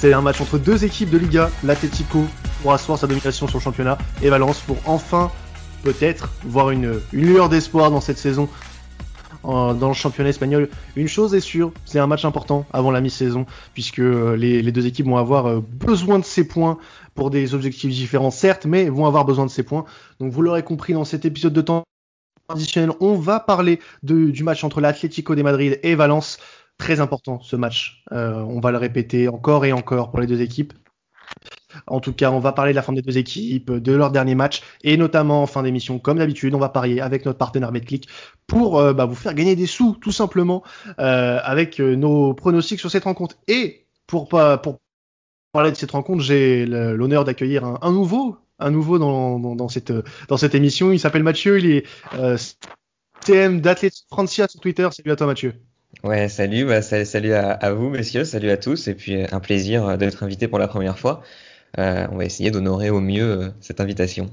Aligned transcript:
C'est 0.00 0.12
un 0.12 0.20
match 0.20 0.40
entre 0.40 0.58
deux 0.58 0.84
équipes 0.84 1.10
de 1.10 1.18
Liga, 1.18 1.50
l'Atletico 1.64 2.24
pour 2.62 2.72
asseoir 2.72 2.96
sa 2.96 3.08
domination 3.08 3.48
sur 3.48 3.58
le 3.58 3.62
championnat 3.64 3.98
et 4.22 4.30
Valence 4.30 4.60
pour 4.60 4.76
enfin 4.86 5.32
peut-être 5.82 6.30
voir 6.44 6.70
une, 6.70 7.00
lueur 7.12 7.48
d'espoir 7.48 7.90
dans 7.90 8.00
cette 8.00 8.16
saison 8.16 8.48
dans 9.42 9.88
le 9.88 9.94
championnat 9.94 10.30
espagnol. 10.30 10.68
Une 10.94 11.08
chose 11.08 11.34
est 11.34 11.40
sûre, 11.40 11.72
c'est 11.84 11.98
un 11.98 12.06
match 12.06 12.24
important 12.24 12.64
avant 12.72 12.92
la 12.92 13.00
mi-saison, 13.00 13.44
puisque 13.74 13.98
euh, 13.98 14.36
les, 14.36 14.70
deux 14.70 14.86
équipes 14.86 15.06
vont 15.06 15.16
avoir 15.16 15.46
euh, 15.46 15.60
besoin 15.60 16.20
de 16.20 16.24
ces 16.24 16.46
points 16.46 16.78
pour 17.16 17.30
des 17.30 17.54
objectifs 17.54 17.90
différents, 17.90 18.30
certes, 18.30 18.66
mais 18.66 18.88
vont 18.88 19.06
avoir 19.06 19.24
besoin 19.24 19.46
de 19.46 19.50
ces 19.50 19.64
points. 19.64 19.84
Donc 20.20 20.30
vous 20.30 20.42
l'aurez 20.42 20.62
compris 20.62 20.92
dans 20.92 21.04
cet 21.04 21.24
épisode 21.24 21.52
de 21.52 21.60
temps 21.60 21.82
on 23.00 23.14
va 23.14 23.40
parler 23.40 23.78
du 24.02 24.42
match 24.42 24.64
entre 24.64 24.80
l'Atlético 24.80 25.34
de 25.34 25.42
Madrid 25.42 25.78
et 25.82 25.94
Valence. 25.94 26.38
Très 26.78 27.00
important 27.00 27.40
ce 27.40 27.56
match. 27.56 28.04
Euh, 28.12 28.34
on 28.34 28.60
va 28.60 28.70
le 28.70 28.78
répéter 28.78 29.28
encore 29.28 29.64
et 29.64 29.72
encore 29.72 30.10
pour 30.10 30.20
les 30.20 30.26
deux 30.26 30.40
équipes. 30.40 30.72
En 31.86 32.00
tout 32.00 32.12
cas, 32.12 32.30
on 32.30 32.40
va 32.40 32.52
parler 32.52 32.72
de 32.72 32.76
la 32.76 32.82
forme 32.82 32.96
des 32.96 33.02
deux 33.02 33.18
équipes, 33.18 33.70
de 33.70 33.92
leur 33.92 34.10
dernier 34.10 34.34
match, 34.34 34.62
et 34.82 34.96
notamment 34.96 35.42
en 35.42 35.46
fin 35.46 35.62
d'émission, 35.62 35.98
comme 35.98 36.18
d'habitude, 36.18 36.54
on 36.54 36.58
va 36.58 36.68
parier 36.68 37.00
avec 37.00 37.24
notre 37.26 37.38
partenaire 37.38 37.72
MedClick 37.72 38.08
pour 38.46 38.78
euh, 38.78 38.92
bah, 38.92 39.04
vous 39.04 39.14
faire 39.14 39.34
gagner 39.34 39.56
des 39.56 39.66
sous, 39.66 39.96
tout 40.00 40.12
simplement, 40.12 40.62
euh, 40.98 41.38
avec 41.42 41.80
euh, 41.80 41.94
nos 41.94 42.34
pronostics 42.34 42.80
sur 42.80 42.90
cette 42.90 43.04
rencontre. 43.04 43.36
Et 43.48 43.86
pour, 44.06 44.28
parler 44.28 45.70
de 45.70 45.76
cette 45.76 45.90
rencontre, 45.90 46.22
j'ai 46.22 46.66
l'honneur 46.66 47.24
d'accueillir 47.24 47.64
un, 47.64 47.92
nouveau, 47.92 48.36
un 48.58 48.70
nouveau 48.70 48.98
dans, 48.98 49.68
cette, 49.68 50.54
émission. 50.54 50.92
Il 50.92 51.00
s'appelle 51.00 51.22
Mathieu, 51.22 51.58
il 51.58 51.70
est 51.70 51.86
TM 53.24 53.60
d'Athlète 53.60 53.94
Francia 54.08 54.48
sur 54.48 54.60
Twitter. 54.60 54.88
Salut 54.92 55.10
à 55.10 55.16
toi, 55.16 55.26
Mathieu. 55.26 55.67
Ouais, 56.04 56.28
salut, 56.28 56.64
bah, 56.64 56.80
salut 56.80 57.32
à, 57.32 57.50
à, 57.50 57.72
vous, 57.72 57.90
messieurs, 57.90 58.24
salut 58.24 58.50
à 58.50 58.56
tous, 58.56 58.86
et 58.86 58.94
puis 58.94 59.24
un 59.30 59.40
plaisir 59.40 59.98
d'être 59.98 60.22
invité 60.22 60.46
pour 60.46 60.58
la 60.58 60.68
première 60.68 60.98
fois. 60.98 61.22
Euh, 61.78 62.06
on 62.10 62.16
va 62.16 62.24
essayer 62.24 62.50
d'honorer 62.50 62.90
au 62.90 63.00
mieux 63.00 63.30
euh, 63.30 63.48
cette 63.60 63.80
invitation. 63.80 64.30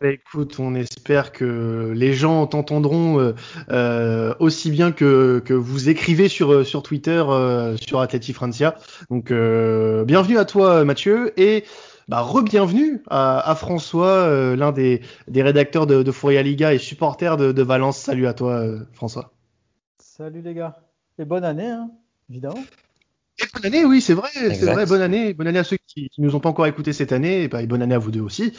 Bah, 0.00 0.10
écoute, 0.10 0.60
on 0.60 0.74
espère 0.74 1.32
que 1.32 1.92
les 1.94 2.12
gens 2.12 2.46
t'entendront 2.46 3.34
euh, 3.70 4.34
aussi 4.38 4.70
bien 4.70 4.92
que, 4.92 5.42
vous 5.52 5.88
écrivez 5.88 6.28
sur, 6.28 6.64
sur 6.64 6.84
Twitter, 6.84 7.22
sur 7.80 8.00
Atleti 8.00 8.32
Francia. 8.32 8.76
Donc, 9.10 9.32
bienvenue 9.32 10.38
à 10.38 10.44
toi, 10.44 10.84
Mathieu, 10.84 11.32
et 11.36 11.64
bah, 12.06 12.20
re-bienvenue 12.20 13.02
à, 13.10 13.56
François, 13.58 14.54
l'un 14.54 14.70
des, 14.70 15.02
rédacteurs 15.34 15.88
de, 15.88 16.04
de 16.04 16.38
Liga 16.42 16.72
et 16.72 16.78
supporter 16.78 17.36
de, 17.36 17.62
Valence. 17.62 17.98
Salut 17.98 18.28
à 18.28 18.34
toi, 18.34 18.64
François. 18.92 19.32
Salut 19.98 20.42
les 20.42 20.54
gars, 20.54 20.76
et 21.18 21.24
bonne 21.24 21.44
année, 21.44 21.70
hein, 21.70 21.90
évidemment 22.30 22.62
bonne 23.54 23.66
année, 23.66 23.84
oui, 23.84 24.00
c'est 24.00 24.14
vrai, 24.14 24.28
c'est 24.34 24.66
vrai, 24.66 24.86
bonne 24.86 25.02
année, 25.02 25.32
bonne 25.32 25.46
année 25.46 25.58
à 25.58 25.64
ceux 25.64 25.76
qui, 25.86 26.08
qui 26.08 26.20
nous 26.20 26.34
ont 26.34 26.40
pas 26.40 26.48
encore 26.48 26.66
écouté 26.66 26.92
cette 26.92 27.12
année, 27.12 27.44
et, 27.44 27.48
bah, 27.48 27.64
bonne 27.66 27.82
année 27.82 27.94
à 27.94 27.98
vous 27.98 28.10
deux 28.10 28.20
aussi. 28.20 28.52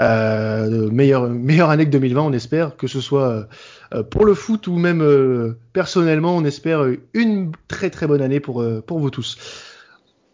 Euh, 0.00 0.90
meilleure, 0.90 1.28
meilleure 1.28 1.70
année 1.70 1.84
que 1.84 1.90
2020, 1.90 2.22
on 2.22 2.32
espère, 2.32 2.76
que 2.76 2.86
ce 2.86 3.00
soit 3.00 3.46
euh, 3.94 4.02
pour 4.02 4.24
le 4.24 4.34
foot 4.34 4.66
ou 4.66 4.76
même 4.76 5.02
euh, 5.02 5.58
personnellement, 5.72 6.36
on 6.36 6.44
espère 6.44 6.86
une 7.14 7.52
très 7.68 7.90
très 7.90 8.06
bonne 8.06 8.22
année 8.22 8.40
pour, 8.40 8.62
euh, 8.62 8.80
pour 8.80 8.98
vous 8.98 9.10
tous. 9.10 9.36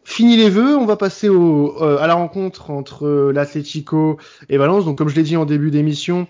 Fini 0.05 0.37
les 0.37 0.49
vœux, 0.49 0.77
on 0.77 0.87
va 0.87 0.97
passer 0.97 1.29
au, 1.29 1.83
à 1.83 2.07
la 2.07 2.15
rencontre 2.15 2.71
entre 2.71 3.31
l'Atlético 3.31 4.19
et 4.49 4.57
Valence. 4.57 4.87
Donc 4.87 4.97
comme 4.97 5.11
je 5.11 5.17
l'ai 5.17 5.23
dit 5.23 5.37
en 5.37 5.45
début 5.45 5.71
d'émission, 5.71 6.27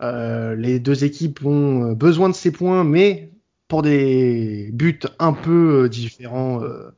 les 0.00 0.80
deux 0.80 1.04
équipes 1.04 1.46
ont 1.46 1.92
besoin 1.92 2.28
de 2.28 2.34
ces 2.34 2.50
points, 2.50 2.82
mais 2.82 3.30
pour 3.70 3.82
des 3.82 4.68
buts 4.72 5.00
un 5.20 5.32
peu 5.32 5.84
euh, 5.84 5.88
différents 5.88 6.60
euh, 6.62 6.92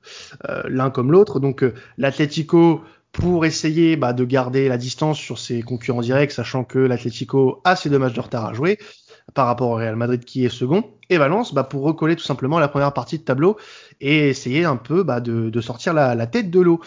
euh, 0.48 0.62
l'un 0.68 0.90
comme 0.90 1.12
l'autre. 1.12 1.38
Donc 1.38 1.64
l'Atlético 1.98 2.80
pour 3.12 3.44
essayer 3.44 3.96
bah, 3.96 4.14
de 4.14 4.24
garder 4.24 4.68
la 4.68 4.78
distance 4.78 5.18
sur 5.18 5.38
ses 5.38 5.60
concurrents 5.60 6.00
directs, 6.00 6.32
sachant 6.32 6.64
que 6.64 6.78
l'Atlético 6.78 7.60
a 7.64 7.76
ses 7.76 7.90
deux 7.90 7.98
matchs 7.98 8.14
de 8.14 8.20
retard 8.20 8.46
à 8.46 8.55
jouer 8.55 8.78
par 9.34 9.46
rapport 9.46 9.68
au 9.70 9.74
Real 9.74 9.96
Madrid 9.96 10.24
qui 10.24 10.44
est 10.44 10.48
second, 10.48 10.84
et 11.11 11.18
Valence 11.18 11.55
bah, 11.55 11.62
pour 11.62 11.82
recoller 11.82 12.16
tout 12.16 12.24
simplement 12.24 12.58
la 12.58 12.68
première 12.68 12.92
partie 12.92 13.18
de 13.18 13.22
tableau 13.22 13.56
et 14.00 14.30
essayer 14.30 14.64
un 14.64 14.77
peu 14.77 15.02
bah, 15.02 15.20
de, 15.20 15.61
sortir 15.61 15.92
la, 15.92 16.27
tête 16.27 16.50
de 16.50 16.61
l'eau. 16.61 16.80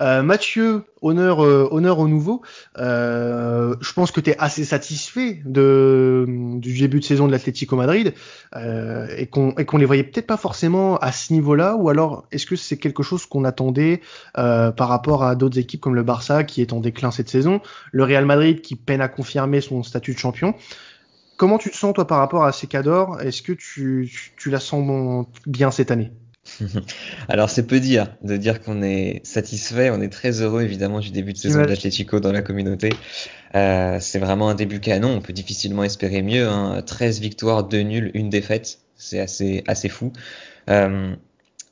Euh, 0.00 0.22
Mathieu, 0.22 0.84
honneur, 1.02 1.44
euh, 1.44 1.68
honneur 1.70 1.98
au 1.98 2.08
nouveau. 2.08 2.42
Euh, 2.78 3.74
je 3.80 3.92
pense 3.92 4.12
que 4.12 4.20
tu 4.20 4.30
es 4.30 4.38
assez 4.38 4.64
satisfait 4.64 5.40
de, 5.44 6.24
du 6.58 6.78
début 6.78 7.00
de 7.00 7.04
saison 7.04 7.26
de 7.26 7.32
l'Atlético 7.32 7.76
Madrid 7.76 8.14
et 8.54 9.26
qu'on 9.26 9.52
qu'on 9.52 9.76
les 9.76 9.84
voyait 9.84 10.04
peut-être 10.04 10.26
pas 10.26 10.36
forcément 10.36 10.96
à 10.98 11.12
ce 11.12 11.32
niveau-là, 11.32 11.76
ou 11.76 11.88
alors 11.88 12.26
est-ce 12.32 12.46
que 12.46 12.56
c'est 12.56 12.76
quelque 12.76 13.02
chose 13.02 13.26
qu'on 13.26 13.44
attendait 13.44 14.00
par 14.34 14.88
rapport 14.88 15.24
à 15.24 15.34
d'autres 15.34 15.58
équipes 15.58 15.80
comme 15.80 15.94
le 15.94 16.02
Barça 16.02 16.44
qui 16.44 16.62
est 16.62 16.72
en 16.72 16.80
déclin 16.80 17.10
cette 17.10 17.28
saison, 17.28 17.60
le 17.92 18.04
Real 18.04 18.24
Madrid 18.24 18.60
qui 18.60 18.76
peine 18.76 19.00
à 19.00 19.08
confirmer 19.08 19.60
son 19.60 19.82
statut 19.82 20.14
de 20.14 20.18
champion? 20.18 20.54
Comment 21.36 21.58
tu 21.58 21.70
te 21.70 21.76
sens 21.76 21.94
toi 21.94 22.06
par 22.06 22.18
rapport 22.18 22.44
à 22.44 22.52
ces 22.52 22.66
cadors 22.66 23.20
Est-ce 23.20 23.42
que 23.42 23.52
tu, 23.52 24.10
tu 24.36 24.50
la 24.50 24.60
sens 24.60 25.26
bien 25.46 25.70
cette 25.70 25.90
année? 25.90 26.10
Alors 27.28 27.50
c'est 27.50 27.66
peu 27.66 27.80
dire 27.80 28.08
de 28.22 28.36
dire 28.36 28.60
qu'on 28.60 28.82
est 28.82 29.20
satisfait, 29.24 29.90
on 29.90 30.00
est 30.00 30.08
très 30.08 30.40
heureux 30.42 30.62
évidemment 30.62 31.00
du 31.00 31.10
début 31.10 31.32
de 31.32 31.38
saison 31.38 31.62
de 31.62 31.66
l'Atlético 31.66 32.20
dans 32.20 32.32
la 32.32 32.42
communauté. 32.42 32.90
Euh, 33.54 33.98
c'est 34.00 34.18
vraiment 34.18 34.48
un 34.48 34.54
début 34.54 34.80
canon, 34.80 35.10
on 35.10 35.20
peut 35.20 35.32
difficilement 35.32 35.84
espérer 35.84 36.22
mieux. 36.22 36.46
Hein. 36.48 36.82
13 36.84 37.20
victoires, 37.20 37.64
2 37.64 37.80
nuls, 37.80 38.10
une 38.14 38.30
défaite, 38.30 38.80
c'est 38.96 39.20
assez, 39.20 39.64
assez 39.66 39.88
fou. 39.88 40.12
Euh, 40.68 41.14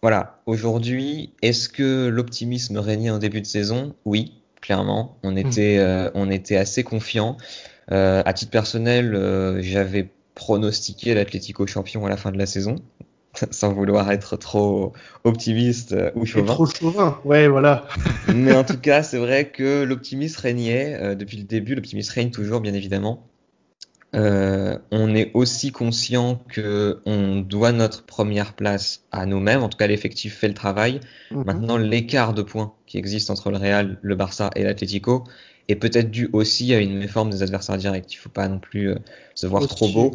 voilà, 0.02 0.40
aujourd'hui, 0.46 1.32
est-ce 1.42 1.68
que 1.68 2.08
l'optimisme 2.08 2.78
régnait 2.78 3.10
en 3.10 3.18
début 3.18 3.40
de 3.40 3.46
saison? 3.46 3.94
Oui, 4.04 4.40
clairement, 4.60 5.18
on 5.22 5.32
hmm. 5.32 5.38
était, 5.38 5.78
euh, 5.78 6.10
on 6.14 6.30
était 6.30 6.56
assez 6.56 6.84
confiant. 6.84 7.36
À 7.88 8.32
titre 8.32 8.50
personnel, 8.50 9.60
j'avais 9.60 10.08
pronostiqué 10.34 11.14
l'Atlético 11.14 11.68
champion 11.68 12.04
à 12.04 12.08
la 12.08 12.16
fin 12.16 12.32
de 12.32 12.38
la 12.38 12.46
saison. 12.46 12.76
sans 13.50 13.72
vouloir 13.72 14.10
être 14.10 14.36
trop 14.36 14.92
optimiste 15.24 15.92
euh, 15.92 16.10
ou 16.14 16.26
chauvin. 16.26 16.52
trop 16.52 16.66
chauvin, 16.66 17.18
ouais, 17.24 17.48
voilà. 17.48 17.86
Mais 18.34 18.54
en 18.54 18.64
tout 18.64 18.78
cas, 18.80 19.02
c'est 19.02 19.18
vrai 19.18 19.50
que 19.50 19.82
l'optimisme 19.82 20.40
régnait 20.40 20.98
euh, 21.00 21.14
depuis 21.14 21.36
le 21.36 21.44
début. 21.44 21.74
L'optimisme 21.74 22.12
règne 22.14 22.30
toujours, 22.30 22.60
bien 22.60 22.74
évidemment. 22.74 23.26
Euh, 24.14 24.78
on 24.92 25.14
est 25.14 25.30
aussi 25.34 25.72
conscient 25.72 26.40
que 26.48 27.00
on 27.04 27.40
doit 27.40 27.72
notre 27.72 28.04
première 28.04 28.54
place 28.54 29.04
à 29.12 29.26
nous-mêmes. 29.26 29.62
En 29.62 29.68
tout 29.68 29.76
cas, 29.76 29.86
l'effectif 29.86 30.36
fait 30.36 30.48
le 30.48 30.54
travail. 30.54 31.00
Mhm. 31.30 31.44
Maintenant, 31.44 31.76
l'écart 31.76 32.32
de 32.32 32.42
points 32.42 32.72
qui 32.86 32.98
existe 32.98 33.30
entre 33.30 33.50
le 33.50 33.58
Real, 33.58 33.98
le 34.00 34.14
Barça 34.14 34.50
et 34.54 34.62
l'Atlético 34.62 35.24
est 35.68 35.74
peut-être 35.74 36.10
dû 36.10 36.30
aussi 36.32 36.72
à 36.72 36.78
une 36.78 36.96
méforme 36.96 37.30
des 37.30 37.42
adversaires 37.42 37.76
directs. 37.76 38.12
Il 38.12 38.16
ne 38.16 38.20
faut 38.20 38.28
pas 38.28 38.46
non 38.46 38.60
plus 38.60 38.94
se 39.34 39.48
voir 39.48 39.66
trop 39.66 39.88
beau. 39.88 40.12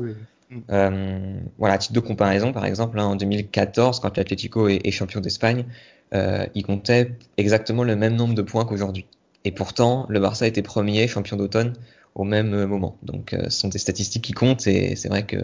Euh, 0.69 1.39
voilà, 1.57 1.75
à 1.75 1.77
titre 1.77 1.93
de 1.93 1.99
comparaison, 1.99 2.51
par 2.51 2.65
exemple, 2.65 2.99
hein, 2.99 3.05
en 3.05 3.15
2014, 3.15 3.99
quand 3.99 4.17
l'Atlético 4.17 4.67
est, 4.67 4.91
champion 4.91 5.21
d'Espagne, 5.21 5.65
euh, 6.13 6.45
il 6.55 6.65
comptait 6.65 7.13
exactement 7.37 7.83
le 7.83 7.95
même 7.95 8.15
nombre 8.15 8.33
de 8.33 8.41
points 8.41 8.65
qu'aujourd'hui. 8.65 9.05
Et 9.45 9.51
pourtant, 9.51 10.05
le 10.09 10.19
Barça 10.19 10.45
était 10.47 10.61
premier 10.61 11.07
champion 11.07 11.37
d'automne 11.37 11.73
au 12.15 12.23
même 12.23 12.65
moment. 12.65 12.97
Donc, 13.03 13.33
euh, 13.33 13.45
ce 13.45 13.61
sont 13.61 13.69
des 13.69 13.79
statistiques 13.79 14.23
qui 14.23 14.33
comptent 14.33 14.67
et 14.67 14.95
c'est 14.95 15.09
vrai 15.09 15.25
que 15.25 15.37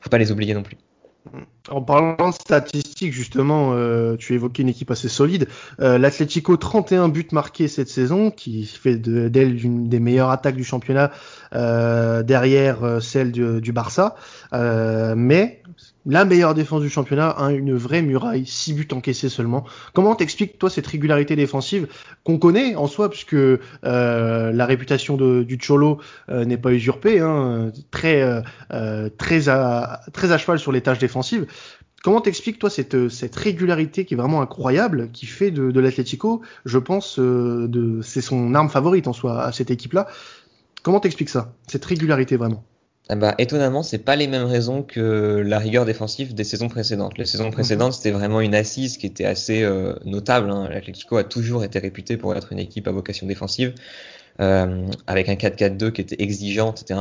faut 0.00 0.10
pas 0.10 0.18
les 0.18 0.30
oublier 0.30 0.54
non 0.54 0.62
plus. 0.62 0.76
En 1.70 1.80
parlant 1.80 2.30
de 2.30 2.34
statistiques, 2.34 3.12
justement, 3.12 3.72
euh, 3.72 4.16
tu 4.16 4.34
évoquais 4.34 4.62
une 4.62 4.68
équipe 4.68 4.90
assez 4.90 5.08
solide. 5.08 5.46
Euh, 5.80 5.96
L'Atlético, 5.96 6.56
31 6.56 7.08
buts 7.08 7.28
marqués 7.30 7.68
cette 7.68 7.88
saison, 7.88 8.32
qui 8.32 8.66
fait 8.66 8.96
d'elle 8.96 9.64
une 9.64 9.88
des 9.88 10.00
meilleures 10.00 10.30
attaques 10.30 10.56
du 10.56 10.64
championnat 10.64 11.12
euh, 11.54 12.22
derrière 12.24 12.82
euh, 12.82 13.00
celle 13.00 13.30
du, 13.30 13.60
du 13.60 13.72
Barça. 13.72 14.16
Euh, 14.52 15.14
mais 15.16 15.62
la 16.04 16.24
meilleure 16.24 16.54
défense 16.54 16.82
du 16.82 16.90
championnat, 16.90 17.36
hein, 17.38 17.50
une 17.50 17.74
vraie 17.76 18.02
muraille, 18.02 18.44
6 18.44 18.72
buts 18.72 18.88
encaissés 18.90 19.28
seulement. 19.28 19.64
Comment 19.92 20.16
t'expliques 20.16 20.58
toi 20.58 20.68
cette 20.68 20.86
régularité 20.88 21.36
défensive 21.36 21.86
qu'on 22.24 22.38
connaît 22.38 22.74
en 22.74 22.88
soi, 22.88 23.08
puisque 23.08 23.34
euh, 23.34 23.60
la 23.84 24.66
réputation 24.66 25.16
de, 25.16 25.44
du 25.44 25.58
Cholo 25.64 26.00
n'est 26.28 26.56
pas 26.56 26.72
usurpée, 26.72 27.20
hein, 27.20 27.70
très 27.92 28.42
très 29.16 29.48
à 29.48 30.00
très 30.12 30.32
à 30.32 30.38
cheval 30.38 30.58
sur 30.58 30.72
les 30.72 30.80
tâches 30.80 30.98
défensives. 30.98 31.46
Comment 32.02 32.20
t'expliques 32.20 32.58
toi 32.58 32.68
cette, 32.68 33.08
cette 33.08 33.36
régularité 33.36 34.04
qui 34.04 34.14
est 34.14 34.16
vraiment 34.16 34.42
incroyable, 34.42 35.10
qui 35.12 35.26
fait 35.26 35.50
de, 35.50 35.70
de 35.70 35.80
l'Atlético, 35.80 36.42
je 36.64 36.78
pense, 36.78 37.18
de 37.18 38.00
c'est 38.02 38.20
son 38.20 38.54
arme 38.54 38.68
favorite 38.68 39.06
en 39.06 39.12
soi 39.12 39.44
à 39.44 39.52
cette 39.52 39.70
équipe-là. 39.70 40.08
Comment 40.82 40.98
t'expliques 40.98 41.30
ça, 41.30 41.54
cette 41.68 41.84
régularité 41.84 42.36
vraiment? 42.36 42.64
Ah 43.08 43.16
bah, 43.16 43.34
étonnamment, 43.38 43.82
c'est 43.82 43.98
pas 43.98 44.14
les 44.14 44.28
mêmes 44.28 44.44
raisons 44.44 44.82
que 44.82 45.42
la 45.44 45.58
rigueur 45.58 45.84
défensive 45.84 46.34
des 46.34 46.44
saisons 46.44 46.68
précédentes. 46.68 47.18
Les 47.18 47.24
saisons 47.24 47.50
précédentes, 47.50 47.94
c'était 47.94 48.12
vraiment 48.12 48.40
une 48.40 48.54
assise 48.54 48.96
qui 48.96 49.06
était 49.06 49.24
assez 49.24 49.62
euh, 49.62 49.94
notable. 50.04 50.50
Hein. 50.50 50.68
L'Atlético 50.70 51.16
a 51.16 51.24
toujours 51.24 51.64
été 51.64 51.78
réputé 51.78 52.16
pour 52.16 52.34
être 52.34 52.52
une 52.52 52.60
équipe 52.60 52.86
à 52.86 52.92
vocation 52.92 53.26
défensive, 53.26 53.74
euh, 54.40 54.86
avec 55.06 55.28
un 55.28 55.34
4-4-2 55.34 55.90
qui 55.90 56.00
était 56.00 56.22
exigeant, 56.22 56.72
etc. 56.72 57.00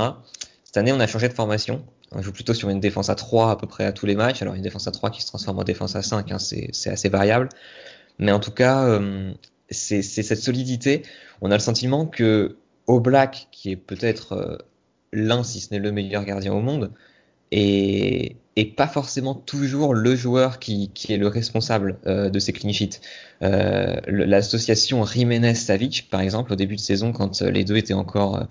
Cette 0.64 0.78
année, 0.78 0.92
on 0.92 1.00
a 1.00 1.08
changé 1.08 1.28
de 1.30 1.34
formation. 1.34 1.86
On 2.14 2.22
joue 2.22 2.34
plutôt 2.34 2.54
sur 2.54 2.70
une 2.70 2.80
défense 2.80 3.10
à 3.10 3.16
3 3.16 3.52
à 3.52 3.56
peu 3.56 3.68
près 3.68 3.86
à 3.86 3.94
tous 3.94 4.06
les 4.06 4.16
matchs. 4.16 4.42
Alors 4.42 4.56
une 4.56 4.62
défense 4.62 4.88
à 4.88 4.92
3 4.92 5.12
qui 5.12 5.22
se 5.22 5.28
transforme 5.28 5.60
en 5.60 5.64
défense 5.64 5.96
à 5.96 6.02
5, 6.02 6.32
hein, 6.32 6.40
c'est 6.40 6.90
assez 6.90 7.10
variable. 7.10 7.48
Mais 8.20 8.32
en 8.32 8.40
tout 8.40 8.52
cas, 8.52 8.86
euh, 8.86 9.34
c'est 9.70 10.02
cette 10.02 10.42
solidité. 10.42 11.04
On 11.42 11.52
a 11.52 11.56
le 11.56 11.62
sentiment 11.62 12.06
que 12.06 12.58
Black, 12.88 13.48
qui 13.52 13.72
est 13.72 13.78
peut-être 13.78 14.34
euh, 14.34 14.58
l'un, 15.14 15.44
si 15.44 15.62
ce 15.62 15.74
n'est 15.74 15.80
le 15.80 15.94
meilleur 15.94 16.26
gardien 16.26 16.54
au 16.54 16.60
monde, 16.60 16.92
et, 17.52 18.36
pas 18.76 18.88
forcément 18.88 19.34
toujours 19.34 19.94
le 19.94 20.16
joueur 20.16 20.60
qui, 20.60 20.92
est 21.10 21.18
le 21.18 21.28
responsable 21.28 21.98
euh, 22.06 22.30
de 22.30 22.38
ces 22.38 22.52
clean 22.52 22.74
sheets. 22.74 23.00
L'association 23.40 25.06
Jiménez-Savic, 25.06 26.10
par 26.12 26.20
exemple, 26.20 26.52
au 26.52 26.56
début 26.58 26.76
de 26.76 26.82
saison, 26.82 27.14
quand 27.14 27.42
les 27.42 27.64
deux 27.64 27.78
étaient 27.78 27.94
encore 27.94 28.46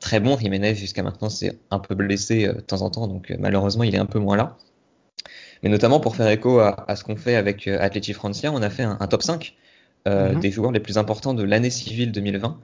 très 0.00 0.20
bons, 0.20 0.38
Jiménez 0.38 0.74
jusqu'à 0.74 1.02
maintenant 1.02 1.30
s'est 1.30 1.58
un 1.70 1.78
peu 1.78 1.94
blessé 1.94 2.48
de 2.48 2.60
temps 2.60 2.82
en 2.82 2.90
temps, 2.90 3.06
donc 3.06 3.34
malheureusement 3.38 3.84
il 3.84 3.94
est 3.94 3.98
un 3.98 4.06
peu 4.06 4.18
moins 4.18 4.36
là. 4.36 4.56
Mais 5.62 5.70
notamment 5.70 6.00
pour 6.00 6.16
faire 6.16 6.28
écho 6.28 6.60
à, 6.60 6.94
ce 6.94 7.02
qu'on 7.02 7.16
fait 7.16 7.34
avec 7.34 7.66
Atleti 7.66 8.12
Francia, 8.12 8.52
on 8.52 8.62
a 8.62 8.70
fait 8.70 8.84
un, 8.84 9.06
top 9.08 9.22
5 9.22 9.54
mm-hmm. 10.06 10.38
des 10.40 10.50
joueurs 10.50 10.72
les 10.72 10.80
plus 10.80 10.98
importants 10.98 11.34
de 11.34 11.42
l'année 11.42 11.70
civile 11.70 12.12
2020. 12.12 12.58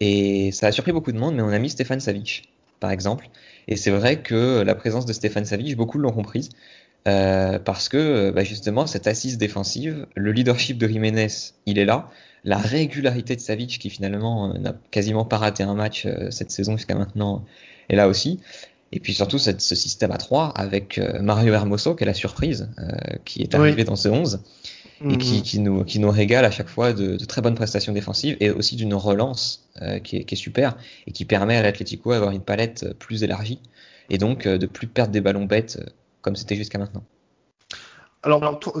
Et 0.00 0.52
ça 0.52 0.66
a 0.66 0.72
surpris 0.72 0.92
beaucoup 0.92 1.12
de 1.12 1.18
monde, 1.18 1.34
mais 1.34 1.42
on 1.42 1.48
a 1.48 1.58
mis 1.58 1.70
Stéphane 1.70 2.00
Savic, 2.00 2.50
par 2.80 2.90
exemple. 2.90 3.28
Et 3.68 3.76
c'est 3.76 3.90
vrai 3.90 4.20
que 4.22 4.62
la 4.62 4.74
présence 4.74 5.06
de 5.06 5.12
Stéphane 5.12 5.44
Savic, 5.44 5.76
beaucoup 5.76 5.98
l'ont 5.98 6.12
comprise. 6.12 6.50
Euh, 7.08 7.60
parce 7.60 7.88
que 7.88 8.30
bah 8.30 8.42
justement, 8.42 8.86
cette 8.86 9.06
assise 9.06 9.38
défensive, 9.38 10.06
le 10.16 10.32
leadership 10.32 10.76
de 10.76 10.88
Jiménez, 10.88 11.28
il 11.64 11.78
est 11.78 11.84
là. 11.84 12.10
La 12.46 12.56
régularité 12.56 13.36
de 13.36 13.40
Savic, 13.40 13.78
qui 13.78 13.90
finalement 13.90 14.54
euh, 14.54 14.58
n'a 14.58 14.74
quasiment 14.90 15.26
pas 15.26 15.36
raté 15.36 15.62
un 15.62 15.74
match 15.74 16.06
euh, 16.06 16.30
cette 16.30 16.50
saison 16.50 16.78
jusqu'à 16.78 16.94
maintenant, 16.94 17.44
est 17.90 17.96
là 17.96 18.08
aussi. 18.08 18.40
Et 18.92 19.00
puis 19.00 19.12
surtout, 19.12 19.38
cette, 19.38 19.60
ce 19.60 19.74
système 19.74 20.12
à 20.12 20.16
3 20.16 20.52
avec 20.54 20.96
euh, 20.96 21.20
Mario 21.20 21.52
Hermoso, 21.52 21.94
qui 21.94 22.04
est 22.04 22.06
la 22.06 22.14
surprise, 22.14 22.70
qui 23.26 23.42
est 23.42 23.54
arrivé 23.54 23.84
dans 23.84 23.96
ce 23.96 24.08
11 24.08 24.40
et 25.04 25.18
qui, 25.18 25.36
mhm. 25.36 25.42
qui, 25.42 25.58
nous, 25.58 25.84
qui 25.84 25.98
nous 25.98 26.10
régale 26.10 26.44
à 26.44 26.50
chaque 26.50 26.68
fois 26.68 26.92
de, 26.92 27.16
de 27.16 27.24
très 27.24 27.42
bonnes 27.42 27.54
prestations 27.54 27.92
défensives 27.92 28.36
et 28.40 28.50
aussi 28.50 28.76
d'une 28.76 28.94
relance 28.94 29.68
euh, 29.82 29.98
qui, 29.98 30.16
est, 30.16 30.24
qui, 30.24 30.34
est, 30.34 30.38
super 30.38 30.76
et 31.06 31.12
qui 31.12 31.24
permet 31.24 31.56
à 31.56 31.62
l'Atlético 31.62 32.12
d'avoir 32.12 32.30
une 32.30 32.40
palette 32.40 32.84
euh, 32.84 32.94
plus 32.94 33.22
élargie 33.22 33.60
et 34.08 34.16
donc 34.16 34.46
euh, 34.46 34.56
de 34.56 34.66
plus 34.66 34.86
perdre 34.86 35.12
des 35.12 35.20
ballons 35.20 35.44
bêtes 35.44 35.78
comme 36.22 36.34
c'était 36.34 36.56
jusqu'à 36.56 36.78
maintenant. 36.78 37.04
Alors, 38.26 38.58
toi, 38.58 38.72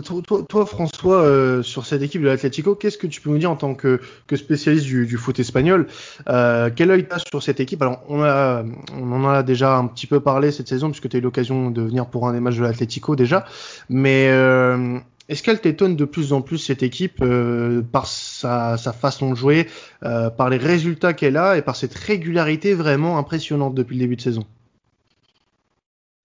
toi, 0.48 0.66
François, 0.66 1.22
euh, 1.22 1.62
sur 1.62 1.86
cette 1.86 2.02
équipe 2.02 2.20
de 2.20 2.26
l'Atlético, 2.26 2.74
qu'est-ce 2.74 2.98
que 2.98 3.06
tu 3.06 3.20
peux 3.20 3.30
nous 3.30 3.38
dire 3.38 3.50
en 3.50 3.54
tant 3.54 3.74
que, 3.74 4.00
que 4.26 4.34
spécialiste 4.34 4.84
du, 4.84 5.16
foot 5.16 5.38
espagnol 5.38 5.86
euh, 6.28 6.68
Quel 6.74 6.90
œil 6.90 7.06
tu 7.08 7.16
sur 7.30 7.40
cette 7.40 7.60
équipe? 7.60 7.80
Alors, 7.80 8.02
on, 8.08 8.24
a, 8.24 8.64
on 9.00 9.12
en 9.12 9.28
a 9.28 9.44
déjà 9.44 9.76
un 9.76 9.86
petit 9.86 10.08
peu 10.08 10.18
parlé 10.18 10.50
cette 10.50 10.66
saison, 10.66 10.90
puisque 10.90 11.08
tu 11.08 11.16
as 11.16 11.20
eu 11.20 11.22
l'occasion 11.22 11.70
de 11.70 11.80
venir 11.80 12.06
pour 12.06 12.26
un 12.26 12.32
des 12.32 12.40
matchs 12.40 12.56
de 12.56 12.64
l'Atlético 12.64 13.14
déjà. 13.14 13.44
Mais 13.88 14.30
euh, 14.30 14.98
est-ce 15.28 15.44
qu'elle 15.44 15.60
t'étonne 15.60 15.94
de 15.94 16.04
plus 16.04 16.32
en 16.32 16.40
plus 16.40 16.58
cette 16.58 16.82
équipe 16.82 17.20
euh, 17.22 17.82
par 17.82 18.06
sa, 18.08 18.76
façon 18.76 19.30
de 19.30 19.36
jouer, 19.36 19.68
euh, 20.04 20.28
par 20.28 20.50
les 20.50 20.56
résultats 20.56 21.14
qu'elle 21.14 21.36
a 21.36 21.56
et 21.56 21.62
par 21.62 21.76
cette 21.76 21.94
régularité 21.94 22.74
vraiment 22.74 23.16
impressionnante 23.16 23.76
depuis 23.76 23.94
le 23.94 24.00
début 24.00 24.16
de 24.16 24.20
saison? 24.22 24.44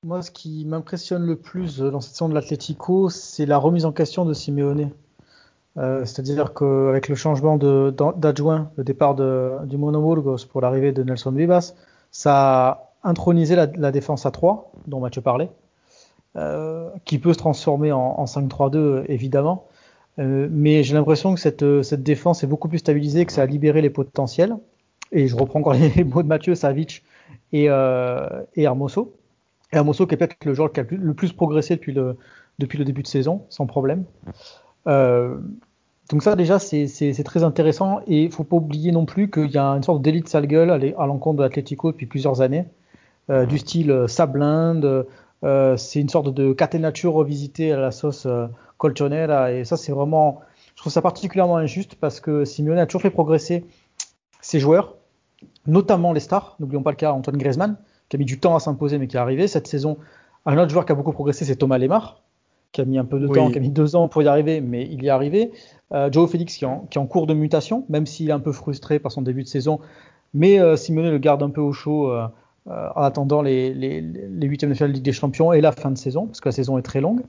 Moi, 0.03 0.24
ce 0.24 0.31
qui 0.31 0.65
m'impressionne 0.65 1.27
le 1.27 1.36
plus 1.36 1.77
dans 1.77 2.01
cette 2.01 2.13
saison 2.13 2.27
de 2.27 2.33
l'Atlético, 2.33 3.09
c'est 3.09 3.45
la 3.45 3.59
remise 3.59 3.86
en 3.86 3.92
question 3.92 4.25
de 4.25 4.33
Simeone. 4.33 4.89
Euh, 5.77 6.06
c'est-à-dire 6.06 6.56
qu'avec 6.56 7.07
le 7.07 7.13
changement 7.13 7.56
d'adjoint, 7.57 8.71
le 8.77 8.83
départ 8.83 9.13
du 9.13 9.77
Monoburgos 9.77 10.48
pour 10.50 10.62
l'arrivée 10.62 10.92
de 10.92 11.03
Nelson 11.03 11.31
Vivas, 11.31 11.75
ça 12.09 12.68
a 12.68 12.94
intronisé 13.03 13.56
la, 13.56 13.68
la 13.68 13.92
défense 13.92 14.25
à 14.25 14.31
3, 14.31 14.71
dont 14.88 15.00
Mathieu 15.00 15.21
parlait. 15.21 15.51
Euh, 16.36 16.89
qui 17.06 17.19
peut 17.19 17.33
se 17.33 17.38
transformer 17.38 17.92
en, 17.92 18.00
en 18.00 18.25
5-3-2 18.25 19.03
évidemment. 19.07 19.68
Euh, 20.18 20.48
mais 20.50 20.81
j'ai 20.81 20.95
l'impression 20.95 21.36
que 21.36 21.39
cette, 21.39 21.83
cette, 21.83 22.01
défense 22.01 22.44
est 22.44 22.48
beaucoup 22.48 22.69
plus 22.69 22.80
stabilisée, 22.80 23.25
que 23.27 23.33
ça 23.33 23.44
a 23.44 23.45
libéré 23.45 23.81
les 23.81 23.92
potentiels. 23.92 24.56
Et 25.12 25.27
je 25.27 25.36
reprends 25.36 25.59
encore 25.59 25.74
les 25.95 26.03
mots 26.03 26.24
de 26.24 26.27
Mathieu, 26.27 26.56
Savic 26.56 27.03
et, 27.53 27.69
euh, 27.69 28.42
et 28.56 28.63
Hermoso. 28.63 29.13
Et 29.72 29.78
Hermoso 29.78 30.06
qui 30.08 30.16
est 30.16 30.18
peut-être 30.18 30.46
le 30.46 30.54
joueur 30.54 30.72
qui 30.72 30.80
a 30.80 30.86
le 30.90 31.14
plus 31.14 31.34
progressé 31.34 31.76
depuis 31.76 31.94
le, 31.94 32.18
depuis 32.60 32.78
le 32.78 32.86
début 32.86 33.04
de 33.04 33.08
saison, 33.08 33.46
sans 33.50 33.66
problème. 33.66 34.06
Euh, 34.88 35.38
donc 36.12 36.24
ça 36.24 36.36
déjà 36.36 36.60
c'est 36.60 37.24
très 37.24 37.44
intéressant 37.44 38.02
et 38.06 38.24
il 38.24 38.32
faut 38.32 38.44
pas 38.44 38.58
oublier 38.58 38.92
non 38.92 39.06
plus 39.06 39.32
qu'il 39.32 39.50
y 39.50 39.58
a 39.58 39.68
une 39.68 39.84
sorte 39.84 40.02
d'élite 40.02 40.28
sale 40.28 40.46
gueule 40.46 40.94
à 40.98 41.06
l'encontre 41.06 41.38
de 41.38 41.44
l'Atlético 41.44 41.92
depuis 41.92 42.06
plusieurs 42.06 42.42
années, 42.42 42.66
euh, 43.30 43.46
du 43.46 43.58
style 43.58 43.92
euh, 43.92 44.08
Sablinde, 44.08 45.08
euh, 45.46 45.78
c'est 45.78 46.02
une 46.02 46.10
sorte 46.10 46.34
de 46.34 46.52
caténature 46.52 47.14
revisitée 47.14 47.72
à 47.72 47.80
la 47.80 47.92
sauce 47.92 48.28
colchonera 48.78 49.54
et 49.54 49.64
ça 49.64 49.78
c'est 49.78 49.94
vraiment, 49.94 50.42
je 50.76 50.82
trouve 50.82 50.92
ça 50.92 51.02
particulièrement 51.02 51.56
injuste 51.56 51.96
parce 51.96 52.20
que 52.20 52.44
Simeone 52.44 52.78
a 52.78 52.86
toujours 52.86 53.04
fait 53.04 53.10
progresser 53.10 53.66
ses 54.42 54.60
joueurs, 54.60 54.96
notamment 55.66 56.12
les 56.12 56.20
stars. 56.20 56.58
N'oublions 56.60 56.84
pas 56.84 56.92
le 56.92 56.98
cas 56.98 57.14
Antoine 57.14 57.38
Griezmann 57.38 57.78
qui 58.12 58.18
a 58.18 58.19
mis 58.19 58.25
du 58.25 58.40
temps 58.40 58.58
à 58.58 58.60
s'imposer 58.60 58.98
mais 58.98 59.08
qui 59.08 59.16
est 59.16 59.19
arrivé 59.19 59.48
cette 59.48 59.68
saison. 59.68 59.98
Un 60.46 60.58
autre 60.58 60.69
joueur 60.69 60.86
qui 60.86 60.92
a 60.92 60.96
beaucoup 60.96 61.13
progressé 61.13 61.46
c'est 61.46 61.56
Thomas 61.56 61.78
Lemar 61.78 62.22
qui 62.74 62.81
a 62.81 62.86
mis 62.86 62.98
un 62.98 63.06
peu 63.06 63.19
de 63.19 63.28
temps, 63.28 63.52
qui 63.52 63.58
a 63.58 63.62
mis 63.62 63.69
deux 63.69 63.96
ans 63.96 64.08
pour 64.08 64.24
y 64.24 64.28
arriver, 64.28 64.62
mais 64.62 64.84
il 64.90 65.04
y 65.04 65.08
est 65.08 65.10
arrivé. 65.10 65.52
Euh, 65.92 66.10
Joe 66.12 66.30
Félix 66.30 66.56
qui 66.56 66.63
est, 66.63 66.68
en, 66.68 66.88
qui 66.90 66.98
est, 66.98 67.02
en, 67.02 67.06
cours 67.06 67.28
de 67.28 67.34
mutation, 67.34 67.86
même 67.90 68.06
s'il 68.06 68.30
est 68.30 68.34
un 68.34 68.40
peu 68.40 68.54
frustré 68.54 68.98
par 68.98 69.12
son 69.12 69.22
début 69.22 69.44
de 69.44 69.48
saison, 69.48 69.81
mais 70.34 70.60
euh, 70.60 70.78
Simeone 70.78 71.10
le 71.10 71.18
garde 71.18 71.44
un 71.44 71.50
peu 71.50 71.60
au 71.60 71.74
chaud 71.74 72.10
euh, 72.10 72.28
euh, 72.68 72.88
en 72.96 73.02
attendant 73.02 73.42
les, 73.42 73.74
les, 73.74 74.00
les 74.00 74.48
huitièmes 74.48 74.69
de 74.69 74.75
finale 74.75 74.92
de 74.92 74.96
Ligue 74.96 75.04
des 75.04 75.12
Champions 75.12 75.52
et 75.52 75.60
la 75.60 75.74
fin 75.74 75.92
de 75.92 75.98
saison, 75.98 76.28
parce 76.28 76.40
que 76.40 76.48
la 76.48 76.54
saison 76.54 76.78
est 76.78 76.84
très 76.84 77.02
longue. 77.02 77.24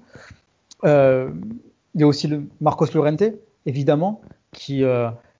Il 0.84 2.00
y 2.00 2.04
a 2.04 2.06
aussi 2.06 2.28
le 2.28 2.44
Marcos 2.60 2.86
Llorente, 2.94 3.24
évidemment, 3.66 4.20
qui 4.52 4.84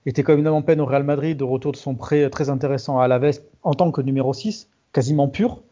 était 0.05 0.23
quand 0.23 0.37
même 0.37 0.47
en 0.49 0.63
peine 0.63 0.81
au 0.81 0.87
Real 0.87 1.05
Madrid, 1.05 1.37
de 1.37 1.45
retour 1.45 1.73
de 1.73 1.77
son 1.77 1.95
prêt 1.95 2.29
très 2.29 2.51
intéressant 2.51 2.99
à 2.99 3.05
Alaves 3.05 3.41
en 3.63 3.75
tant 3.75 3.91
que 3.91 4.01
numéro 4.03 4.33
6, 4.33 4.69
quasiment 4.93 5.29
pur, 5.29 5.63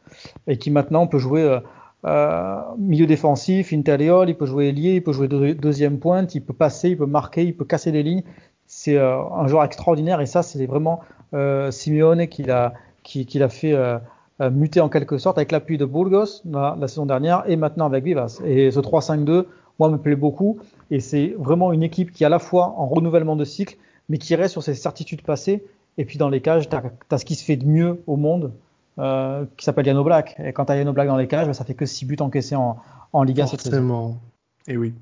et 0.46 0.56
qui 0.58 0.70
maintenant 0.70 1.06
peut 1.06 1.18
jouer 1.18 1.60
euh, 2.06 2.60
milieu 2.78 3.06
défensif, 3.06 3.72
intérieur, 3.72 4.28
il 4.28 4.36
peut 4.36 4.46
jouer 4.46 4.68
ailier, 4.68 4.96
il 4.96 5.02
peut 5.02 5.12
jouer 5.12 5.28
deuxième 5.28 5.98
pointe, 5.98 6.34
il 6.34 6.42
peut 6.42 6.54
passer, 6.54 6.90
il 6.90 6.98
peut 6.98 7.06
marquer, 7.06 7.44
il 7.44 7.56
peut 7.56 7.64
casser 7.64 7.92
des 7.92 8.02
lignes. 8.02 8.22
C'est 8.66 8.98
un 8.98 9.48
joueur 9.48 9.64
extraordinaire 9.64 10.20
et 10.20 10.26
ça, 10.26 10.42
c'est 10.42 10.64
vraiment 10.66 11.00
Simeone 11.32 12.28
qui 12.28 12.44
l'a 12.44 12.72
qui, 13.02 13.40
fait 13.48 13.72
euh, 13.72 13.98
euh, 14.40 14.50
muter 14.50 14.80
en 14.80 14.88
quelque 14.88 15.18
sorte 15.18 15.38
avec 15.38 15.52
l'appui 15.52 15.78
de 15.78 15.84
Burgos 15.84 16.42
la, 16.44 16.76
saison 16.88 17.06
dernière 17.06 17.44
et 17.46 17.56
maintenant 17.56 17.86
avec 17.86 18.04
Vivas. 18.04 18.40
Et 18.44 18.70
ce 18.70 18.80
3-5-2, 18.80 19.46
moi, 19.78 19.88
me 19.88 19.98
plaît 19.98 20.16
beaucoup. 20.16 20.58
Et 20.90 21.00
c'est 21.00 21.34
vraiment 21.38 21.72
une 21.72 21.82
équipe 21.82 22.12
qui 22.12 22.24
à 22.24 22.28
la 22.28 22.38
fois 22.38 22.74
en 22.76 22.86
renouvellement 22.86 23.36
de 23.36 23.44
cycle, 23.44 23.76
mais 24.08 24.18
qui 24.18 24.34
reste 24.34 24.52
sur 24.52 24.62
ses 24.62 24.74
certitudes 24.74 25.22
passées. 25.22 25.64
Et 25.98 26.04
puis 26.04 26.18
dans 26.18 26.28
les 26.28 26.40
cages, 26.40 26.68
tu 26.68 26.76
as, 26.76 27.18
ce 27.18 27.24
qui 27.24 27.34
se 27.34 27.44
fait 27.44 27.56
de 27.56 27.66
mieux 27.66 28.02
au 28.06 28.16
monde, 28.16 28.52
euh, 28.98 29.44
qui 29.56 29.64
s'appelle 29.64 29.86
Yano 29.86 30.04
Black. 30.04 30.36
Et 30.38 30.52
quand 30.52 30.66
tu 30.66 30.72
as 30.72 30.76
Yano 30.76 30.92
Black 30.92 31.08
dans 31.08 31.16
les 31.16 31.28
cages, 31.28 31.46
bah, 31.46 31.54
ça 31.54 31.64
fait 31.64 31.74
que 31.74 31.86
6 31.86 32.04
buts 32.06 32.16
encaissés 32.20 32.56
en, 32.56 32.78
en 33.12 33.22
Liga 33.22 33.46
cette 33.46 33.60
saison. 33.60 34.18
Et 34.66 34.76
oui. 34.76 34.94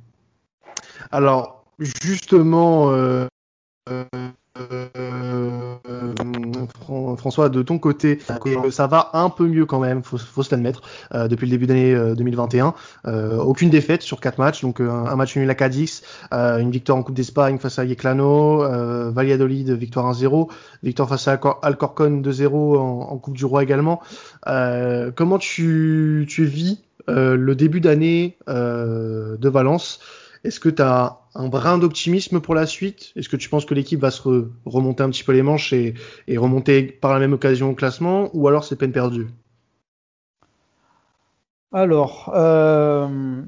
Alors, 1.11 1.65
justement, 1.79 2.91
euh, 2.91 3.27
euh, 3.91 4.05
François, 7.17 7.49
de 7.49 7.63
ton 7.63 7.79
côté, 7.79 8.19
ça 8.71 8.87
va 8.87 9.11
un 9.13 9.31
peu 9.31 9.47
mieux 9.47 9.67
quand 9.67 9.81
même, 9.81 10.03
faut, 10.03 10.19
faut 10.19 10.43
se 10.43 10.51
l'admettre, 10.51 10.83
euh, 11.15 11.29
depuis 11.29 11.47
le 11.47 11.51
début 11.51 11.67
d'année 11.67 12.15
2021. 12.15 12.75
Euh, 13.07 13.09
euh, 13.09 13.39
aucune 13.39 13.71
défaite 13.71 14.03
sur 14.03 14.21
quatre 14.21 14.39
matchs, 14.39 14.63
donc 14.63 14.81
un, 14.81 15.17
match 15.17 15.37
nul 15.37 15.49
à 15.51 15.55
Cadix, 15.55 16.03
une 16.33 16.71
victoire 16.71 16.99
en 16.99 17.03
Coupe 17.03 17.15
d'Espagne 17.15 17.59
face 17.59 17.79
à 17.79 17.85
Yeclano, 17.85 18.59
Valladolid, 19.11 19.71
victoire 19.71 20.13
1-0, 20.13 20.49
victoire 20.83 21.09
face 21.09 21.29
à 21.29 21.41
Alcorcon 21.63 22.23
2-0 22.23 22.79
en, 22.79 23.19
Coupe 23.19 23.37
du 23.37 23.45
Roi 23.45 23.63
également. 23.63 24.01
comment 24.45 25.39
tu, 25.39 26.27
tu 26.29 26.45
vis 26.45 26.85
le 27.07 27.55
début 27.55 27.81
d'année 27.81 28.37
de 28.47 29.49
Valence? 29.49 30.01
Est-ce 30.45 30.61
que 30.61 30.69
tu 30.69 30.83
as 30.83 31.19
un 31.39 31.49
brin 31.49 31.79
d'optimisme 31.79 32.41
pour 32.41 32.55
la 32.55 32.67
suite? 32.67 33.13
Est-ce 33.17 33.29
que 33.29 33.37
tu 33.37 33.49
penses 33.49 33.65
que 33.65 33.73
l'équipe 33.73 34.01
va 34.01 34.11
se 34.11 34.49
remonter 34.67 35.05
un 35.05 35.11
petit 35.11 35.23
peu 35.23 35.33
les 35.33 35.43
manches 35.43 35.73
et, 35.73 35.95
remonter 36.37 36.83
par 36.83 37.13
la 37.15 37.21
même 37.21 37.33
occasion 37.33 37.71
au 37.71 37.75
classement 37.75 38.29
Ou 38.35 38.49
alors 38.49 38.65
c'est 38.65 38.77
peine 38.77 38.93
perdue? 38.93 39.29
Alors, 41.73 42.33
euh, 42.35 43.43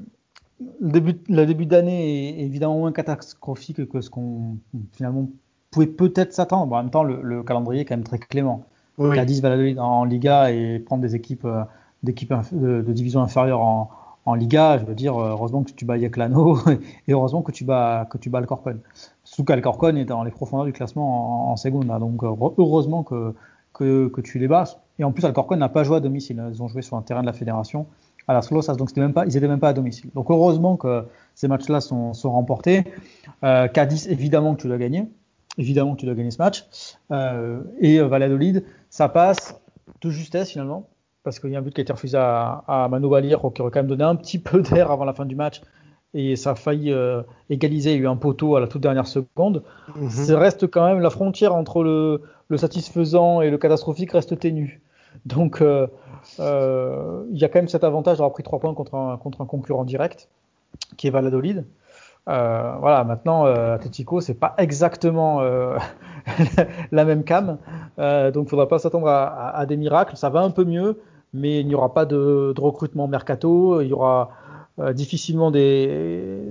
le 0.79 0.91
début, 0.91 1.19
le 1.27 1.45
début 1.45 1.65
d'année 1.65 2.39
est 2.39 2.45
évidemment 2.45 2.77
moins 2.77 2.91
catastrophique 2.91 3.89
que 3.89 3.99
ce 3.99 4.09
qu'on 4.09 4.57
finalement 4.93 5.29
pouvait 5.69 5.87
peut-être 5.87 6.33
s'attendre. 6.33 6.73
en 6.73 6.81
même 6.81 6.91
temps, 6.91 7.03
le, 7.03 7.43
calendrier 7.43 7.81
est 7.81 7.85
quand 7.85 7.97
même 7.97 8.05
très 8.05 8.19
clément. 8.19 8.65
Oui. 8.97 9.15
Cadiz 9.15 9.41
va 9.41 9.49
en 9.83 10.05
Liga 10.05 10.51
et 10.51 10.79
prendre 10.79 11.01
des 11.01 11.15
équipes 11.15 11.45
euh, 11.45 11.63
d'équipes 12.03 12.33
de, 12.51 12.81
de, 12.81 12.93
division 12.93 13.21
inférieure 13.21 13.61
en, 13.61 13.89
en 14.25 14.35
Liga, 14.35 14.77
je 14.77 14.85
veux 14.85 14.93
dire, 14.93 15.17
euh, 15.17 15.29
heureusement 15.29 15.63
que 15.63 15.71
tu 15.71 15.85
bats 15.85 15.97
Yeclano 15.97 16.57
et 17.07 17.13
heureusement 17.13 17.41
que 17.41 17.51
tu 17.51 17.63
bats, 17.63 18.07
que 18.09 18.17
tu 18.17 18.29
bats 18.29 18.39
Alcorcon. 18.39 18.77
Surtout 19.23 19.43
qu'Alcorcon 19.43 19.95
est 19.95 20.05
dans 20.05 20.23
les 20.23 20.31
profondeurs 20.31 20.65
du 20.65 20.73
classement 20.73 21.51
en, 21.51 21.55
Segunda, 21.57 21.99
donc 21.99 22.23
euh, 22.23 22.29
heureusement 22.57 23.03
que, 23.03 23.33
que, 23.73 24.21
tu 24.21 24.39
les 24.39 24.47
bats. 24.47 24.65
Et 24.99 25.03
en 25.03 25.11
plus, 25.11 25.25
Alcorcon 25.25 25.55
n'a 25.55 25.69
pas 25.69 25.83
joué 25.83 25.97
à 25.97 25.99
domicile, 25.99 26.43
ils 26.51 26.61
ont 26.61 26.67
joué 26.67 26.81
sur 26.81 26.97
un 26.97 27.01
terrain 27.01 27.21
de 27.21 27.25
la 27.25 27.33
fédération 27.33 27.87
à 28.27 28.33
Las 28.33 28.51
Losas, 28.51 28.75
donc 28.75 28.95
même 28.95 29.13
pas, 29.13 29.25
ils 29.25 29.33
n'étaient 29.33 29.47
même 29.47 29.59
pas 29.59 29.69
à 29.69 29.73
domicile. 29.73 30.11
Donc 30.13 30.29
heureusement 30.29 30.77
que 30.77 31.05
ces 31.33 31.47
matchs-là 31.47 31.81
sont, 31.81 32.13
remportés. 32.23 32.83
Cadiz, 33.41 34.07
évidemment 34.07 34.53
que 34.53 34.61
tu 34.61 34.67
dois 34.67 34.77
gagner. 34.77 35.07
Évidemment 35.57 35.95
que 35.95 35.99
tu 35.99 36.05
dois 36.05 36.13
gagner 36.13 36.29
ce 36.29 36.37
match. 36.37 36.67
et 37.79 37.99
Valladolid, 37.99 38.63
ça 38.91 39.09
passe 39.09 39.59
de 40.01 40.09
justesse 40.11 40.51
finalement 40.51 40.87
parce 41.23 41.39
qu'il 41.39 41.51
y 41.51 41.55
a 41.55 41.59
un 41.59 41.61
but 41.61 41.73
qui 41.73 41.81
a 41.81 41.83
été 41.83 41.93
refusé 41.93 42.17
à, 42.17 42.63
à 42.67 42.87
Mano 42.89 43.09
qui 43.21 43.61
aurait 43.61 43.71
quand 43.71 43.75
même 43.75 43.87
donné 43.87 44.03
un 44.03 44.15
petit 44.15 44.39
peu 44.39 44.61
d'air 44.61 44.91
avant 44.91 45.05
la 45.05 45.13
fin 45.13 45.25
du 45.25 45.35
match 45.35 45.61
et 46.13 46.35
ça 46.35 46.51
a 46.51 46.55
failli 46.55 46.91
euh, 46.91 47.23
égaliser. 47.49 47.91
Il 47.91 47.97
y 47.97 47.99
a 47.99 48.03
eu 48.03 48.07
un 48.07 48.17
poteau 48.17 48.55
à 48.55 48.59
la 48.59 48.67
toute 48.67 48.81
dernière 48.81 49.07
seconde. 49.07 49.63
Mhm. 49.95 50.09
Ça 50.09 50.39
reste 50.39 50.67
quand 50.67 50.85
même 50.85 50.99
la 50.99 51.09
frontière 51.09 51.55
entre 51.55 51.83
le, 51.83 52.21
satisfaisant 52.57 53.41
et 53.41 53.49
le 53.49 53.57
catastrophique 53.57 54.11
reste 54.11 54.37
ténue. 54.39 54.81
Donc 55.25 55.61
euh, 55.61 55.87
euh, 56.39 57.23
il 57.31 57.39
y 57.39 57.45
a 57.45 57.49
quand 57.49 57.59
même 57.59 57.67
cet 57.67 57.83
avantage 57.83 58.17
d'avoir 58.17 58.33
pris 58.33 58.43
trois 58.43 58.59
points 58.59 58.73
contre 58.73 58.95
un, 58.95 59.17
contre 59.17 59.41
un 59.41 59.45
concurrent 59.45 59.85
direct 59.85 60.29
qui 60.97 61.07
est 61.07 61.11
Valladolid. 61.11 61.65
voilà, 62.25 63.03
maintenant, 63.05 63.45
Atletico, 63.45 64.21
c'est 64.21 64.39
pas 64.39 64.53
exactement 64.57 65.41
la 66.91 67.05
même 67.05 67.23
cam, 67.23 67.57
donc 67.97 68.35
il 68.35 68.41
ne 68.41 68.45
faudra 68.45 68.67
pas 68.67 68.79
s'attendre 68.79 69.07
à, 69.07 69.65
des 69.65 69.75
miracles. 69.75 70.15
Ça 70.15 70.29
va 70.29 70.41
un 70.41 70.51
peu 70.51 70.63
mieux, 70.63 71.01
mais 71.33 71.61
il 71.61 71.67
n'y 71.67 71.75
aura 71.75 71.93
pas 71.93 72.05
de, 72.05 72.53
de 72.55 72.61
recrutement 72.61 73.07
mercato. 73.07 73.81
Il 73.81 73.87
y 73.87 73.93
aura 73.93 74.31
euh, 74.79 74.93
difficilement 74.93 75.51
des. 75.51 76.41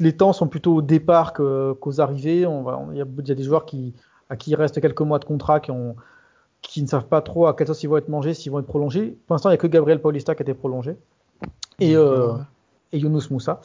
les 0.00 0.16
temps 0.16 0.32
sont 0.32 0.48
plutôt 0.48 0.76
au 0.76 0.82
départ 0.82 1.32
qu'aux 1.32 2.00
arrivées. 2.00 2.46
il, 2.92 2.96
y 2.96 3.00
a, 3.00 3.34
des 3.34 3.42
joueurs 3.42 3.66
qui, 3.66 3.94
à 4.30 4.36
qui 4.36 4.50
il 4.50 4.54
reste 4.54 4.80
quelques 4.80 5.00
mois 5.00 5.18
de 5.18 5.24
contrat 5.24 5.60
qui, 5.60 5.70
ont, 5.70 5.96
qui 6.62 6.82
ne 6.82 6.86
savent 6.86 7.06
pas 7.06 7.20
trop 7.22 7.46
à 7.46 7.54
quelle 7.54 7.66
sauce 7.66 7.82
ils 7.82 7.88
vont 7.88 7.96
être 7.96 8.08
mangés, 8.08 8.34
s'ils 8.34 8.52
vont 8.52 8.60
être 8.60 8.66
prolongés. 8.66 9.16
Pour 9.26 9.34
l'instant, 9.34 9.50
il 9.50 9.52
n'y 9.52 9.56
a 9.56 9.58
que 9.58 9.66
Gabriel 9.66 10.00
Paulista 10.00 10.34
qui 10.34 10.42
a 10.42 10.44
été 10.44 10.54
prolongé. 10.54 10.96
Et, 11.78 11.96
euh, 11.96 12.32
et 12.92 12.98
Younous 12.98 13.30
Moussa. 13.30 13.60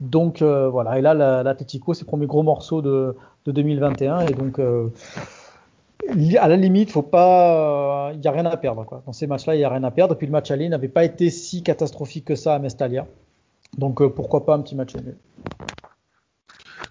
Donc 0.00 0.42
euh, 0.42 0.68
voilà, 0.68 0.98
et 0.98 1.02
là, 1.02 1.14
l'Atletico, 1.14 1.94
c'est 1.94 2.02
le 2.02 2.06
premier 2.06 2.26
gros 2.26 2.42
morceau 2.42 2.82
de, 2.82 3.16
de 3.46 3.52
2021. 3.52 4.20
Et 4.20 4.34
donc, 4.34 4.60
à 6.38 6.48
la 6.48 6.56
limite, 6.56 6.94
il 6.94 8.20
n'y 8.20 8.26
a 8.26 8.32
rien 8.32 8.46
à 8.46 8.56
perdre. 8.56 9.02
Dans 9.06 9.12
ces 9.12 9.26
matchs-là, 9.26 9.54
il 9.54 9.58
n'y 9.58 9.64
a 9.64 9.70
rien 9.70 9.84
à 9.84 9.90
perdre. 9.90 10.14
Et 10.14 10.18
puis 10.18 10.26
le 10.26 10.32
match 10.32 10.50
aller 10.50 10.68
n'avait 10.68 10.88
pas 10.88 11.04
été 11.04 11.30
si 11.30 11.62
catastrophique 11.62 12.24
que 12.26 12.34
ça 12.34 12.54
à 12.54 12.58
Mestalia. 12.58 13.06
Donc 13.78 14.00
euh, 14.00 14.08
pourquoi 14.08 14.46
pas 14.46 14.54
un 14.54 14.60
petit 14.60 14.74
match 14.74 14.94
nul. 14.94 15.16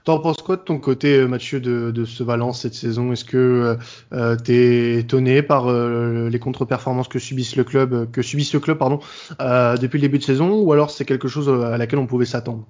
T'en 0.03 0.19
penses 0.19 0.37
quoi 0.37 0.55
de 0.55 0.61
ton 0.61 0.77
côté, 0.77 1.17
euh, 1.17 1.27
Mathieu, 1.27 1.59
de, 1.59 2.05
ce 2.05 2.23
Valence 2.23 2.61
cette 2.61 2.75
saison? 2.75 3.11
Est-ce 3.11 3.25
que 3.25 3.77
euh, 4.13 4.35
tu 4.43 4.53
es 4.53 4.99
étonné 4.99 5.41
par 5.41 5.71
les 5.71 6.39
contre-performances 6.39 7.07
que 7.07 7.17
subissent 7.17 7.55
le 7.55 7.63
club, 7.63 8.07
depuis 8.11 9.97
le 9.97 10.01
début 10.01 10.19
de 10.19 10.23
saison, 10.23 10.59
ou 10.61 10.71
alors 10.73 10.91
c'est 10.91 11.05
quelque 11.05 11.27
chose 11.27 11.49
à 11.49 11.77
laquelle 11.77 11.99
on 11.99 12.07
pouvait 12.07 12.25
s'attendre? 12.25 12.65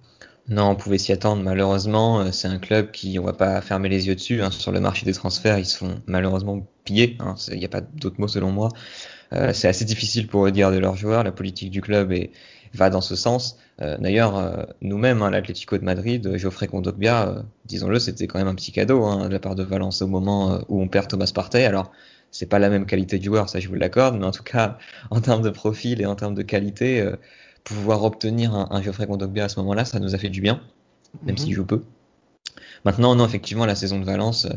Non, 0.48 0.70
on 0.70 0.76
pouvait 0.76 0.98
s'y 0.98 1.12
attendre. 1.12 1.42
Malheureusement, 1.44 2.32
c'est 2.32 2.48
un 2.48 2.60
club 2.60 2.92
qui, 2.92 3.18
on 3.20 3.24
va 3.24 3.34
pas 3.34 3.62
fermer 3.62 3.90
les 3.90 4.08
yeux 4.08 4.16
dessus. 4.16 4.42
Hein. 4.42 4.52
Sur 4.52 4.72
le 4.72 4.80
marché 4.80 5.06
des 5.06 5.14
transferts, 5.14 5.58
ils 5.60 5.66
se 5.66 5.78
font 5.78 6.02
malheureusement 6.06 6.68
piller. 6.84 7.18
Hein. 7.20 7.36
Il 7.52 7.58
n'y 7.58 7.66
a 7.66 7.70
pas 7.70 7.82
d'autre 7.82 8.18
mot 8.20 8.28
selon 8.28 8.52
moi. 8.52 8.70
c'est 9.32 9.68
assez 9.68 9.86
difficile 9.86 10.28
pour 10.28 10.46
eux 10.46 10.52
dire 10.52 10.72
de 10.72 10.78
leurs 10.78 10.96
joueurs. 10.96 11.24
La 11.24 11.32
politique 11.32 11.72
du 11.72 11.82
club 11.82 12.12
est, 12.12 12.32
va 12.76 12.90
dans 12.90 13.02
ce 13.02 13.16
sens. 13.16 13.58
Euh, 13.82 13.98
d'ailleurs, 13.98 14.38
euh, 14.38 14.64
nous-mêmes, 14.82 15.22
hein, 15.22 15.30
l'Atlético 15.32 15.78
de 15.78 15.84
Madrid, 15.84 16.26
euh, 16.28 16.38
Geoffrey 16.38 16.68
Kondogbia, 16.68 17.44
disons-le, 17.66 18.00
c'était 18.00 18.28
quand 18.28 18.40
même 18.40 18.48
un 18.48 18.56
petit 18.56 18.72
cadeau 18.72 19.04
hein, 19.04 19.28
de 19.28 19.34
la 19.34 19.40
part 19.40 19.56
de 19.56 19.64
Valence 19.64 20.02
au 20.02 20.08
moment 20.08 20.62
où 20.70 20.82
on 20.82 20.88
perd 20.88 21.08
Thomas 21.08 21.32
Partey. 21.34 21.66
Alors, 21.66 21.92
c'est 22.32 22.46
pas 22.48 22.60
la 22.60 22.70
même 22.70 22.86
qualité 22.86 23.18
de 23.18 23.24
joueur, 23.24 23.50
ça 23.50 23.60
je 23.60 23.68
vous 23.68 23.76
l'accorde, 23.76 24.18
mais 24.18 24.26
en 24.26 24.32
tout 24.32 24.44
cas, 24.44 24.78
en 25.10 25.22
termes 25.22 25.42
de 25.42 25.50
profil 25.50 26.02
et 26.02 26.06
en 26.06 26.16
termes 26.16 26.36
de 26.36 26.44
qualité, 26.44 27.06
pouvoir 27.66 28.04
obtenir 28.04 28.56
un, 28.56 28.82
Geoffrey 28.82 29.08
Kondogbia 29.08 29.46
à 29.46 29.50
ce 29.50 29.60
moment-là, 29.60 29.84
ça 29.84 30.00
nous 30.00 30.16
a 30.16 30.18
fait 30.18 30.30
du 30.30 30.40
bien, 30.40 30.62
même 31.24 31.38
s'il 31.38 31.50
mhm. 31.50 31.56
joue 31.56 31.66
peu. 31.66 31.84
Maintenant, 32.86 33.16
non, 33.16 33.26
effectivement, 33.26 33.66
la 33.66 33.76
saison 33.76 34.00
de 34.00 34.06
Valence, 34.06 34.48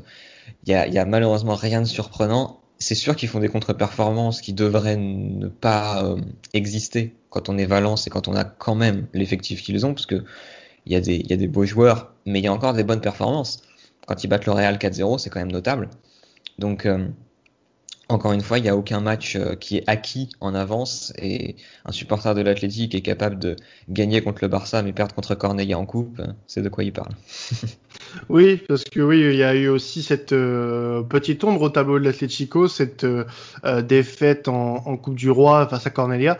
il 0.67 0.71
y 0.71 0.75
a, 0.75 0.87
y 0.87 0.99
a 0.99 1.05
malheureusement 1.05 1.57
rien 1.57 1.81
de 1.81 1.87
surprenant 1.87 2.61
c'est 2.79 2.95
sûr 2.95 3.17
qu'ils 3.17 3.29
font 3.29 3.41
des 3.41 3.49
contre-performances 3.49 4.41
qui 4.41 4.53
devraient 4.53 4.97
ne 4.97 5.49
pas 5.49 6.05
euh, 6.05 6.21
exister 6.53 7.15
quand 7.31 7.49
on 7.49 7.59
est 7.59 7.67
Valence 7.67 8.07
et 8.07 8.11
quand 8.11 8.29
on 8.29 8.37
a 8.37 8.45
quand 8.45 8.75
même 8.75 9.07
l'effectif 9.13 9.63
qu'ils 9.63 9.85
ont, 9.85 9.95
parce 9.95 10.07
que 10.07 10.25
il 10.87 10.93
y, 10.93 10.97
a 10.97 11.01
des, 11.01 11.19
y 11.19 11.33
a 11.33 11.37
des 11.37 11.49
beaux 11.49 11.67
joueurs, 11.67 12.15
mais 12.25 12.39
il 12.39 12.45
y 12.45 12.49
a 12.49 12.53
encore 12.53 12.73
des 12.73 12.85
bonnes 12.85 13.03
performances. 13.03 13.63
Quand 14.07 14.25
ils 14.25 14.29
battent 14.29 14.47
le 14.47 14.53
Real 14.53 14.77
4-0, 14.77 15.19
c'est 15.19 15.29
quand 15.29 15.41
même 15.41 15.53
notable. 15.53 15.91
Donc, 16.59 16.87
euh, 16.87 17.09
encore 18.09 18.33
une 18.33 18.41
fois, 18.41 18.59
il 18.59 18.63
n'y 18.63 18.69
a 18.69 18.77
aucun 18.77 19.01
match 19.01 19.37
euh, 19.37 19.55
qui 19.55 19.77
est 19.77 19.85
acquis 19.87 20.31
en 20.41 20.55
avance 20.55 21.13
et 21.19 21.57
un 21.85 21.93
supporter 21.93 22.35
de 22.35 22.41
l'Athletic 22.41 22.95
est 22.95 23.03
capable 23.03 23.39
de 23.39 23.57
gagner 23.89 24.23
contre 24.23 24.39
le 24.43 24.49
Barça 24.49 24.83
mais 24.83 24.93
perdre 24.93 25.15
contre 25.15 25.35
Corneilla 25.35 25.79
en 25.79 25.87
coupe, 25.87 26.21
c'est 26.47 26.63
de 26.63 26.69
quoi 26.69 26.85
il 26.85 26.93
parle. 26.93 27.13
oui, 28.29 28.63
parce 28.69 28.85
que 28.85 29.01
oui, 29.01 29.21
il 29.21 29.37
y 29.37 29.43
a 29.43 29.55
eu 29.55 29.69
aussi 29.69 30.03
cette 30.03 30.33
euh, 30.33 31.03
petite 31.03 31.45
ombre 31.45 31.63
au 31.63 31.69
tableau 31.69 31.99
de 31.99 32.05
l'Atlético, 32.05 32.67
cette 32.67 33.05
euh, 33.05 33.25
défaite 33.83 34.49
en, 34.49 34.97
Coupe 34.97 35.15
du 35.15 35.31
Roi 35.31 35.67
face 35.69 35.87
à 35.87 35.91
Cornelia. 35.91 36.39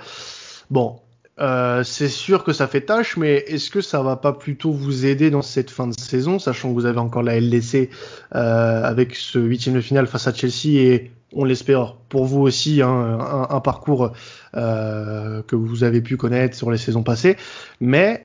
Bon, 0.71 1.01
euh, 1.41 1.85
c'est 1.85 2.09
sûr 2.09 2.43
que 2.43 2.53
ça 2.53 2.67
fait 2.67 2.81
tâche, 2.81 3.17
mais 3.17 3.45
est-ce 3.47 3.71
que 3.71 3.81
ça 3.81 4.03
va 4.03 4.17
pas 4.17 4.33
plutôt 4.33 4.73
vous 4.73 5.07
aider 5.07 5.31
dans 5.31 5.43
cette 5.43 5.71
fin 5.71 5.87
de 5.87 5.99
saison, 5.99 6.39
sachant 6.39 6.71
que 6.71 6.75
vous 6.75 6.87
avez 6.87 6.99
encore 6.99 7.23
la 7.23 7.39
LDC 7.39 7.91
euh, 8.35 8.83
avec 8.83 9.15
ce 9.15 9.39
huitième 9.39 9.77
de 9.77 9.81
finale 9.81 10.07
face 10.07 10.27
à 10.27 10.35
Chelsea 10.35 10.81
et 10.81 11.13
on 11.35 11.45
l'espère 11.45 11.95
pour 12.09 12.25
vous 12.25 12.41
aussi 12.41 12.81
hein, 12.81 13.19
un, 13.51 13.61
parcours 13.61 14.13
euh, 14.55 15.43
que 15.43 15.57
vous 15.57 15.85
avez 15.85 16.01
pu 16.01 16.17
connaître 16.17 16.57
sur 16.57 16.71
les 16.71 16.79
saisons 16.79 17.03
passées. 17.03 17.37
Mais 17.81 18.25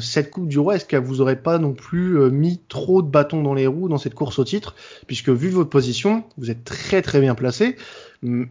cette 0.00 0.30
Coupe 0.30 0.48
du 0.48 0.58
Roi, 0.58 0.76
est-ce 0.76 0.86
qu'elle 0.86 1.02
vous 1.02 1.20
aurait 1.20 1.42
pas 1.42 1.58
non 1.58 1.72
plus 1.72 2.30
mis 2.30 2.60
trop 2.68 3.02
de 3.02 3.08
bâtons 3.08 3.42
dans 3.42 3.54
les 3.54 3.66
roues 3.66 3.88
dans 3.88 3.98
cette 3.98 4.14
course 4.14 4.38
au 4.38 4.44
titre, 4.44 4.74
puisque 5.06 5.28
vu 5.28 5.50
votre 5.50 5.70
position, 5.70 6.24
vous 6.38 6.50
êtes 6.50 6.64
très 6.64 7.02
très 7.02 7.20
bien 7.20 7.34
placé. 7.34 7.76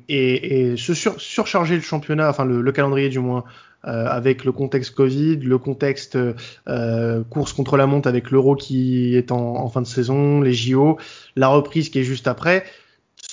Et, 0.10 0.76
se 0.78 0.94
surcharger 0.94 1.76
le 1.76 1.82
championnat, 1.82 2.30
enfin 2.30 2.46
le, 2.46 2.72
calendrier 2.72 3.10
du 3.10 3.20
moins, 3.20 3.46
euh, 3.88 4.06
avec 4.08 4.44
le 4.44 4.52
contexte 4.52 4.94
Covid, 4.94 5.38
le 5.38 5.58
contexte 5.58 6.18
euh, 6.68 7.24
course 7.30 7.54
contre 7.54 7.78
la 7.78 7.88
montre 7.88 8.08
avec 8.08 8.30
l'Euro 8.30 8.56
qui 8.56 9.16
est 9.16 9.32
en, 9.32 9.68
fin 9.70 9.82
de 9.82 9.88
saison, 9.88 10.42
les 10.42 10.54
JO, 10.54 10.98
la 11.36 11.48
reprise 11.48 11.90
qui 11.90 12.00
est 12.00 12.04
juste 12.04 12.28
après, 12.28 12.64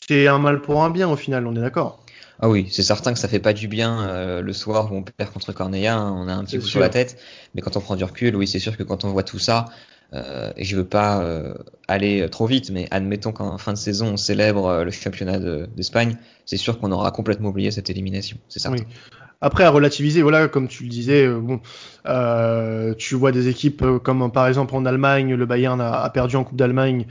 c'est 0.09 0.27
un 0.27 0.39
mal 0.39 0.63
pour 0.63 0.83
un 0.83 0.91
bien 0.91 1.09
au 1.09 1.17
final, 1.17 1.47
on 1.47 1.55
est 1.55 1.61
d'accord. 1.61 2.03
Ah 2.41 2.49
oui, 2.49 2.69
c'est 2.71 2.83
certain 2.83 3.13
que 3.13 3.19
ça 3.19 3.29
fait 3.29 3.41
pas 3.41 3.53
du 3.53 3.69
bien 3.69 4.09
euh, 4.09 4.41
le 4.41 4.53
soir 4.53 4.91
où 4.91 4.97
on 4.97 5.03
perd 5.03 5.31
contre 5.33 5.53
Corneilla, 5.53 5.97
hein, 5.97 6.15
on 6.17 6.29
a 6.29 6.33
un 6.33 6.45
petit 6.45 6.59
coup 6.59 6.65
sur 6.65 6.81
la 6.81 6.89
tête, 6.89 7.21
mais 7.55 7.61
quand 7.61 7.77
on 7.77 7.81
prend 7.81 7.95
du 7.95 8.05
recul, 8.05 8.35
oui, 8.35 8.47
c'est 8.47 8.59
sûr 8.59 8.77
que 8.77 8.83
quand 8.83 9.05
on 9.05 9.11
voit 9.11 9.23
tout 9.25 9.39
ça, 9.39 9.67
euh, 10.15 10.51
et 10.57 10.65
je 10.65 10.77
veux 10.77 10.87
pas 10.87 11.21
euh, 11.21 11.53
aller 11.89 12.27
trop 12.31 12.47
vite, 12.47 12.71
mais 12.71 12.89
admettons 12.91 13.33
qu'en 13.33 13.59
fin 13.59 13.75
de 13.75 13.79
saison 13.79 14.13
on 14.13 14.17
célèbre 14.17 14.83
le 14.83 14.91
championnat 14.91 15.39
d'Espagne, 15.77 16.17
c'est 16.47 16.57
sûr 16.57 16.79
qu'on 16.79 16.93
aura 16.93 17.11
complètement 17.11 17.51
oublié 17.51 17.71
cette 17.71 17.91
élimination, 17.91 18.39
c'est 18.49 18.61
certain. 18.61 18.85
Après, 19.41 19.63
à 19.63 19.71
relativiser, 19.71 20.21
voilà, 20.23 20.49
comme 20.49 20.67
tu 20.67 20.83
le 20.83 20.89
disais, 20.89 21.25
euh, 21.25 21.39
bon, 21.39 21.61
euh, 22.09 22.93
tu 22.99 23.15
vois 23.15 23.31
des 23.31 23.47
équipes 23.47 23.83
euh, 23.83 23.99
comme 24.01 24.33
par 24.33 24.49
exemple 24.49 24.75
en 24.75 24.85
Allemagne, 24.85 25.33
le 25.33 25.47
Bayern 25.47 25.81
a, 25.81 26.11
perdu 26.11 26.35
en 26.35 26.43
Coupe 26.43 26.57
d'Allemagne 26.57 27.07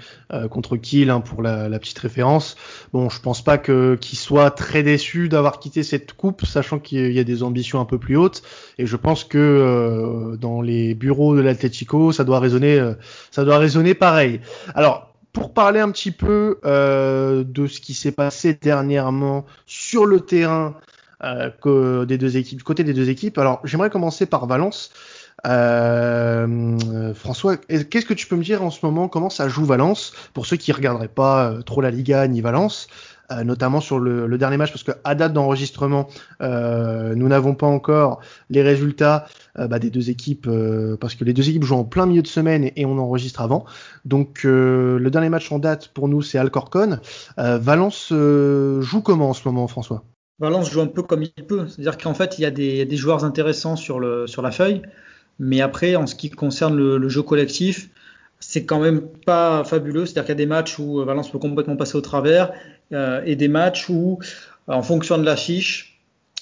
contre 0.50 0.76
Kiel 0.76 1.10
hein, 1.10 1.22
pour 1.22 1.42
la, 1.42 1.70
petite 1.80 2.00
référence. 2.00 2.58
Bon, 2.92 3.10
je 3.10 3.22
pense 3.22 3.42
pas 3.42 3.58
que 3.58 3.96
qu'ils 3.96 4.20
soient 4.20 4.52
très 4.52 4.84
déçus 4.84 5.30
d'avoir 5.30 5.60
quitté 5.60 5.84
cette 5.84 6.14
coupe, 6.14 6.46
sachant 6.46 6.80
qu'il 6.80 7.14
y 7.14 7.20
a 7.20 7.24
des 7.24 7.44
ambitions 7.44 7.80
un 7.80 7.86
peu 7.86 7.98
plus 7.98 8.18
hautes. 8.18 8.42
Et 8.78 8.86
je 8.86 8.98
pense 8.98 9.24
que 9.24 10.36
dans 10.42 10.62
les 10.62 10.96
bureaux 10.96 11.36
de 11.36 11.42
l'Atlético, 11.42 12.12
ça 12.12 12.26
doit 12.26 12.40
résonner, 12.40 12.94
ça 13.32 13.46
doit 13.46 13.58
résonner 13.58 13.94
pareil. 13.94 14.42
Alors, 14.76 15.14
pour 15.32 15.54
parler 15.54 15.80
un 15.80 15.92
petit 15.92 16.12
peu 16.12 16.60
de 16.64 17.68
ce 17.68 17.80
qui 17.80 17.94
s'est 17.94 18.12
passé 18.12 18.58
dernièrement 18.60 19.46
sur 19.66 20.06
le 20.06 20.20
terrain 20.20 20.76
euh, 21.24 22.06
des 22.06 22.18
deux 22.18 22.38
équipes, 22.38 22.64
côté 22.64 22.84
des 22.84 22.94
deux 22.94 23.10
équipes. 23.10 23.38
Alors, 23.38 23.60
j'aimerais 23.64 23.90
commencer 23.90 24.26
par 24.26 24.46
Valence. 24.46 24.92
Euh, 25.46 27.14
François, 27.14 27.58
qu'est-ce 27.58 28.06
que 28.06 28.14
tu 28.14 28.28
peux 28.28 28.36
me 28.36 28.44
dire 28.44 28.64
en 28.64 28.72
ce 28.72 28.86
moment 28.86 29.08
Comment 29.08 29.30
ça 29.30 29.48
joue 29.48 29.66
Valence? 29.66 30.14
Pour 30.34 30.46
ceux 30.46 30.58
qui 30.58 30.72
regarderaient 30.72 31.08
pas 31.08 31.52
euh, 31.52 31.62
trop 31.62 31.82
la 31.82 31.92
Liga 31.92 32.28
ni 32.28 32.42
Valence, 32.42 32.88
euh, 33.32 33.44
notamment 33.44 33.80
sur 33.80 34.00
le, 34.00 34.26
le, 34.26 34.38
dernier 34.38 34.58
match, 34.58 34.72
parce 34.72 34.84
que 34.84 34.94
à 35.04 35.14
date 35.14 35.34
d'enregistrement, 35.34 36.08
euh, 36.42 37.14
nous 37.14 37.28
n'avons 37.28 37.54
pas 37.54 37.68
encore 37.68 38.20
les 38.50 38.64
résultats 38.64 39.28
bah, 39.56 39.80
des 39.80 39.90
deux 39.90 40.10
équipes, 40.10 40.50
parce 41.00 41.16
que 41.16 41.24
les 41.24 41.34
deux 41.34 41.50
équipes 41.50 41.64
jouent 41.64 41.78
en 41.78 41.84
plein 41.84 42.06
milieu 42.06 42.22
de 42.22 42.28
semaine 42.28 42.64
et, 42.64 42.74
et 42.76 42.86
on 42.86 42.98
enregistre 42.98 43.42
avant. 43.42 43.66
Donc 44.06 44.42
le 44.44 45.10
dernier 45.10 45.30
match 45.30 45.52
en 45.52 45.60
date 45.60 45.88
pour 45.90 46.08
nous, 46.08 46.22
c'est 46.22 46.38
Alcorcon. 46.38 47.00
Valence 47.38 48.14
joue 48.14 49.02
comment 49.02 49.32
en 49.32 49.34
ce 49.34 49.48
moment, 49.48 49.68
François? 49.68 50.04
Valence 50.40 50.70
joue 50.70 50.82
un 50.82 50.88
peu 50.88 51.02
comme 51.02 51.24
il 51.24 51.46
peut. 51.46 51.68
C'est-à-dire 51.68 51.98
qu'en 51.98 52.14
fait, 52.14 52.38
il 52.38 52.44
y, 52.44 52.46
a 52.46 52.52
des, 52.52 52.96
joueurs 52.96 53.26
intéressants 53.26 53.76
sur, 53.76 54.00
la 54.00 54.52
feuille. 54.52 54.82
Mais 55.40 55.62
après, 55.62 55.96
en 55.96 56.06
ce 56.06 56.16
qui 56.16 56.30
concerne 56.30 56.76
le, 56.76 57.10
jeu 57.10 57.24
collectif, 57.24 57.90
c'est 58.40 58.66
quand 58.66 58.80
même 58.80 59.02
pas 59.02 59.64
fabuleux. 59.64 60.06
C'est-à-dire 60.06 60.26
qu'il 60.26 60.32
y 60.34 60.34
a 60.34 60.36
des 60.36 60.46
matchs 60.46 60.78
où 60.78 61.04
Valence 61.04 61.32
peut 61.32 61.40
complètement 61.40 61.76
passer 61.76 61.96
au 61.96 62.02
travers 62.02 62.52
euh, 62.94 63.22
et 63.26 63.36
des 63.36 63.48
matchs 63.48 63.90
où, 63.90 64.20
en 64.68 64.84
fonction 64.84 65.18
de 65.18 65.24
l'affiche, 65.24 66.00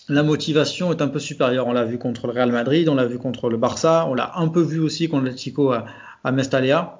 la 0.10 0.24
motivation 0.24 0.92
est 0.92 1.02
un 1.02 1.08
peu 1.08 1.20
supérieure. 1.20 1.68
On 1.68 1.74
l'a 1.74 1.86
vu 1.86 1.98
contre 1.98 2.28
le 2.28 2.34
Real 2.34 2.52
Madrid, 2.52 2.90
on 2.90 2.96
l'a 2.96 3.06
vu 3.06 3.18
contre 3.18 3.50
le 3.50 3.58
Barça, 3.58 4.06
on 4.10 4.14
l'a 4.14 4.34
un 4.36 4.50
peu 4.50 4.62
vu 4.62 4.80
aussi 4.80 5.08
contre 5.08 5.24
l'Atlético 5.24 5.72
à, 5.72 5.86
à 6.25 6.32
Mestalea. 6.34 7.00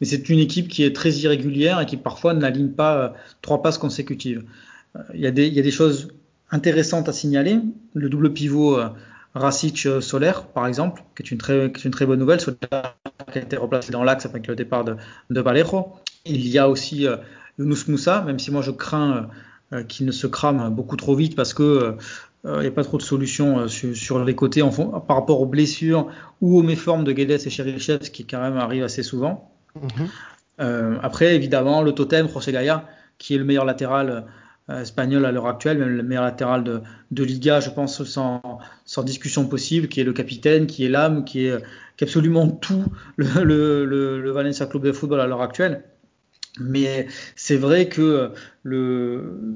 Mais 0.00 0.06
c'est 0.06 0.28
une 0.28 0.38
équipe 0.38 0.68
qui 0.68 0.84
est 0.84 0.94
très 0.94 1.10
irrégulière 1.10 1.80
et 1.80 1.86
qui 1.86 1.96
parfois 1.96 2.34
n'aligne 2.34 2.70
pas 2.70 3.14
trois 3.42 3.62
passes 3.62 3.78
consécutives. 3.78 4.44
Des, 5.12 5.46
il 5.46 5.54
y, 5.54 5.58
a 5.58 5.62
des, 5.62 5.70
choses 5.70 6.08
intéressantes 6.50 7.08
à 7.08 7.12
signaler. 7.12 7.60
Le 7.94 8.08
double 8.08 8.32
pivot 8.32 8.78
Rasic 9.34 9.88
Solaire, 10.00 10.46
par 10.46 10.66
exemple, 10.66 11.02
qui 11.14 11.22
est 11.22 11.30
une 11.30 11.38
très, 11.38 11.72
qui 11.72 11.82
est 11.82 11.84
une 11.84 11.90
très 11.90 12.06
bonne 12.06 12.18
nouvelle. 12.18 12.40
Solaire 12.40 12.94
qui 13.32 13.38
a 13.38 13.42
été 13.42 13.56
replacé 13.56 13.92
dans 13.92 14.04
l'axe 14.04 14.26
avec 14.26 14.46
le 14.46 14.54
départ 14.54 14.84
de, 14.84 14.96
de 15.30 15.40
Vallejo. 15.40 15.92
Il 16.24 16.46
y 16.46 16.58
a 16.58 16.68
aussi 16.68 17.06
Yunus 17.58 17.88
Moussa, 17.88 18.22
même 18.22 18.38
si 18.38 18.50
moi 18.50 18.62
je 18.62 18.70
crains 18.70 19.28
euh, 19.72 19.82
qu'il 19.82 20.06
ne 20.06 20.12
se 20.12 20.28
crame 20.28 20.72
beaucoup 20.72 20.94
trop 20.94 21.16
vite 21.16 21.34
parce 21.34 21.52
que 21.52 21.96
il 22.44 22.50
euh, 22.50 22.60
n'y 22.60 22.68
a 22.68 22.70
pas 22.70 22.84
trop 22.84 22.98
de 22.98 23.02
solutions 23.02 23.58
euh, 23.58 23.66
sur, 23.66 24.24
les 24.24 24.36
côtés 24.36 24.62
en 24.62 24.70
par 24.70 25.16
rapport 25.16 25.40
aux 25.40 25.46
blessures 25.46 26.06
ou 26.40 26.56
aux 26.56 26.62
méformes 26.62 27.02
de 27.02 27.10
Guedes 27.10 27.44
et 27.44 27.50
Cherichev, 27.50 28.10
qui 28.12 28.24
quand 28.24 28.40
même 28.40 28.58
arrive 28.58 28.84
assez 28.84 29.02
souvent. 29.02 29.50
Mhm. 29.74 31.00
après, 31.02 31.34
évidemment, 31.34 31.82
le 31.82 31.92
totem, 31.92 32.28
José 32.28 32.52
Gaya, 32.52 32.88
qui 33.18 33.34
est 33.34 33.38
le 33.38 33.44
meilleur 33.44 33.64
latéral 33.64 34.24
espagnol 34.68 35.24
à 35.24 35.32
l'heure 35.32 35.46
actuelle, 35.46 35.78
même 35.78 35.90
le 35.90 36.02
meilleur 36.02 36.24
latéral 36.24 36.64
de, 37.10 37.24
Liga, 37.24 37.60
je 37.60 37.70
pense, 37.70 38.02
sans, 38.04 38.60
discussion 39.04 39.46
possible, 39.46 39.88
qui 39.88 40.00
est 40.00 40.04
le 40.04 40.12
capitaine, 40.12 40.66
qui 40.66 40.84
est 40.84 40.88
l'âme, 40.88 41.24
qui 41.24 41.46
est, 41.46 41.62
absolument 42.00 42.48
tout 42.48 42.84
le 43.16 44.30
Valencia 44.30 44.66
Club 44.66 44.84
de 44.84 44.92
football 44.92 45.20
à 45.20 45.26
l'heure 45.26 45.42
actuelle. 45.42 45.84
Mais 46.58 47.06
c'est 47.34 47.56
vrai 47.56 47.88
que 47.88 48.32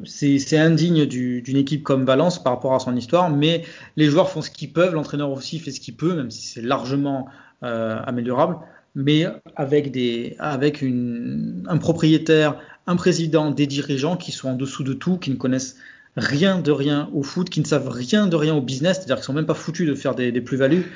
c'est 0.05 0.59
indigne 0.59 1.07
d'une 1.07 1.57
équipe 1.57 1.83
comme 1.83 2.05
Valence 2.05 2.43
par 2.43 2.55
rapport 2.55 2.75
à 2.75 2.79
son 2.79 2.95
histoire, 2.95 3.31
mais 3.31 3.64
les 3.97 4.07
joueurs 4.07 4.31
font 4.31 4.43
ce 4.43 4.50
qu'ils 4.50 4.73
peuvent, 4.73 4.95
l'entraîneur 4.95 5.31
aussi 5.31 5.59
fait 5.59 5.71
ce 5.71 5.81
qu'il 5.81 5.97
peut, 5.97 6.14
même 6.14 6.31
si 6.31 6.47
c'est 6.47 6.62
largement 6.62 7.29
euh, 7.62 7.99
améliorable, 8.05 8.59
mais 8.95 9.27
avec, 9.57 9.91
des, 9.91 10.37
avec 10.39 10.83
un 10.83 11.79
propriétaire, 11.79 12.59
un 12.87 12.97
président, 12.97 13.51
des 13.51 13.67
dirigeants 13.67 14.17
qui 14.17 14.33
sont 14.33 14.51
en 14.51 14.57
dessous 14.57 14.85
de 14.85 14.93
tout, 14.93 15.19
qui 15.19 15.31
ne 15.31 15.37
connaissent 15.37 15.77
rien 16.17 16.59
de 16.59 16.73
rien 16.73 17.09
au 17.15 17.23
foot, 17.23 17.51
qui 17.51 17.61
ne 17.61 17.67
savent 17.67 17.89
rien 17.89 18.27
de 18.27 18.37
rien 18.37 18.55
au 18.55 18.61
business, 18.61 18.99
c'est-à-dire 18.99 19.17
qu'ils 19.17 19.25
sont 19.25 19.33
même 19.33 19.47
pas 19.47 19.55
foutus 19.55 19.89
de 19.89 19.95
faire 19.95 20.15
des, 20.15 20.33
plus-values 20.41 20.87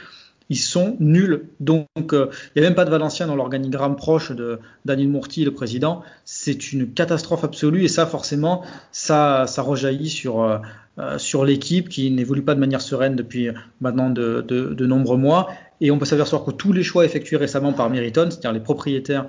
ils 0.51 0.59
sont 0.59 0.97
nuls. 1.01 1.49
Donc, 1.61 1.87
euh, 2.13 2.29
il 2.55 2.61
n'y 2.61 2.67
a 2.67 2.69
même 2.69 2.77
pas 2.77 2.85
de 2.85 2.91
Valencien 2.91 3.27
dans 3.27 3.35
l'organigramme 3.35 3.97
proche 3.97 4.31
de 4.33 4.59
Daniel 4.85 5.09
Mourti, 5.09 5.45
le 5.45 5.53
président. 5.53 6.03
C'est 6.25 6.73
une 6.73 6.93
catastrophe 6.93 7.45
absolue 7.45 7.85
et 7.85 7.89
ça, 7.89 8.05
forcément, 8.07 8.63
ça, 8.93 9.47
ça 9.47 9.63
rejaillit 9.63 10.11
sur, 10.11 10.43
euh, 10.43 10.59
euh, 10.99 11.19
sur 11.19 11.45
l'équipe 11.45 11.89
qui 11.89 12.11
n'évolue 12.11 12.43
pas 12.43 12.55
de 12.55 12.61
manière 12.61 12.83
sereine 12.83 13.17
depuis 13.17 13.49
maintenant 13.81 14.11
de, 14.11 14.43
de, 14.47 14.87
nombreux 14.87 15.17
mois. 15.17 15.49
Et 15.81 15.91
on 15.91 15.99
peut 15.99 16.05
s'apercevoir 16.05 16.45
que 16.45 16.51
tous 16.51 16.73
les 16.73 16.83
choix 16.83 17.05
effectués 17.05 17.37
récemment 17.37 17.73
par 17.73 17.91
Meriton, 17.91 18.29
c'est-à-dire 18.31 18.53
les 18.53 18.61
propriétaires, 18.61 19.27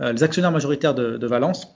les 0.00 0.22
actionnaires 0.22 0.52
majoritaires 0.52 0.94
de, 0.94 1.26
Valence, 1.26 1.68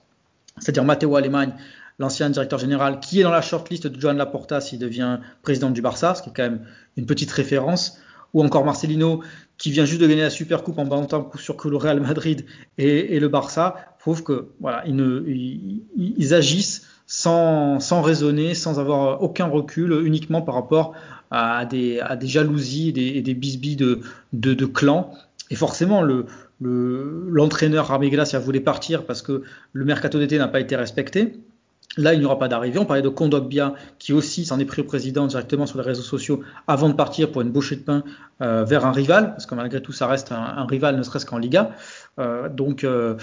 c'est-à-dire 0.59 0.85
Matteo 0.85 1.17
Alemany, 1.17 1.53
l'ancien 1.99 2.29
directeur 2.31 2.59
général, 2.59 3.01
qui 3.01 3.21
est 3.21 3.23
dans 3.23 3.31
la 3.31 3.41
shortlist 3.41 3.87
de 3.87 4.01
Joan 4.01 4.17
Laporta 4.17 4.61
s'il 4.61 4.79
devient 4.79 5.19
président 5.43 5.71
du 5.71 5.83
Barça, 5.83 6.15
ce 6.15 6.23
qui 6.23 6.31
est 6.31 6.33
quand 6.35 6.43
même 6.43 6.67
une 6.97 7.07
petite 7.07 7.31
référence 7.31 7.99
ou 8.33 8.43
encore 8.43 8.65
Marcelino 8.65 9.23
qui 9.59 9.71
vient 9.71 9.85
juste 9.85 10.01
de 10.01 10.07
gagner 10.07 10.23
la 10.23 10.31
Super 10.31 10.63
Coupe 10.63 10.79
en 10.79 10.87
battant 10.87 11.23
coup 11.23 11.39
sur 11.39 11.57
le 11.69 11.77
Real 11.77 12.01
Madrid 12.01 12.47
et, 12.79 13.21
le 13.21 13.29
Barça, 13.29 13.77
prouve 13.99 14.23
que 14.23 14.49
voilà, 14.61 14.85
ils, 14.87 16.35
agissent 16.35 16.89
sans, 17.07 17.81
sans, 17.81 18.01
raisonner, 18.03 18.55
sans 18.55 18.79
avoir 18.79 19.23
aucun 19.23 19.47
recul, 19.47 19.93
uniquement 20.05 20.43
par 20.43 20.55
rapport 20.55 20.95
à 21.31 21.65
des, 21.65 22.01
jalousies 22.23 22.93
des, 22.93 23.07
et 23.07 23.23
des 23.23 23.35
bisbilles 23.35 23.77
de, 23.77 24.01
de, 24.33 24.67
clans. 24.67 25.15
Et 25.51 25.57
forcément, 25.57 26.03
le, 26.03 26.27
l'entraîneur 26.61 27.85
le, 27.85 27.93
Rami 27.93 28.11
voulait 28.43 28.61
partir 28.61 29.05
parce 29.05 29.23
que 29.23 29.43
le 29.73 29.85
mercato 29.85 30.19
d'été 30.19 30.39
n'a 30.39 30.49
pas 30.49 30.61
été 30.61 30.77
respecté. 30.77 31.35
Là, 31.97 32.15
il 32.15 32.21
n'y 32.21 32.25
aura 32.25 32.39
pas 32.39 32.47
d'arrivée. 32.47 32.79
On 32.79 32.85
parlait 32.85 33.03
de 33.03 33.09
Kondogbia, 33.09 33.75
qui 33.99 34.13
aussi 34.13 34.45
s'en 34.45 34.61
est 34.61 34.65
pris 34.65 34.83
au 34.83 34.85
président 34.85 35.27
directement 35.27 35.67
sur 35.67 35.77
les 35.79 35.85
réseaux 35.85 36.03
sociaux 36.03 36.41
avant 36.69 36.89
de 36.89 36.95
partir 36.95 37.33
pour 37.33 37.43
une 37.43 37.51
bouchée 37.51 37.75
de 37.75 37.83
pain 37.83 38.05
euh, 38.43 38.65
vers 38.65 38.87
un 38.87 38.93
rival, 38.93 39.31
parce 39.31 39.47
que 39.47 39.57
malgré 39.57 39.83
tout, 39.83 39.91
ça 39.91 40.07
reste 40.07 40.31
un, 40.31 40.67
rival, 40.67 40.97
ne 40.97 41.03
serait-ce 41.03 41.27
qu'en 41.27 41.39
Liga. 41.39 41.73
Euh, 42.21 42.49
donc, 42.49 42.85
euh, 42.85 43.17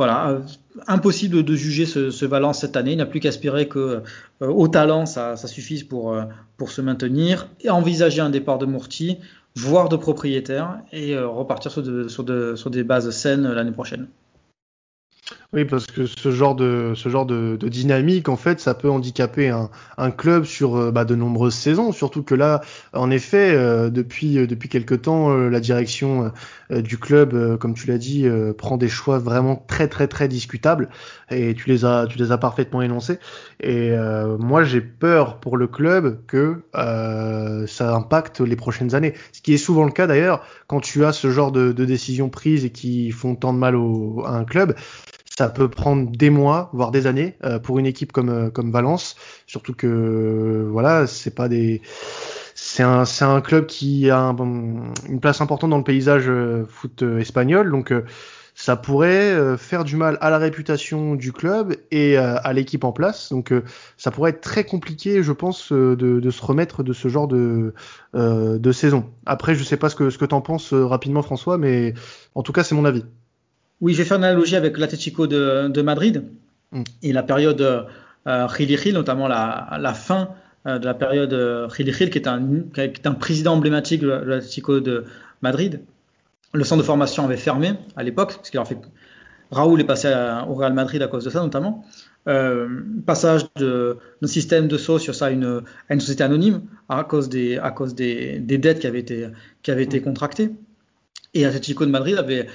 voilà, 0.00 0.40
impossible 0.86 1.42
de 1.42 1.54
juger 1.54 1.84
ce, 1.84 2.10
ce, 2.10 2.52
cette 2.54 2.74
année. 2.74 2.92
Il 2.92 2.96
n'a 2.96 3.04
plus 3.04 3.20
qu'à 3.20 3.28
espérer 3.28 3.68
que 3.68 4.02
au 4.40 4.66
talent, 4.66 5.04
ça, 5.04 5.36
suffise 5.36 5.84
pour, 5.84 6.16
pour 6.56 6.70
se 6.70 6.80
maintenir 6.80 7.48
et 7.60 7.68
envisager 7.68 8.22
un 8.22 8.30
départ 8.30 8.56
de 8.56 8.64
Mourti, 8.64 9.18
voire 9.56 9.90
de 9.90 9.96
propriétaire, 9.96 10.78
et 10.90 11.18
repartir 11.18 11.70
sur, 11.70 11.84
sur, 12.10 12.24
sur 12.56 12.70
des 12.70 12.82
bases 12.82 13.10
saines 13.10 13.46
l'année 13.52 13.72
prochaine. 13.72 14.06
Oui, 15.52 15.64
parce 15.64 15.88
que 15.88 16.06
ce 16.06 16.30
genre 16.30 16.54
de 16.54 16.92
ce 16.94 17.08
genre 17.08 17.26
de, 17.26 17.56
de, 17.56 17.68
dynamique, 17.68 18.28
en 18.28 18.36
fait, 18.36 18.60
ça 18.60 18.72
peut 18.72 18.88
handicaper 18.88 19.48
un, 19.48 19.68
un 19.98 20.12
club 20.12 20.44
sur 20.44 20.76
euh, 20.76 20.92
bah, 20.92 21.04
de 21.04 21.16
nombreuses 21.16 21.56
saisons. 21.56 21.90
Surtout 21.90 22.22
que 22.22 22.36
là, 22.36 22.60
en 22.92 23.10
effet, 23.10 23.52
euh, 23.56 23.90
depuis 23.90 24.38
euh, 24.38 24.46
depuis 24.46 24.68
quelque 24.68 24.94
temps, 24.94 25.34
la 25.34 25.58
direction 25.58 26.30
du 26.70 26.98
club, 26.98 27.56
comme 27.58 27.74
tu 27.74 27.88
l'as 27.88 27.98
dit, 27.98 28.26
prend 28.56 28.76
des 28.76 28.88
choix 28.88 29.18
vraiment 29.18 29.56
très 29.56 29.88
très 29.88 30.06
très 30.06 30.28
discutables. 30.28 30.88
Et 31.30 31.54
tu 31.54 31.68
les 31.68 31.84
as 31.84 32.06
tu 32.08 32.18
les 32.18 32.30
as 32.30 32.38
parfaitement 32.38 32.80
énoncés. 32.82 33.18
Et 33.60 33.92
moi, 34.38 34.62
j'ai 34.62 34.80
peur 34.80 35.40
pour 35.40 35.56
le 35.56 35.66
club 35.66 36.20
que 36.26 36.62
ça 36.72 37.94
impacte 37.94 38.40
les 38.40 38.56
prochaines 38.56 38.94
années. 38.94 39.14
Ce 39.32 39.40
qui 39.40 39.52
est 39.54 39.58
souvent 39.58 39.84
le 39.84 39.92
cas 39.92 40.06
d'ailleurs 40.06 40.44
quand 40.68 40.80
tu 40.80 41.04
as 41.04 41.12
ce 41.12 41.30
genre 41.30 41.50
de, 41.50 41.72
de 41.72 41.84
décisions 41.84 42.28
prises 42.28 42.64
et 42.64 42.70
qui 42.70 43.10
font 43.10 43.34
tant 43.34 43.52
de 43.52 43.58
mal 43.58 43.74
au, 43.74 44.22
à 44.24 44.30
un 44.30 44.44
club 44.44 44.74
ça 45.40 45.48
peut 45.48 45.70
prendre 45.70 46.10
des 46.10 46.28
mois, 46.28 46.68
voire 46.74 46.90
des 46.90 47.06
années 47.06 47.34
euh, 47.44 47.58
pour 47.58 47.78
une 47.78 47.86
équipe 47.86 48.12
comme 48.12 48.28
euh, 48.28 48.50
comme 48.50 48.70
Valence. 48.70 49.16
Surtout 49.46 49.72
que 49.72 50.68
voilà, 50.70 51.06
c'est 51.06 51.34
pas 51.34 51.48
des 51.48 51.80
c'est 52.54 52.82
un, 52.82 53.04
un 53.22 53.40
club 53.40 53.64
qui 53.64 54.10
a 54.10 54.36
une 55.08 55.18
place 55.18 55.40
importante 55.40 55.70
dans 55.70 55.78
le 55.78 55.82
paysage 55.82 56.26
euh, 56.28 56.66
foot 56.68 57.02
espagnol, 57.18 57.70
donc 57.70 57.90
ça 58.54 58.76
pourrait 58.76 59.56
faire 59.56 59.84
du 59.84 59.96
mal 59.96 60.18
à 60.20 60.28
la 60.28 60.36
réputation 60.36 61.14
du 61.14 61.32
club 61.32 61.74
et 61.90 62.18
à 62.18 62.52
l'équipe 62.52 62.84
en 62.84 62.92
place. 62.92 63.30
Donc 63.30 63.54
ça 63.96 64.10
pourrait 64.10 64.32
être 64.32 64.42
très 64.42 64.64
compliqué, 64.64 65.22
je 65.22 65.32
pense, 65.32 65.72
de, 65.72 65.94
de 65.94 66.30
se 66.30 66.42
remettre 66.44 66.82
de 66.82 66.92
ce 66.92 67.08
genre 67.08 67.28
de, 67.28 67.72
de 68.12 68.72
saison. 68.72 69.08
Après, 69.24 69.54
je 69.54 69.64
sais 69.64 69.78
pas 69.78 69.88
ce 69.88 69.96
que, 69.96 70.10
ce 70.10 70.18
que 70.18 70.26
tu 70.26 70.34
en 70.34 70.42
penses 70.42 70.74
rapidement, 70.74 71.22
François, 71.22 71.56
mais 71.56 71.94
en 72.34 72.42
tout 72.42 72.52
cas, 72.52 72.62
c'est 72.62 72.74
mon 72.74 72.84
avis. 72.84 73.04
Oui, 73.80 73.94
je 73.94 73.98
vais 73.98 74.04
faire 74.04 74.18
une 74.18 74.24
analogie 74.24 74.56
avec 74.56 74.76
l'Atlético 74.78 75.26
de, 75.26 75.68
de, 75.68 75.82
Madrid 75.82 76.24
mm. 76.72 76.82
et 77.02 77.12
la 77.12 77.22
période 77.22 77.60
euh, 77.60 78.48
notamment 78.92 79.28
la, 79.28 79.78
la 79.80 79.94
fin 79.94 80.30
euh, 80.66 80.78
de 80.78 80.84
la 80.84 80.94
période 80.94 81.32
euh, 81.32 81.68
qui 81.68 81.82
est 81.82 82.26
un, 82.26 82.62
qui 82.74 82.80
est 82.80 83.06
un 83.06 83.14
président 83.14 83.54
emblématique 83.54 84.02
de 84.02 84.08
l'Atlético 84.08 84.80
de 84.80 85.04
Madrid. 85.40 85.80
Le 86.52 86.64
centre 86.64 86.82
de 86.82 86.86
formation 86.86 87.24
avait 87.24 87.36
fermé 87.36 87.74
à 87.96 88.02
l'époque, 88.02 88.38
ce 88.42 88.50
qui 88.50 88.56
leur 88.56 88.66
fait. 88.66 88.78
Raoul 89.50 89.80
est 89.80 89.84
passé 89.84 90.08
au 90.48 90.54
Real 90.54 90.72
Madrid 90.74 91.02
à 91.02 91.08
cause 91.08 91.24
de 91.24 91.30
ça, 91.30 91.40
notamment. 91.40 91.84
Euh, 92.28 92.68
passage 93.06 93.46
d'un 93.54 94.26
système 94.26 94.68
de 94.68 94.76
saut 94.76 94.98
sur 94.98 95.14
ça 95.14 95.26
à 95.26 95.30
une, 95.30 95.62
à 95.88 95.94
une, 95.94 96.00
société 96.00 96.22
anonyme 96.22 96.62
à 96.88 97.02
cause 97.04 97.30
des, 97.30 97.56
à 97.56 97.70
cause 97.70 97.94
des, 97.94 98.38
des 98.40 98.58
dettes 98.58 98.80
qui 98.80 98.86
avaient 98.86 99.00
été, 99.00 99.28
qui 99.62 99.70
avaient 99.70 99.84
été 99.84 100.02
contractées. 100.02 100.50
Et 101.32 101.46
Atlético 101.46 101.86
de 101.86 101.90
Madrid 101.90 102.16
avait 102.18 102.46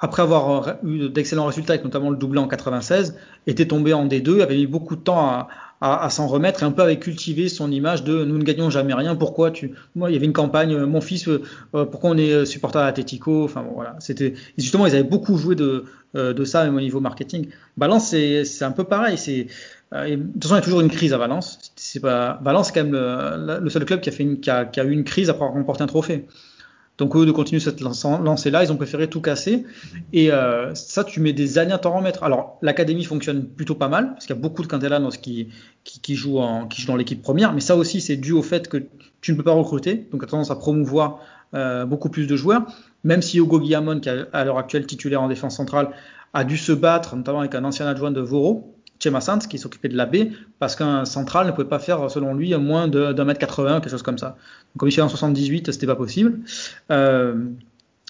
après 0.00 0.22
avoir 0.22 0.76
eu 0.84 1.08
d'excellents 1.08 1.46
résultats, 1.46 1.74
avec 1.74 1.84
notamment 1.84 2.10
le 2.10 2.16
doublé 2.16 2.38
en 2.38 2.48
96, 2.48 3.16
était 3.46 3.66
tombé 3.66 3.92
en 3.92 4.06
D2, 4.06 4.40
avait 4.42 4.56
mis 4.56 4.66
beaucoup 4.66 4.96
de 4.96 5.00
temps 5.00 5.46
à, 5.80 6.10
s'en 6.10 6.28
remettre 6.28 6.62
et 6.62 6.66
un 6.66 6.70
peu 6.70 6.82
avait 6.82 7.00
cultivé 7.00 7.48
son 7.48 7.72
image 7.72 8.04
de 8.04 8.24
nous 8.24 8.38
ne 8.38 8.44
gagnons 8.44 8.70
jamais 8.70 8.94
rien. 8.94 9.16
Pourquoi 9.16 9.50
tu 9.50 9.72
Moi, 9.96 10.10
il 10.10 10.14
y 10.14 10.16
avait 10.16 10.26
une 10.26 10.32
campagne, 10.32 10.76
mon 10.84 11.00
fils, 11.00 11.26
euh, 11.26 11.42
euh, 11.74 11.84
pourquoi 11.84 12.10
on 12.10 12.16
est 12.16 12.44
supporter 12.46 12.78
à 12.78 12.86
Atletico 12.86 13.42
Enfin 13.42 13.64
voilà, 13.74 13.96
c'était 13.98 14.34
justement 14.56 14.86
ils 14.86 14.94
avaient 14.94 15.02
beaucoup 15.02 15.36
joué 15.38 15.56
de, 15.56 15.84
euh, 16.14 16.44
ça 16.44 16.64
même 16.64 16.76
au 16.76 16.80
niveau 16.80 17.00
marketing. 17.00 17.48
Valence, 17.76 18.10
c'est 18.10 18.62
un 18.62 18.70
peu 18.70 18.84
pareil. 18.84 19.16
De 19.16 19.42
toute 20.14 20.42
façon, 20.44 20.54
il 20.54 20.58
y 20.58 20.58
a 20.58 20.60
toujours 20.60 20.82
une 20.82 20.90
crise 20.90 21.12
à 21.12 21.18
Valence. 21.18 21.58
Valence, 22.00 22.68
c'est 22.68 22.74
quand 22.74 22.84
même 22.84 23.60
le, 23.60 23.68
seul 23.68 23.84
club 23.84 24.00
qui 24.00 24.50
a 24.50 24.84
eu 24.84 24.90
une 24.92 25.04
crise 25.04 25.30
après 25.30 25.44
avoir 25.44 25.58
remporté 25.58 25.82
un 25.82 25.88
trophée. 25.88 26.26
Donc 27.02 27.16
eux 27.16 27.26
de 27.26 27.32
continuer 27.32 27.58
cette 27.58 27.80
lancée-là, 27.80 28.62
ils 28.62 28.70
ont 28.70 28.76
préféré 28.76 29.08
tout 29.08 29.20
casser. 29.20 29.64
Et 30.12 30.30
euh, 30.30 30.72
ça, 30.76 31.02
tu 31.02 31.18
mets 31.18 31.32
des 31.32 31.58
années 31.58 31.72
à 31.72 31.78
t'en 31.78 31.96
remettre. 31.96 32.22
Alors 32.22 32.58
l'académie 32.62 33.02
fonctionne 33.02 33.44
plutôt 33.44 33.74
pas 33.74 33.88
mal, 33.88 34.12
parce 34.12 34.26
qu'il 34.26 34.36
y 34.36 34.38
a 34.38 34.40
beaucoup 34.40 34.62
de 34.62 34.68
Cantellanos 34.68 35.16
qui, 35.16 35.48
qui, 35.82 35.98
qui, 35.98 36.14
jouent 36.14 36.38
en, 36.38 36.68
dans 36.86 36.94
l'équipe 36.94 37.20
première. 37.20 37.54
Mais 37.54 37.60
ça 37.60 37.74
aussi, 37.74 38.00
c'est 38.00 38.14
dû 38.14 38.30
au 38.30 38.42
fait 38.42 38.68
que 38.68 38.84
tu 39.20 39.32
ne 39.32 39.36
peux 39.36 39.42
pas 39.42 39.50
recruter. 39.50 40.06
Donc 40.12 40.20
tu 40.20 40.26
as 40.26 40.28
tendance 40.28 40.52
à 40.52 40.54
promouvoir 40.54 41.18
euh, 41.54 41.86
beaucoup 41.86 42.08
plus 42.08 42.28
de 42.28 42.36
joueurs. 42.36 42.66
Même 43.02 43.20
si 43.20 43.38
Hugo 43.38 43.58
Guillamon, 43.58 43.98
qui 43.98 44.08
est 44.08 44.26
à 44.32 44.44
l'heure 44.44 44.58
actuelle 44.58 44.86
titulaire 44.86 45.22
en 45.22 45.28
défense 45.28 45.56
centrale, 45.56 45.90
a 46.34 46.44
dû 46.44 46.56
se 46.56 46.70
battre, 46.70 47.16
notamment 47.16 47.40
avec 47.40 47.56
un 47.56 47.64
ancien 47.64 47.88
adjoint 47.88 48.12
de 48.12 48.20
Voro, 48.20 48.71
Chema 49.02 49.20
qui 49.48 49.58
s'occupait 49.58 49.88
de 49.88 49.96
la 49.96 50.06
baie, 50.06 50.30
parce 50.58 50.76
qu'un 50.76 51.04
central 51.04 51.46
ne 51.46 51.52
pouvait 51.52 51.68
pas 51.68 51.78
faire, 51.78 52.10
selon 52.10 52.34
lui, 52.34 52.54
moins 52.56 52.88
d'un 52.88 53.24
mètre 53.24 53.40
80, 53.40 53.80
quelque 53.80 53.90
chose 53.90 54.02
comme 54.02 54.18
ça. 54.18 54.28
Donc, 54.28 54.78
comme 54.78 54.88
il 54.88 54.92
fait 54.92 55.02
en 55.02 55.08
78, 55.08 55.72
c'était 55.72 55.86
pas 55.86 55.96
possible. 55.96 56.40
Euh, 56.90 57.46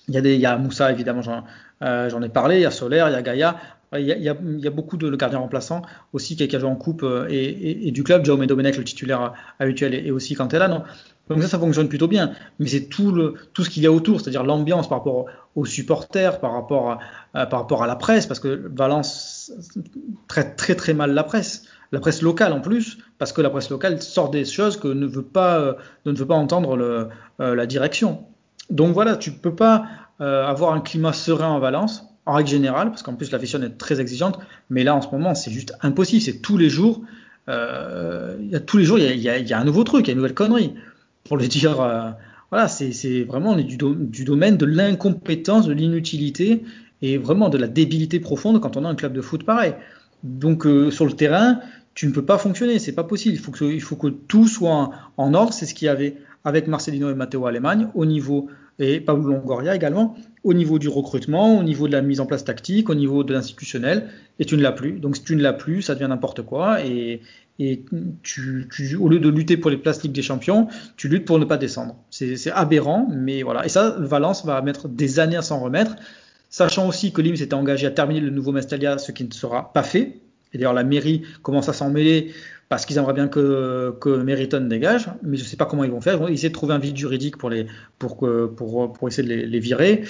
Il 0.09 0.15
y, 0.15 0.47
a 0.47 0.57
Moussa, 0.57 0.91
évidemment, 0.91 1.23
j'en 1.23 2.23
ai 2.23 2.29
parlé, 2.29 2.57
il 2.57 2.63
y 2.63 2.67
a 2.67 2.71
Solaire, 2.71 3.09
il 3.09 3.13
y 3.13 3.17
a 3.17 3.23
Gaïa. 3.23 3.57
Il 3.95 4.07
y, 4.07 4.29
a, 4.29 4.71
beaucoup 4.71 4.97
de 4.97 5.15
gardiens 5.17 5.41
remplaçants 5.41 5.83
aussi 6.15 6.35
qui, 6.35 6.57
a 6.57 6.59
joué 6.59 6.69
en 6.69 6.77
coupe 6.77 7.05
et, 7.29 7.91
du 7.91 8.03
club. 8.03 8.25
Jaume 8.25 8.47
Domenech, 8.47 8.79
le 8.79 8.85
titulaire 8.85 9.35
habituel, 9.59 9.95
et, 9.95 10.11
aussi 10.11 10.35
là 10.35 10.69
non? 10.69 10.83
Donc 11.29 11.43
ça, 11.43 11.49
ça 11.49 11.59
fonctionne 11.59 11.89
plutôt 11.89 12.09
bien. 12.09 12.33
Mais 12.59 12.67
c'est 12.67 12.87
tout, 12.87 13.35
tout 13.53 13.65
ce 13.65 13.71
qu'il 13.71 13.83
y 13.83 13.87
a 13.87 13.93
autour, 13.93 14.21
c'est-à-dire 14.21 14.45
l'ambiance 14.45 14.89
par 14.89 14.99
rapport 14.99 15.27
aux 15.55 15.67
supporters, 15.67 16.41
par 16.41 16.53
rapport, 16.53 16.99
à, 17.35 17.47
par 17.47 17.61
rapport 17.61 17.83
à 17.83 17.87
la 17.87 17.97
presse, 17.97 18.27
parce 18.27 18.41
que 18.41 18.71
Valence 18.75 19.53
traite 20.29 20.57
très 20.57 20.75
très 20.75 20.95
mal 20.95 21.13
la 21.13 21.25
presse. 21.25 21.65
La 21.93 22.01
presse 22.01 22.23
locale 22.23 22.53
en 22.55 22.61
plus, 22.61 22.99
parce 23.19 23.33
que 23.33 23.43
la 23.43 23.51
presse 23.51 23.69
locale 23.69 24.01
sort 24.01 24.31
des 24.31 24.47
choses 24.47 24.79
que 24.79 24.89
ne 24.89 25.07
veut 25.07 25.23
pas, 25.23 25.61
euh, 25.61 25.75
ne 26.07 26.13
veut 26.13 26.27
pas 26.27 26.35
entendre 26.35 26.79
euh, 26.79 27.55
la 27.55 27.67
direction. 27.67 28.25
Donc 28.71 28.95
voilà, 28.95 29.17
tu 29.17 29.31
peux 29.31 29.55
pas 29.55 29.87
euh, 30.23 30.47
avoir 30.47 30.73
un 30.73 30.81
climat 30.81 31.13
serein 31.13 31.51
en 31.51 31.59
Valence, 31.59 32.09
en 32.25 32.33
règle 32.33 32.49
générale, 32.49 32.89
parce 32.89 33.03
qu'en 33.03 33.15
plus 33.15 33.31
la 33.31 33.37
vision 33.37 33.61
est 33.63 33.77
très 33.77 34.01
exigeante, 34.01 34.39
mais 34.71 34.85
là 34.85 34.95
en 34.95 35.03
ce 35.03 35.09
moment 35.09 35.35
c'est 35.35 35.51
juste 35.51 35.75
impossible, 35.83 36.23
c'est 36.23 36.41
tous 36.41 36.57
les 36.57 36.71
jours, 36.71 37.03
il 37.49 38.49
y 38.49 38.55
a 38.55 38.61
tous 38.61 38.79
les 38.79 38.85
jours 38.85 38.99
il 38.99 39.19
y 39.19 39.53
a, 39.53 39.59
un 39.59 39.65
nouveau 39.65 39.85
truc, 39.85 40.07
il 40.07 40.09
y 40.09 40.11
a 40.11 40.13
une 40.13 40.19
nouvelle 40.19 40.35
connerie 40.35 40.75
pour 41.25 41.37
le 41.37 41.47
dire. 41.47 42.15
Voilà, 42.53 42.69
c'est 42.69 43.23
vraiment 43.23 43.57
du, 43.57 43.79
domaine 43.79 44.59
de 44.59 44.67
l'incompétence, 44.67 45.67
de 45.67 45.73
l'inutilité 45.73 46.63
et 47.01 47.17
vraiment 47.17 47.49
de 47.49 47.57
la 47.57 47.67
débilité 47.67 48.21
profonde 48.21 48.61
quand 48.61 48.77
on 48.77 48.85
a 48.85 48.91
un 48.91 48.95
club 48.95 49.15
de 49.15 49.23
foot 49.23 49.45
pareil. 49.45 49.73
Donc 50.23 50.67
euh, 50.67 50.91
sur 50.91 51.07
le 51.07 51.15
terrain, 51.15 51.61
tu 51.95 52.07
ne 52.07 52.13
peux 52.13 52.27
pas 52.27 52.37
fonctionner, 52.37 52.79
c'est 52.79 52.93
pas 52.93 53.05
possible. 53.05 53.35
Il 53.37 53.39
faut 53.39 53.53
que, 53.53 53.65
il 53.65 53.81
faut 53.81 53.97
que 53.97 54.09
tout 54.09 54.47
soit 54.47 54.91
en, 55.17 55.33
ordre. 55.33 55.55
C'est 55.55 55.65
ce 55.65 55.73
qu'il 55.73 55.87
y 55.87 55.89
avait 55.89 56.19
avec 56.45 56.67
Marcelino 56.67 57.11
et 57.11 57.15
Matteo 57.15 57.47
Allemagne 57.47 57.89
au 57.95 58.05
niveau 58.05 58.51
et 58.79 59.01
Pablo 59.01 59.33
Longoria 59.33 59.75
également 59.75 60.15
au 60.45 60.55
niveau 60.55 60.79
du 60.79 60.89
recrutement, 60.89 61.59
au 61.59 61.63
niveau 61.63 61.87
de 61.87 61.93
la 61.93 62.03
mise 62.03 62.21
en 62.21 62.27
place 62.27 62.45
tactique, 62.45 62.91
au 62.91 62.95
niveau 62.95 63.23
de 63.25 63.33
l'institutionnel. 63.33 64.09
Et 64.39 64.45
tu 64.45 64.57
ne 64.57 64.63
l'as 64.63 64.73
plus. 64.73 64.93
Donc 64.93 65.17
si 65.17 65.25
tu 65.25 65.37
ne 65.37 65.43
l'as 65.43 65.53
plus, 65.53 65.83
ça 65.83 65.95
devient 65.95 66.09
n'importe 66.09 66.43
quoi. 66.43 66.85
Et, 66.85 67.21
et 67.59 67.85
tu, 68.23 68.97
au 68.99 69.09
lieu 69.09 69.19
de 69.19 69.29
lutter 69.29 69.57
pour 69.57 69.71
les 69.71 69.77
places 69.77 70.03
Ligue 70.03 70.13
des 70.13 70.23
Champions, 70.23 70.69
tu 70.97 71.09
luttes 71.09 71.25
pour 71.25 71.39
ne 71.39 71.45
pas 71.45 71.59
descendre. 71.59 71.97
C'est 72.11 72.51
aberrant, 72.51 73.09
mais 73.11 73.43
voilà. 73.43 73.65
Et 73.65 73.69
ça, 73.69 73.97
Valence 73.99 74.45
va 74.45 74.61
mettre 74.63 74.89
des 74.89 75.21
années 75.21 75.37
à 75.37 75.43
s'en 75.43 75.61
remettre, 75.61 75.97
sachant 76.49 76.89
aussi 76.89 77.13
que 77.13 77.21
Lim 77.21 77.37
s'était 77.37 77.55
engagé 77.55 77.87
à 77.87 77.91
terminer 77.91 78.21
le 78.21 78.31
nouveau 78.31 78.53
Mestalia, 78.53 78.99
ce 78.99 79.13
qui 79.13 79.25
ne 79.25 79.33
sera 79.33 79.73
pas 79.73 79.83
fait. 79.83 80.21
Et 80.55 80.59
d'ailleurs, 80.59 80.75
la 80.75 80.85
mairie 80.85 81.23
commence 81.43 81.69
à 81.69 81.73
s'en 81.73 81.91
mêler 81.91 82.33
parce 82.69 82.87
qu'ils 82.87 82.97
aimeraient 82.97 83.13
bien 83.13 83.29
que, 83.29 84.23
Meriton 84.25 84.67
dégage, 84.67 85.09
mais 85.23 85.37
je 85.37 85.43
ne 85.43 85.49
sais 85.49 85.57
pas 85.57 85.67
comment 85.67 85.85
ils 85.85 85.91
vont 85.91 86.01
faire. 86.01 86.15
Ils 86.15 86.21
vont 86.21 86.29
essayer 86.29 86.49
de 86.49 86.55
trouver 86.55 86.75
un 86.75 86.79
vide 86.79 86.97
juridique 86.97 87.37
pour, 87.37 87.51
pour, 87.99 89.09
essayer 89.09 89.29
de 89.29 89.35
les 89.47 89.61
virer. 89.61 90.05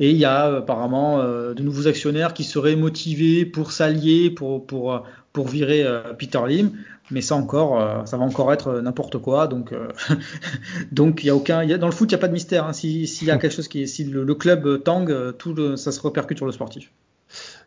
Et 0.00 0.10
il 0.10 0.16
y 0.16 0.24
a 0.24 0.56
apparemment 0.58 1.20
euh, 1.20 1.54
de 1.54 1.62
nouveaux 1.62 1.88
actionnaires 1.88 2.32
qui 2.32 2.44
seraient 2.44 2.76
motivés 2.76 3.44
pour 3.44 3.72
s'allier, 3.72 4.30
pour, 4.30 4.64
pour, 4.64 5.02
pour 5.32 5.48
virer 5.48 5.82
euh, 5.82 6.14
Peter 6.14 6.40
Lim. 6.46 6.72
Mais 7.10 7.20
ça 7.20 7.34
encore, 7.34 7.80
euh, 7.80 8.04
ça 8.04 8.16
va 8.16 8.24
encore 8.24 8.52
être 8.52 8.80
n'importe 8.80 9.18
quoi. 9.18 9.46
Donc, 9.46 9.74
donc 10.92 11.24
il 11.24 11.26
y 11.26 11.30
a 11.30 11.36
aucun, 11.36 11.64
y 11.64 11.72
a, 11.72 11.78
dans 11.78 11.86
le 11.86 11.92
foot, 11.92 12.10
il 12.10 12.14
n'y 12.14 12.18
a 12.18 12.20
pas 12.20 12.28
de 12.28 12.34
mystère. 12.34 12.66
Hein. 12.66 12.72
S'il 12.72 13.24
y 13.24 13.30
a 13.30 13.38
quelque 13.38 13.54
chose 13.54 13.68
qui, 13.68 13.88
si 13.88 14.04
le, 14.04 14.34
club 14.34 14.82
tangue, 14.84 15.36
tout 15.38 15.76
ça 15.76 15.90
se 15.90 16.00
répercute 16.00 16.36
sur 16.36 16.46
le 16.46 16.52
sportif. 16.52 16.92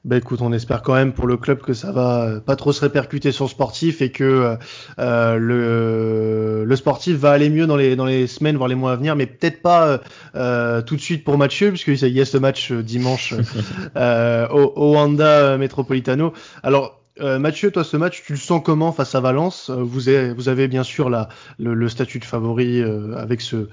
Bah 0.03 0.17
écoute, 0.17 0.41
on 0.41 0.51
espère 0.51 0.81
quand 0.81 0.95
même 0.95 1.13
pour 1.13 1.27
le 1.27 1.37
club 1.37 1.61
que 1.61 1.73
ça 1.73 1.91
va 1.91 2.39
pas 2.43 2.55
trop 2.55 2.71
se 2.73 2.81
répercuter 2.81 3.31
sur 3.31 3.45
le 3.45 3.49
sportif 3.51 4.01
et 4.01 4.11
que 4.11 4.57
euh, 4.97 5.37
le, 5.37 6.63
le 6.65 6.75
sportif 6.75 7.17
va 7.17 7.29
aller 7.29 7.51
mieux 7.51 7.67
dans 7.67 7.75
les, 7.75 7.95
dans 7.95 8.05
les 8.05 8.25
semaines, 8.25 8.57
voire 8.57 8.67
les 8.67 8.73
mois 8.73 8.93
à 8.93 8.95
venir, 8.95 9.15
mais 9.15 9.27
peut-être 9.27 9.61
pas 9.61 10.01
euh, 10.33 10.81
tout 10.81 10.95
de 10.95 11.01
suite 11.01 11.23
pour 11.23 11.37
Mathieu, 11.37 11.69
puisqu'il 11.69 12.07
y 12.07 12.19
a 12.19 12.25
ce 12.25 12.39
match 12.39 12.71
euh, 12.71 12.81
dimanche 12.81 13.35
euh, 13.95 14.47
au, 14.49 14.73
au 14.75 14.93
Wanda 14.95 15.59
Metropolitano. 15.59 16.33
Alors, 16.63 16.99
euh, 17.19 17.37
Mathieu, 17.37 17.69
toi, 17.69 17.83
ce 17.83 17.95
match, 17.95 18.23
tu 18.25 18.33
le 18.33 18.39
sens 18.39 18.63
comment 18.65 18.91
face 18.93 19.13
à 19.13 19.19
Valence? 19.19 19.69
Vous 19.69 20.09
avez, 20.09 20.33
vous 20.33 20.49
avez 20.49 20.67
bien 20.67 20.81
sûr 20.83 21.11
la, 21.11 21.29
le, 21.59 21.75
le 21.75 21.89
statut 21.89 22.17
de 22.17 22.25
favori 22.25 22.81
avec 23.15 23.39
ce, 23.41 23.67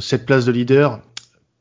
cette 0.00 0.26
place 0.26 0.44
de 0.44 0.50
leader 0.50 0.98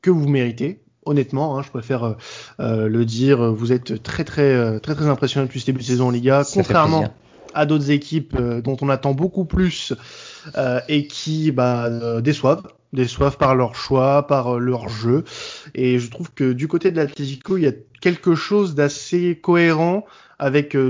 que 0.02 0.10
vous 0.10 0.28
méritez 0.28 0.82
honnêtement, 1.08 1.58
hein, 1.58 1.64
je 1.64 1.70
préfère 1.70 2.04
euh, 2.04 2.14
euh, 2.60 2.88
le 2.88 3.06
dire, 3.06 3.54
vous 3.54 3.72
êtes 3.72 4.04
très 4.04 4.24
très 4.24 4.54
euh, 4.54 4.80
très 4.80 4.96
très 4.96 5.08
impressionnant 5.08 5.46
depuis 5.46 5.60
ce 5.60 5.66
début 5.66 5.80
de 5.80 5.86
saison 5.86 6.08
en 6.08 6.12
Liga, 6.12 6.44
contrairement 6.54 7.14
à 7.54 7.66
d'autres 7.66 7.90
équipes 7.90 8.38
dont 8.38 8.78
on 8.82 8.90
attend 8.90 9.14
beaucoup 9.14 9.46
plus 9.46 9.94
et 10.90 11.08
qui 11.08 11.52
bah, 11.52 12.22
déçoivent 12.22 12.64
déçoivent 12.94 13.38
par 13.38 13.56
leur 13.56 13.74
choix, 13.76 14.28
par 14.28 14.60
leur 14.60 14.90
jeu. 14.90 15.24
Et 15.74 15.98
je 15.98 16.10
trouve 16.12 16.32
que 16.34 16.54
du 16.54 16.68
côté 16.68 16.92
de 16.92 16.98
l'Atlético, 16.98 17.58
il 17.58 17.64
y 17.64 17.68
a 17.68 17.74
quelque 18.00 18.36
chose 18.36 18.76
d'assez 18.76 19.40
cohérent 19.42 20.06
avec 20.40 20.76
a 20.76 20.90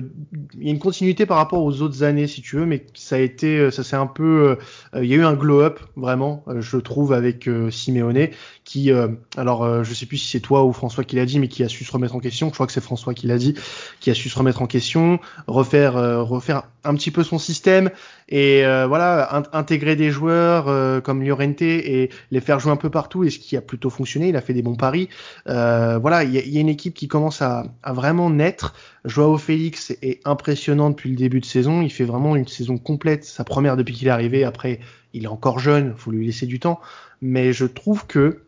une 0.60 0.79
continuité 0.79 1.25
par 1.25 1.38
rapport 1.38 1.63
aux 1.63 1.81
autres 1.81 2.03
années 2.03 2.27
si 2.27 2.41
tu 2.41 2.57
veux 2.57 2.65
mais 2.65 2.86
ça 2.93 3.15
a 3.15 3.19
été 3.19 3.71
ça 3.71 3.83
c'est 3.83 3.95
un 3.95 4.07
peu 4.07 4.57
il 4.95 5.05
y 5.05 5.13
a 5.13 5.17
eu 5.17 5.23
un 5.23 5.33
glow 5.33 5.62
up 5.62 5.79
vraiment 5.95 6.43
je 6.60 6.77
trouve 6.77 7.13
avec 7.13 7.49
Simeone 7.69 8.29
qui, 8.67 8.91
euh, 8.91 9.07
alors 9.38 9.63
euh, 9.63 9.83
je 9.83 9.93
sais 9.93 10.05
plus 10.05 10.17
si 10.17 10.27
c'est 10.27 10.41
toi 10.41 10.65
ou 10.65 10.73
François 10.73 11.05
qui 11.05 11.15
l'a 11.15 11.25
dit, 11.25 11.39
mais 11.39 11.47
qui 11.47 11.63
a 11.63 11.69
su 11.69 11.86
se 11.86 11.91
remettre 11.93 12.15
en 12.15 12.19
question. 12.19 12.49
Je 12.49 12.53
crois 12.53 12.67
que 12.67 12.73
c'est 12.73 12.83
François 12.83 13.13
qui 13.13 13.25
l'a 13.25 13.38
dit, 13.38 13.55
qui 14.01 14.12
a 14.12 14.13
su 14.13 14.27
se 14.27 14.38
remettre 14.38 14.62
en 14.62 14.67
question, 14.67 15.21
refaire, 15.47 15.95
euh, 15.95 16.21
refaire 16.21 16.63
un 16.83 16.93
petit 16.95 17.10
peu 17.10 17.23
son 17.23 17.39
système 17.39 17.89
et 18.27 18.63
voilà, 18.88 19.43
intégrer 19.53 19.95
des 19.95 20.10
joueurs 20.10 21.01
comme 21.01 21.23
Llorente 21.23 21.62
et 21.62 22.10
les 22.31 22.41
faire 22.41 22.60
jouer 22.60 22.71
un 22.71 22.77
peu 22.77 22.89
partout. 22.89 23.23
Et 23.23 23.29
ce 23.29 23.39
qui 23.39 23.55
a 23.55 23.62
plutôt 23.62 23.89
fonctionné, 23.89 24.29
il 24.29 24.36
a 24.38 24.41
fait 24.41 24.53
des 24.53 24.62
bons 24.62 24.75
paris. 24.75 25.10
voilà, 25.45 26.23
il 26.23 26.33
y, 26.33 26.49
y, 26.49 26.57
a 26.57 26.62
une 26.62 26.69
équipe 26.69 26.93
qui 26.93 27.07
commence 27.07 27.41
à, 27.41 27.65
à 27.83 27.93
vraiment 27.93 28.29
naître. 28.29 28.73
Joao 29.07 29.37
Félix 29.37 29.91
est 30.01 30.19
impressionnant 30.25 30.89
depuis 30.89 31.09
le 31.09 31.15
début 31.15 31.39
de 31.39 31.45
saison. 31.45 31.81
Il 31.81 31.89
fait 31.89 32.03
vraiment 32.03 32.35
une 32.35 32.47
saison 32.47 32.77
complète, 32.77 33.23
sa 33.23 33.43
première 33.43 33.77
depuis 33.77 33.95
qu'il 33.95 34.07
est 34.07 34.11
arrivé. 34.11 34.43
Après, 34.43 34.79
il 35.13 35.23
est 35.23 35.27
encore 35.27 35.59
jeune, 35.59 35.93
faut 35.95 36.11
lui 36.11 36.25
laisser 36.25 36.45
du 36.45 36.59
temps. 36.59 36.79
Mais 37.21 37.53
je 37.53 37.65
trouve 37.65 38.05
que 38.05 38.41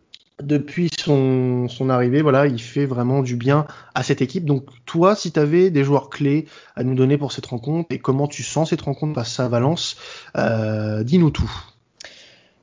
depuis 0.43 0.89
son, 0.97 1.67
son, 1.67 1.89
arrivée, 1.89 2.21
voilà, 2.21 2.47
il 2.47 2.61
fait 2.61 2.85
vraiment 2.85 3.21
du 3.21 3.35
bien 3.35 3.67
à 3.95 4.03
cette 4.03 4.21
équipe. 4.21 4.45
Donc 4.45 4.65
toi, 4.85 5.15
si 5.15 5.31
tu 5.31 5.39
avais 5.39 5.69
des 5.69 5.83
joueurs 5.83 6.09
clés 6.09 6.45
à 6.75 6.83
nous 6.83 6.95
donner 6.95 7.17
pour 7.17 7.31
cette 7.31 7.45
rencontre 7.45 7.87
et 7.91 7.99
comment 7.99 8.27
tu 8.27 8.43
sens 8.43 8.69
cette 8.69 8.81
rencontre 8.81 9.15
face 9.15 9.39
à 9.39 9.47
Valence, 9.47 9.97
euh, 10.37 11.03
dis-nous 11.03 11.31
tout. 11.31 11.51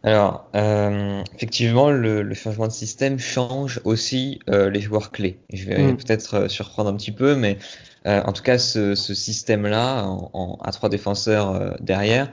Alors, 0.06 0.48
euh, 0.54 1.20
effectivement, 1.34 1.90
le, 1.90 2.22
le, 2.22 2.34
changement 2.34 2.68
de 2.68 2.72
système 2.72 3.18
change 3.18 3.80
aussi 3.82 4.38
euh, 4.48 4.70
les 4.70 4.80
joueurs 4.80 5.10
clés. 5.10 5.40
Je 5.52 5.64
vais 5.64 5.82
mm. 5.82 5.96
peut-être 5.96 6.34
euh, 6.34 6.48
surprendre 6.48 6.88
un 6.88 6.96
petit 6.96 7.10
peu, 7.10 7.34
mais 7.34 7.58
euh, 8.06 8.22
en 8.22 8.32
tout 8.32 8.44
cas, 8.44 8.56
ce, 8.56 8.94
ce 8.94 9.14
système-là, 9.14 10.04
en, 10.04 10.30
en, 10.32 10.58
à 10.62 10.70
trois 10.70 10.90
défenseurs 10.90 11.50
euh, 11.50 11.72
derrière, 11.80 12.30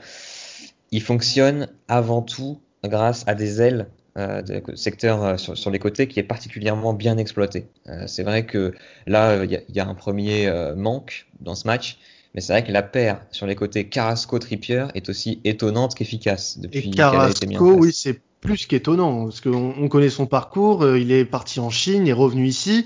il 0.92 1.02
fonctionne 1.02 1.68
avant 1.88 2.22
tout 2.22 2.62
grâce 2.84 3.24
à 3.26 3.34
des 3.34 3.60
ailes 3.60 3.88
euh, 4.20 4.44
secteur 4.76 5.24
euh, 5.24 5.38
sur, 5.38 5.58
sur, 5.58 5.72
les 5.72 5.80
côtés 5.80 6.08
qui 6.08 6.20
est 6.20 6.24
particulièrement 6.24 6.94
bien 6.94 7.18
exploité. 7.18 7.66
Euh, 7.88 8.06
c'est 8.06 8.22
vrai 8.22 8.46
que 8.46 8.76
là, 9.08 9.44
il 9.44 9.52
y, 9.52 9.74
y, 9.74 9.80
a 9.80 9.88
un 9.88 9.96
premier 9.96 10.46
euh, 10.46 10.76
manque 10.76 11.26
dans 11.40 11.56
ce 11.56 11.66
match, 11.66 11.98
mais 12.34 12.42
c'est 12.42 12.54
vrai 12.54 12.64
que 12.64 12.72
la 12.72 12.82
paire 12.82 13.22
sur 13.32 13.46
les 13.46 13.56
côtés 13.56 13.88
Carrasco-Trippier 13.88 14.88
est 14.96 15.10
aussi 15.10 15.40
étonnante 15.44 15.96
qu'efficace 15.96 16.60
depuis 16.60 16.90
mise 17.48 17.60
oui, 17.60 17.94
c'est 17.94 18.22
plus 18.42 18.66
qu'étonnant, 18.66 19.26
parce 19.26 19.42
qu'on 19.42 19.74
on 19.78 19.88
connaît 19.88 20.10
son 20.10 20.26
parcours, 20.26 20.98
il 20.98 21.12
est 21.12 21.26
parti 21.26 21.60
en 21.60 21.70
Chine, 21.70 22.06
il 22.06 22.10
est 22.10 22.14
revenu 22.14 22.46
ici, 22.46 22.86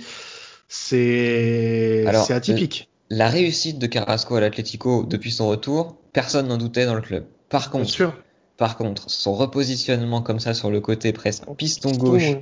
c'est 0.67 2.05
atypique. 2.29 2.89
La 3.09 3.29
réussite 3.29 3.79
de 3.79 3.87
Carrasco 3.87 4.35
à 4.35 4.41
l'Atlético 4.41 5.03
depuis 5.03 5.31
son 5.31 5.47
retour, 5.47 5.95
personne 6.11 6.47
n'en 6.47 6.57
doutait 6.57 6.85
dans 6.85 6.93
le 6.93 7.01
club. 7.01 7.25
Par 7.49 7.71
contre, 7.71 7.89
sûr 7.89 8.13
par 8.57 8.75
contre, 8.75 9.09
son 9.09 9.35
repositionnement 9.35 10.21
comme 10.21 10.39
ça 10.39 10.55
sur 10.55 10.71
le 10.71 10.81
côté 10.81 11.13
presque 11.13 11.43
piston 11.55 11.91
gauche, 11.91 12.37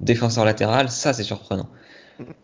défenseur 0.00 0.46
latéral, 0.46 0.90
ça 0.90 1.12
c'est 1.12 1.22
surprenant. 1.22 1.68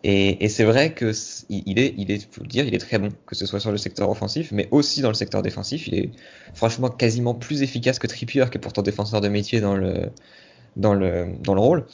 Et, 0.05 0.49
c'est 0.49 0.65
vrai 0.65 0.93
que 0.93 1.13
il 1.49 1.79
est, 1.79 1.95
il 1.97 2.11
est, 2.11 2.33
faut 2.33 2.43
le 2.43 2.49
dire, 2.49 2.67
il 2.67 2.75
est 2.75 2.79
très 2.79 2.99
bon, 2.99 3.11
que 3.27 3.35
ce 3.35 3.47
soit 3.47 3.61
sur 3.61 3.71
le 3.71 3.79
secteur 3.79 4.09
offensif, 4.11 4.51
mais 4.53 4.69
aussi 4.71 5.01
dans 5.01 5.09
le 5.09 5.15
secteur 5.15 5.43
défensif. 5.43 5.87
Il 5.87 5.95
est 5.95 6.11
franchement 6.55 6.89
quasiment 6.89 7.35
plus 7.35 7.63
efficace 7.63 7.99
que 7.99 8.07
Trippier, 8.07 8.45
qui 8.51 8.59
est 8.59 8.61
pourtant 8.61 8.83
défenseur 8.83 9.21
de 9.21 9.29
métier 9.29 9.61
dans 9.61 9.77
le, 9.77 10.11
dans 10.77 10.95
le, 10.95 11.27
dans 11.43 11.55
le 11.55 11.61
rôle. 11.61 11.87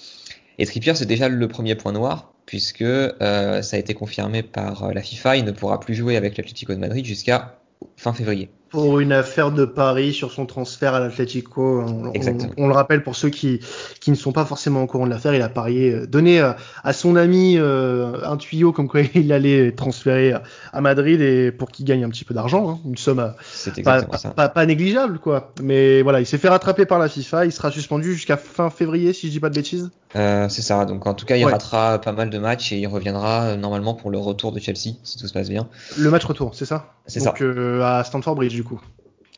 Et 0.58 0.66
Trippier, 0.66 0.94
c'est 0.94 1.06
déjà 1.06 1.28
le 1.28 1.48
premier 1.48 1.74
point 1.74 1.92
noir, 1.92 2.32
puisque 2.46 2.82
euh, 2.82 3.62
ça 3.62 3.76
a 3.76 3.78
été 3.78 3.94
confirmé 3.94 4.42
par 4.42 4.92
la 4.94 5.02
FIFA. 5.02 5.36
Il 5.36 5.44
ne 5.44 5.52
pourra 5.52 5.80
plus 5.80 5.94
jouer 5.94 6.16
avec 6.16 6.36
l'Atlético 6.36 6.74
de 6.74 6.78
Madrid 6.78 7.04
jusqu'à 7.04 7.58
fin 7.96 8.12
février 8.12 8.50
pour 8.74 8.98
une 8.98 9.12
affaire 9.12 9.52
de 9.52 9.64
Paris 9.64 10.12
sur 10.12 10.32
son 10.32 10.46
transfert 10.46 10.94
à 10.94 10.98
l'Atlético. 10.98 11.84
On, 11.86 12.12
on, 12.56 12.66
le 12.66 12.74
rappelle 12.74 13.04
pour 13.04 13.14
ceux 13.14 13.30
qui, 13.30 13.60
qui 14.00 14.10
ne 14.10 14.16
sont 14.16 14.32
pas 14.32 14.44
forcément 14.44 14.82
au 14.82 14.88
courant 14.88 15.04
de 15.04 15.10
l'affaire, 15.10 15.32
il 15.32 15.42
a 15.42 15.48
parié, 15.48 15.92
euh, 15.92 16.06
donné 16.08 16.40
à, 16.40 16.56
à 16.82 16.92
son 16.92 17.14
ami 17.14 17.54
euh, 17.56 18.18
un 18.24 18.36
tuyau 18.36 18.72
comme 18.72 18.88
quoi 18.88 19.02
il 19.14 19.32
allait 19.32 19.70
transférer 19.70 20.34
à 20.72 20.80
Madrid 20.80 21.20
et 21.20 21.52
pour 21.52 21.70
qu'il 21.70 21.84
gagne 21.84 22.02
un 22.02 22.08
petit 22.08 22.24
peu 22.24 22.34
d'argent, 22.34 22.68
hein, 22.68 22.78
une 22.84 22.96
somme 22.96 23.20
euh, 23.20 23.82
pas, 23.84 24.02
pas, 24.02 24.48
pas, 24.48 24.66
négligeable 24.66 25.20
quoi. 25.20 25.52
Mais 25.62 26.02
voilà, 26.02 26.18
il 26.18 26.26
s'est 26.26 26.38
fait 26.38 26.48
rattraper 26.48 26.84
par 26.84 26.98
la 26.98 27.08
FIFA, 27.08 27.46
il 27.46 27.52
sera 27.52 27.70
suspendu 27.70 28.12
jusqu'à 28.12 28.36
fin 28.36 28.70
février 28.70 29.12
si 29.12 29.28
je 29.28 29.32
dis 29.32 29.40
pas 29.40 29.50
de 29.50 29.54
bêtises. 29.54 29.92
Euh, 30.16 30.48
c'est 30.48 30.62
ça. 30.62 30.84
Donc 30.84 31.06
en 31.06 31.14
tout 31.14 31.26
cas, 31.26 31.36
il 31.36 31.44
ratera 31.44 32.00
pas 32.00 32.12
mal 32.12 32.30
de 32.30 32.38
matchs 32.38 32.72
et 32.72 32.78
il 32.78 32.86
reviendra 32.86 33.44
euh, 33.44 33.56
normalement 33.56 33.94
pour 33.94 34.10
le 34.10 34.18
retour 34.18 34.52
de 34.52 34.60
Chelsea, 34.60 34.96
si 35.02 35.18
tout 35.18 35.26
se 35.26 35.32
passe 35.32 35.48
bien. 35.48 35.68
Le 35.98 36.10
match 36.10 36.24
retour, 36.24 36.54
c'est 36.54 36.66
ça? 36.66 36.94
C'est 37.06 37.20
ça. 37.20 37.34
Donc 37.38 37.42
à 37.82 38.04
Stamford 38.04 38.36
Bridge 38.36 38.54
du 38.54 38.64
coup. 38.64 38.80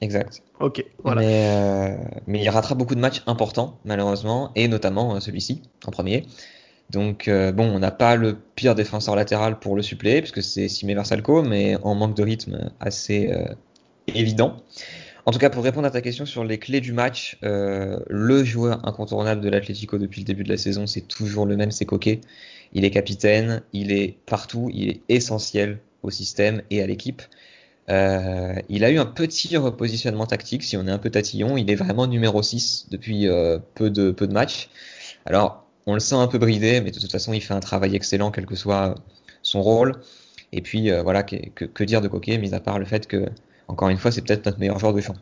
Exact. 0.03 0.43
Ok. 0.61 0.85
Voilà. 1.03 1.23
Mais, 1.23 1.99
mais, 2.27 2.43
il 2.43 2.49
ratera 2.51 2.75
beaucoup 2.75 2.95
de 2.95 3.01
matchs 3.01 3.23
importants 3.27 3.79
malheureusement 3.87 4.53
et 4.55 4.69
notamment 4.69 5.19
celui-ci 5.21 5.63
en 5.87 5.91
premier. 5.91 6.27
Donc 6.91 7.29
bon, 7.29 7.65
on 7.65 7.79
n'a 7.79 7.91
pas 7.91 8.17
le 8.17 8.37
pire 8.55 8.75
défenseur 8.75 9.17
latéral 9.17 9.59
pour 9.59 9.75
le 9.75 9.83
suppléer 9.83 10.21
puisque 10.21 10.43
c'est 10.43 10.69
Simé 10.69 10.95
Versalco, 10.95 11.43
mais 11.43 11.77
en 11.83 11.95
manque 11.95 12.15
de 12.15 12.23
rythme 12.23 12.71
assez 12.79 13.35
évident. 14.07 14.59
En 15.29 15.33
tout 15.33 15.41
cas, 15.41 15.51
pour 15.51 15.65
répondre 15.65 15.89
à 15.89 15.91
ta 15.91 16.03
question 16.03 16.25
sur 16.25 16.45
les 16.45 16.59
clés 16.59 16.81
du 16.81 16.93
match, 16.93 17.37
euh, 17.43 17.99
le 18.09 18.45
joueur 18.45 18.87
incontournable 18.87 19.41
de 19.41 19.49
l'Atlético 19.49 19.99
depuis 19.99 20.21
le 20.21 20.25
début 20.25 20.45
de 20.45 20.49
la 20.49 20.57
saison, 20.57 20.87
c'est 20.87 21.01
toujours 21.01 21.47
le 21.47 21.57
même, 21.57 21.73
c'est 21.73 21.85
Coquet. 21.85 22.21
Il 22.73 22.85
est 22.85 22.93
capitaine, 22.93 23.63
il 23.73 23.91
est 23.91 24.19
partout, 24.27 24.71
il 24.73 24.89
est 24.89 25.01
essentiel 25.09 25.81
au 26.05 26.11
système 26.11 26.63
et 26.71 26.81
à 26.81 26.87
l'équipe. 26.87 27.23
Euh, 27.91 28.55
il 28.69 28.85
a 28.85 28.91
eu 28.91 28.99
un 28.99 29.07
petit 29.07 29.57
repositionnement 29.57 30.27
tactique, 30.27 30.63
si 30.63 30.77
on 30.77 30.87
est 30.87 30.93
un 30.93 30.99
peu 30.99 31.11
tatillon, 31.11 31.57
il 31.57 31.73
est 31.73 31.77
vraiment 31.77 32.07
numéro 32.07 32.41
6 32.41 32.87
depuis 32.93 33.27
euh, 33.27 33.59
peu, 33.75 33.91
de, 33.91 34.13
peu 34.13 34.29
de 34.29 34.33
matchs. 34.33 34.71
Alors, 35.25 35.67
on 35.87 35.95
le 35.95 36.01
sent 36.01 36.15
un 36.15 36.29
peu 36.29 36.39
bridé, 36.39 36.81
mais 36.81 36.93
de 36.93 37.01
toute 37.01 37.11
façon, 37.11 37.33
il 37.33 37.41
fait 37.41 37.55
un 37.55 37.61
travail 37.61 37.97
excellent, 37.97 38.31
quel 38.31 38.47
que 38.47 38.55
soit 38.55 38.95
son 39.43 39.61
rôle. 39.61 40.01
Et 40.53 40.63
puis, 40.63 40.91
voilà, 41.03 41.25
que, 41.25 41.65
que, 41.65 41.85
dire 41.85 42.01
de 42.01 42.07
Coquet, 42.07 42.39
mis 42.39 42.55
à 42.55 42.61
part 42.61 42.79
le 42.79 42.85
fait 42.85 43.09
que 43.09 43.29
encore 43.69 43.89
une 43.89 43.99
fois, 43.99 44.11
c'est 44.11 44.23
peut-être 44.23 44.47
notre 44.47 44.59
meilleur 44.59 44.79
joueur 44.79 44.93
de 44.93 45.01
champ. 45.01 45.15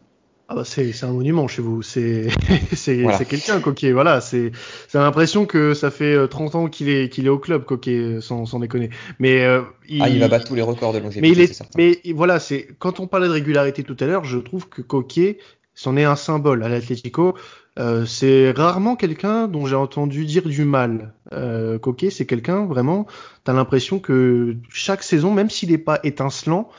Ah 0.47 0.55
bah 0.55 0.65
c'est 0.65 0.93
un 1.05 1.13
monument 1.13 1.49
chez 1.49 1.63
vous, 1.63 1.81
c'est 1.81 2.29
quelqu'un 3.29 3.61
Coquet, 3.61 3.93
voilà, 3.93 4.21
c'est 4.21 4.53
l'impression 4.93 5.47
que 5.47 5.73
ça 5.73 5.91
fait 5.91 6.29
30 6.29 6.55
euh, 6.55 6.59
ans 6.59 6.69
qu'il 6.69 6.91
est 6.91 7.09
qu'il 7.09 7.25
est 7.25 7.31
au 7.31 7.39
club 7.39 7.65
Coquet 7.65 8.19
sans, 8.21 8.45
sans 8.45 8.59
déconner. 8.59 8.91
Mais 9.19 9.43
euh, 9.43 9.63
il, 9.89 10.03
ah, 10.03 10.11
il 10.11 10.21
va 10.21 10.29
battre 10.29 10.47
tous 10.47 10.55
les 10.55 10.61
records 10.61 10.93
de 10.93 10.99
longévité. 10.99 11.23
Mais 11.23 11.31
il 11.31 11.41
est, 11.41 11.63
mais 11.79 12.13
voilà, 12.13 12.41
c'est 12.41 12.69
quand 12.79 13.01
on 13.01 13.07
parlait 13.07 13.29
de 13.29 13.33
régularité 13.33 13.85
tout 13.85 13.97
à 14.01 14.05
l'heure, 14.05 14.25
je 14.25 14.39
trouve 14.39 14.69
que 14.69 14.83
Coquet 14.83 15.39
c'en 15.75 15.97
est 15.97 16.05
un 16.05 16.17
symbole 16.17 16.63
à 16.63 16.69
l'Atlético. 16.69 17.35
Euh, 17.79 18.07
c'est 18.07 18.53
rarement 18.53 18.95
quelqu'un 18.95 19.49
dont 19.49 19.67
j'ai 19.67 19.75
entendu 19.75 20.25
dire 20.25 20.45
du 20.45 20.65
mal. 20.65 21.13
Euh, 21.33 21.79
Coquet, 21.79 22.11
c'est 22.11 22.27
quelqu'un 22.27 22.67
vraiment. 22.67 23.07
T'as 23.43 23.53
l'impression 23.53 23.99
que 23.99 24.57
chaque 24.69 25.03
saison, 25.03 25.33
même 25.33 25.51
s'il 25.51 25.71
n'est 25.71 25.79
pas 25.79 25.99
étincelant, 26.05 26.71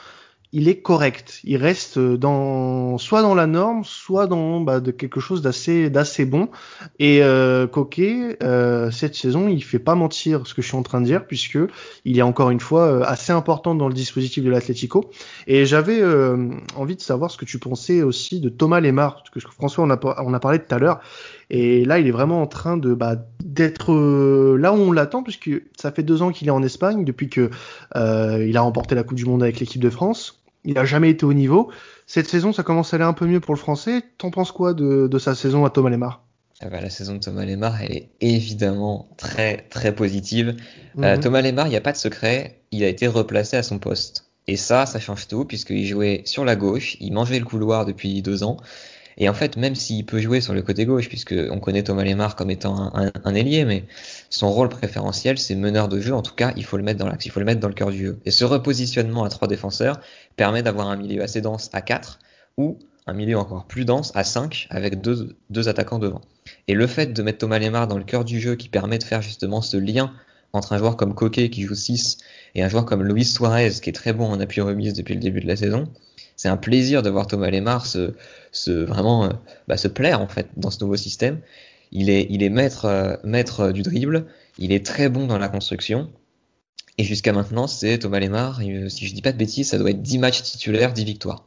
il 0.55 0.69
est 0.69 0.77
correct. 0.77 1.41
Il 1.43 1.57
reste 1.57 1.99
dans 1.99 2.97
soit 2.97 3.21
dans 3.21 3.35
la 3.35 3.45
norme, 3.45 3.83
soit 3.83 4.25
dans 4.25 4.61
bah, 4.61 4.79
de 4.79 4.89
quelque 4.91 5.19
chose 5.19 5.41
d'assez 5.41 5.89
d'assez 5.89 6.23
bon. 6.23 6.47
Et 6.97 7.21
euh, 7.21 7.67
Coquet, 7.67 8.37
euh, 8.41 8.89
cette 8.89 9.15
saison, 9.15 9.49
il 9.49 9.61
fait 9.61 9.79
pas 9.79 9.95
mentir 9.95 10.47
ce 10.47 10.53
que 10.53 10.61
je 10.61 10.67
suis 10.67 10.77
en 10.77 10.81
train 10.81 11.01
de 11.01 11.05
dire, 11.05 11.27
puisque 11.27 11.59
il 12.05 12.17
est 12.17 12.21
encore 12.21 12.51
une 12.51 12.61
fois 12.61 12.83
euh, 12.83 13.03
assez 13.03 13.33
important 13.33 13.75
dans 13.75 13.89
le 13.89 13.93
dispositif 13.93 14.45
de 14.45 14.49
l'Atlético. 14.49 15.09
Et 15.45 15.65
j'avais 15.65 15.99
euh, 15.99 16.51
envie 16.77 16.95
de 16.95 17.01
savoir 17.01 17.31
ce 17.31 17.37
que 17.37 17.43
tu 17.43 17.59
pensais 17.59 18.01
aussi 18.01 18.39
de 18.39 18.47
Thomas 18.47 18.79
Lemar, 18.79 19.23
que 19.29 19.41
François 19.41 19.83
on 19.83 19.89
a, 19.89 19.99
on 20.23 20.33
a 20.33 20.39
parlé 20.39 20.59
tout 20.59 20.73
à 20.73 20.79
l'heure. 20.79 21.01
Et 21.49 21.83
là, 21.83 21.99
il 21.99 22.07
est 22.07 22.11
vraiment 22.11 22.41
en 22.41 22.47
train 22.47 22.77
de 22.77 22.93
bah, 22.93 23.17
d'être 23.43 23.93
là 24.57 24.71
où 24.71 24.77
on 24.77 24.93
l'attend, 24.93 25.21
puisque 25.21 25.51
ça 25.77 25.91
fait 25.91 26.01
deux 26.01 26.21
ans 26.21 26.31
qu'il 26.31 26.47
est 26.47 26.51
en 26.51 26.63
Espagne, 26.63 27.03
depuis 27.03 27.27
que 27.27 27.49
il 27.93 28.55
a 28.55 28.61
remporté 28.61 28.95
la 28.95 29.03
Coupe 29.03 29.17
du 29.17 29.25
Monde 29.25 29.43
avec 29.43 29.59
l'équipe 29.59 29.81
de 29.81 29.89
France. 29.89 30.44
Il 30.65 30.73
n'a 30.73 30.85
jamais 30.85 31.11
été 31.11 31.25
au 31.25 31.33
niveau. 31.33 31.71
Cette 32.07 32.27
saison, 32.27 32.51
ça 32.51 32.63
commence 32.63 32.93
à 32.93 32.97
aller 32.97 33.05
un 33.05 33.13
peu 33.13 33.25
mieux 33.25 33.39
pour 33.39 33.53
le 33.53 33.59
français. 33.59 34.01
T'en 34.17 34.31
penses 34.31 34.51
quoi 34.51 34.73
de, 34.73 35.17
sa 35.19 35.35
saison 35.35 35.65
à 35.65 35.69
Thomas 35.69 35.89
Lemar? 35.89 36.23
Ah 36.61 36.69
bah, 36.69 36.81
La 36.81 36.89
saison 36.89 37.13
de 37.13 37.19
Thomas 37.19 37.45
Lemar, 37.45 37.81
elle 37.81 37.91
est 37.91 38.09
évidemment 38.21 39.09
très 39.17 39.57
très 39.69 39.93
positive. 39.93 40.55
Euh, 40.97 41.15
mhm. 41.15 41.21
Thomas 41.21 41.41
Lemar, 41.41 41.67
il 41.67 41.71
n'y 41.71 41.75
a 41.75 41.81
pas 41.81 41.91
de 41.91 41.97
secret, 41.97 42.61
il 42.71 42.83
a 42.83 42.87
été 42.87 43.07
replacé 43.07 43.57
à 43.57 43.63
son 43.63 43.79
poste. 43.79 44.25
Et 44.47 44.57
ça, 44.57 44.85
ça 44.85 44.99
change 44.99 45.27
tout, 45.27 45.45
puisqu'il 45.45 45.85
jouait 45.85 46.21
sur 46.25 46.45
la 46.45 46.55
gauche, 46.55 46.97
il 46.99 47.13
mangeait 47.13 47.39
le 47.39 47.45
couloir 47.45 47.85
depuis 47.85 48.21
deux 48.21 48.43
ans. 48.43 48.57
Et 49.17 49.29
en 49.29 49.33
fait, 49.33 49.57
même 49.57 49.75
s'il 49.75 50.05
peut 50.05 50.19
jouer 50.19 50.41
sur 50.41 50.53
le 50.53 50.61
côté 50.61 50.85
gauche, 50.85 51.07
puisque 51.07 51.35
on 51.51 51.59
connaît 51.59 51.83
Thomas 51.83 52.03
Lemar 52.03 52.35
comme 52.35 52.49
étant 52.49 52.93
un, 52.95 53.11
un, 53.23 53.35
ailier, 53.35 53.65
mais 53.65 53.85
son 54.29 54.51
rôle 54.51 54.69
préférentiel, 54.69 55.37
c'est 55.37 55.55
meneur 55.55 55.87
de 55.87 55.99
jeu. 55.99 56.13
En 56.13 56.21
tout 56.21 56.35
cas, 56.35 56.53
il 56.57 56.65
faut 56.65 56.77
le 56.77 56.83
mettre 56.83 56.99
dans 56.99 57.07
l'axe, 57.07 57.25
il 57.25 57.31
faut 57.31 57.39
le 57.39 57.45
mettre 57.45 57.61
dans 57.61 57.69
le 57.69 57.73
cœur 57.73 57.91
du 57.91 58.05
jeu. 58.05 58.19
Et 58.25 58.31
ce 58.31 58.43
repositionnement 58.43 59.23
à 59.23 59.29
trois 59.29 59.47
défenseurs 59.47 59.99
permet 60.35 60.63
d'avoir 60.63 60.89
un 60.89 60.97
milieu 60.97 61.21
assez 61.21 61.41
dense 61.41 61.69
à 61.73 61.81
4 61.81 62.19
ou 62.57 62.77
un 63.07 63.13
milieu 63.13 63.37
encore 63.37 63.65
plus 63.65 63.85
dense 63.85 64.11
à 64.15 64.23
5 64.23 64.67
avec 64.69 65.01
deux, 65.01 65.37
deux 65.49 65.69
attaquants 65.69 65.99
devant. 65.99 66.21
Et 66.67 66.73
le 66.73 66.87
fait 66.87 67.13
de 67.13 67.23
mettre 67.23 67.39
Thomas 67.39 67.59
Lemar 67.59 67.87
dans 67.87 67.97
le 67.97 68.03
cœur 68.03 68.25
du 68.25 68.39
jeu 68.39 68.55
qui 68.55 68.69
permet 68.69 68.97
de 68.97 69.03
faire 69.03 69.21
justement 69.21 69.61
ce 69.61 69.77
lien 69.77 70.11
entre 70.53 70.73
un 70.73 70.77
joueur 70.77 70.97
comme 70.97 71.13
Coquet 71.13 71.49
qui 71.49 71.63
joue 71.63 71.75
6 71.75 72.17
et 72.55 72.63
un 72.63 72.69
joueur 72.69 72.85
comme 72.85 73.03
Luis 73.03 73.25
Suarez 73.25 73.71
qui 73.81 73.89
est 73.89 73.93
très 73.93 74.13
bon 74.13 74.25
en 74.25 74.39
appui 74.39 74.61
remise 74.61 74.93
depuis 74.93 75.13
le 75.13 75.19
début 75.19 75.41
de 75.41 75.47
la 75.47 75.55
saison, 75.55 75.85
c'est 76.35 76.49
un 76.49 76.57
plaisir 76.57 77.01
de 77.01 77.09
voir 77.09 77.27
Thomas 77.27 77.49
Lemar 77.49 77.85
se, 77.85 78.13
se 78.51 78.71
vraiment 78.71 79.25
euh, 79.25 79.29
bah, 79.67 79.77
se 79.77 79.87
plaire 79.87 80.21
en 80.21 80.27
fait 80.27 80.47
dans 80.57 80.71
ce 80.71 80.83
nouveau 80.83 80.97
système. 80.97 81.39
Il 81.91 82.09
est, 82.09 82.27
il 82.29 82.43
est 82.43 82.49
maître, 82.49 82.85
euh, 82.85 83.15
maître 83.23 83.71
du 83.71 83.81
dribble, 83.81 84.25
il 84.57 84.71
est 84.71 84.85
très 84.85 85.09
bon 85.09 85.27
dans 85.27 85.37
la 85.37 85.47
construction. 85.47 86.09
Et 86.97 87.03
jusqu'à 87.03 87.33
maintenant, 87.33 87.67
c'est 87.67 87.99
Thomas 87.99 88.19
Lemar, 88.19 88.61
si 88.87 89.07
je 89.07 89.13
dis 89.13 89.21
pas 89.21 89.33
de 89.33 89.37
bêtises, 89.37 89.69
ça 89.69 89.77
doit 89.77 89.89
être 89.89 90.01
10 90.01 90.17
matchs 90.17 90.43
titulaires, 90.43 90.93
10 90.93 91.03
victoires. 91.03 91.45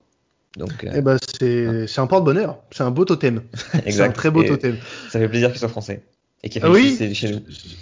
Donc, 0.56 0.84
euh, 0.84 0.90
eh 0.94 1.02
ben 1.02 1.16
c'est 1.38 2.00
un 2.00 2.06
porte-bonheur, 2.06 2.58
c'est 2.70 2.82
un 2.82 2.90
beau 2.90 3.04
totem. 3.04 3.42
c'est 3.86 4.00
un 4.00 4.10
très 4.10 4.30
beau 4.30 4.42
totem. 4.42 4.76
Ça 5.10 5.18
fait 5.18 5.28
plaisir 5.28 5.50
qu'il 5.50 5.58
soit 5.58 5.68
français. 5.68 6.02
Et 6.44 6.50
oui, 6.66 6.96
chez 7.14 7.32
nous. 7.32 7.40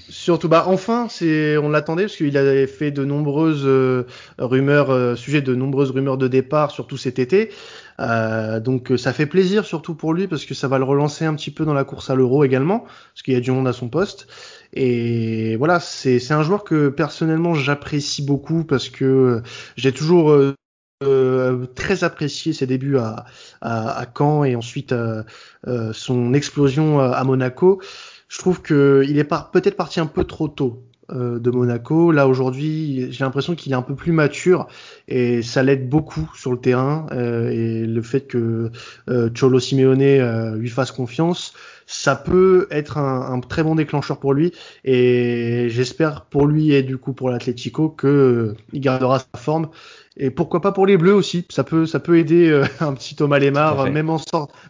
Surtout, 0.09 0.49
bah 0.49 0.65
enfin, 0.67 1.09
c'est 1.11 1.59
on 1.59 1.69
l'attendait 1.69 2.05
parce 2.05 2.17
qu'il 2.17 2.37
avait 2.39 2.67
fait 2.67 2.91
de 2.91 3.05
nombreuses 3.05 3.69
rumeurs, 4.39 5.17
sujet 5.19 5.43
de 5.43 5.55
nombreuses 5.55 5.91
rumeurs 5.91 6.17
de 6.17 6.27
départ, 6.27 6.71
surtout 6.71 6.97
cet 6.97 7.19
été. 7.19 7.51
Euh, 7.99 8.61
donc 8.61 8.93
euh, 8.93 8.97
ça 8.99 9.13
fait 9.13 9.27
plaisir 9.27 9.65
surtout 9.65 9.95
pour 9.95 10.13
lui 10.13 10.27
parce 10.27 10.45
que 10.45 10.53
ça 10.53 10.69
va 10.69 10.77
le 10.79 10.85
relancer 10.85 11.25
un 11.25 11.35
petit 11.35 11.51
peu 11.51 11.65
dans 11.65 11.73
la 11.73 11.85
course 11.85 12.11
à 12.11 12.15
l'euro 12.15 12.45
également, 12.45 12.81
parce 12.81 13.23
qu'il 13.25 13.35
y 13.35 13.37
a 13.37 13.41
du 13.41 13.51
monde 13.51 13.69
à 13.69 13.73
son 13.73 13.89
poste. 13.89 14.27
Et 14.75 15.57
voilà, 15.57 15.81
c'est 15.81 16.33
un 16.33 16.43
joueur 16.43 16.65
que 16.65 16.89
personnellement 16.89 17.55
j'apprécie 17.55 18.23
beaucoup 18.23 18.65
parce 18.65 18.89
que 18.89 19.05
euh, 19.05 19.43
j'ai 19.77 19.93
toujours 19.93 20.31
euh, 21.03 21.67
très 21.75 22.05
apprécié 22.05 22.53
ses 22.53 22.67
débuts 22.67 22.99
à, 22.99 23.25
à, 23.61 23.99
à 23.99 24.07
Caen 24.17 24.45
et 24.45 24.57
ensuite 24.57 24.93
euh, 24.93 25.23
son 25.93 26.35
explosion 26.35 27.01
à 27.01 27.23
Monaco. 27.25 27.81
Je 28.29 28.39
trouve 28.39 28.63
qu'il 28.63 29.19
est 29.19 29.29
peut-être 29.53 29.77
parti 29.77 30.01
un 30.01 30.07
peu 30.07 30.25
trop 30.25 30.49
tôt 30.49 30.83
euh, 31.13 31.39
de 31.39 31.51
Monaco. 31.53 32.11
Là 32.11 32.27
aujourd'hui, 32.27 33.13
j'ai 33.13 33.25
l'impression 33.25 33.55
qu'il 33.55 33.71
est 33.71 33.77
un 33.77 33.83
peu 33.83 33.95
plus 33.95 34.11
mature 34.11 34.67
et 35.07 35.41
ça 35.41 35.63
l'aide 35.63 35.89
beaucoup 35.89 36.29
sur 36.35 36.51
le 36.51 36.59
terrain. 36.59 37.07
Euh, 37.13 37.49
et 37.51 37.87
le 37.87 38.03
fait 38.03 38.23
que 38.23 38.73
euh, 39.09 39.31
Cholo 39.33 39.61
Simeone 39.61 40.57
lui 40.57 40.69
fasse 40.69 40.91
confiance, 40.91 41.55
ça 41.87 42.17
peut 42.17 42.67
être 42.71 42.99
un, 42.99 43.33
un, 43.33 43.41
très 43.41 43.63
bon 43.63 43.75
déclencheur 43.75 44.19
pour 44.19 44.35
lui. 44.35 44.53
Et 44.85 45.69
j'espère 45.71 46.27
pour 46.27 46.47
lui 46.47 46.73
et 46.73 46.83
du 46.83 46.99
coup 46.99 47.13
pour 47.13 47.31
l'Atlético 47.31 47.89
que 47.89 48.55
il 48.73 48.81
gardera 48.81 49.21
sa 49.21 49.39
forme. 49.39 49.69
Et 50.19 50.31
pourquoi 50.31 50.61
pas 50.61 50.73
pour 50.73 50.87
les 50.87 50.97
Bleus 50.97 51.15
aussi 51.15 51.47
Ça 51.51 51.63
peut, 51.63 51.85
ça 51.87 52.01
peut 52.01 52.19
aider 52.19 52.63
un 52.81 52.95
petit 52.95 53.15
Thomas 53.15 53.39
Lemar, 53.39 53.91
même 53.91 54.09
en, 54.09 54.19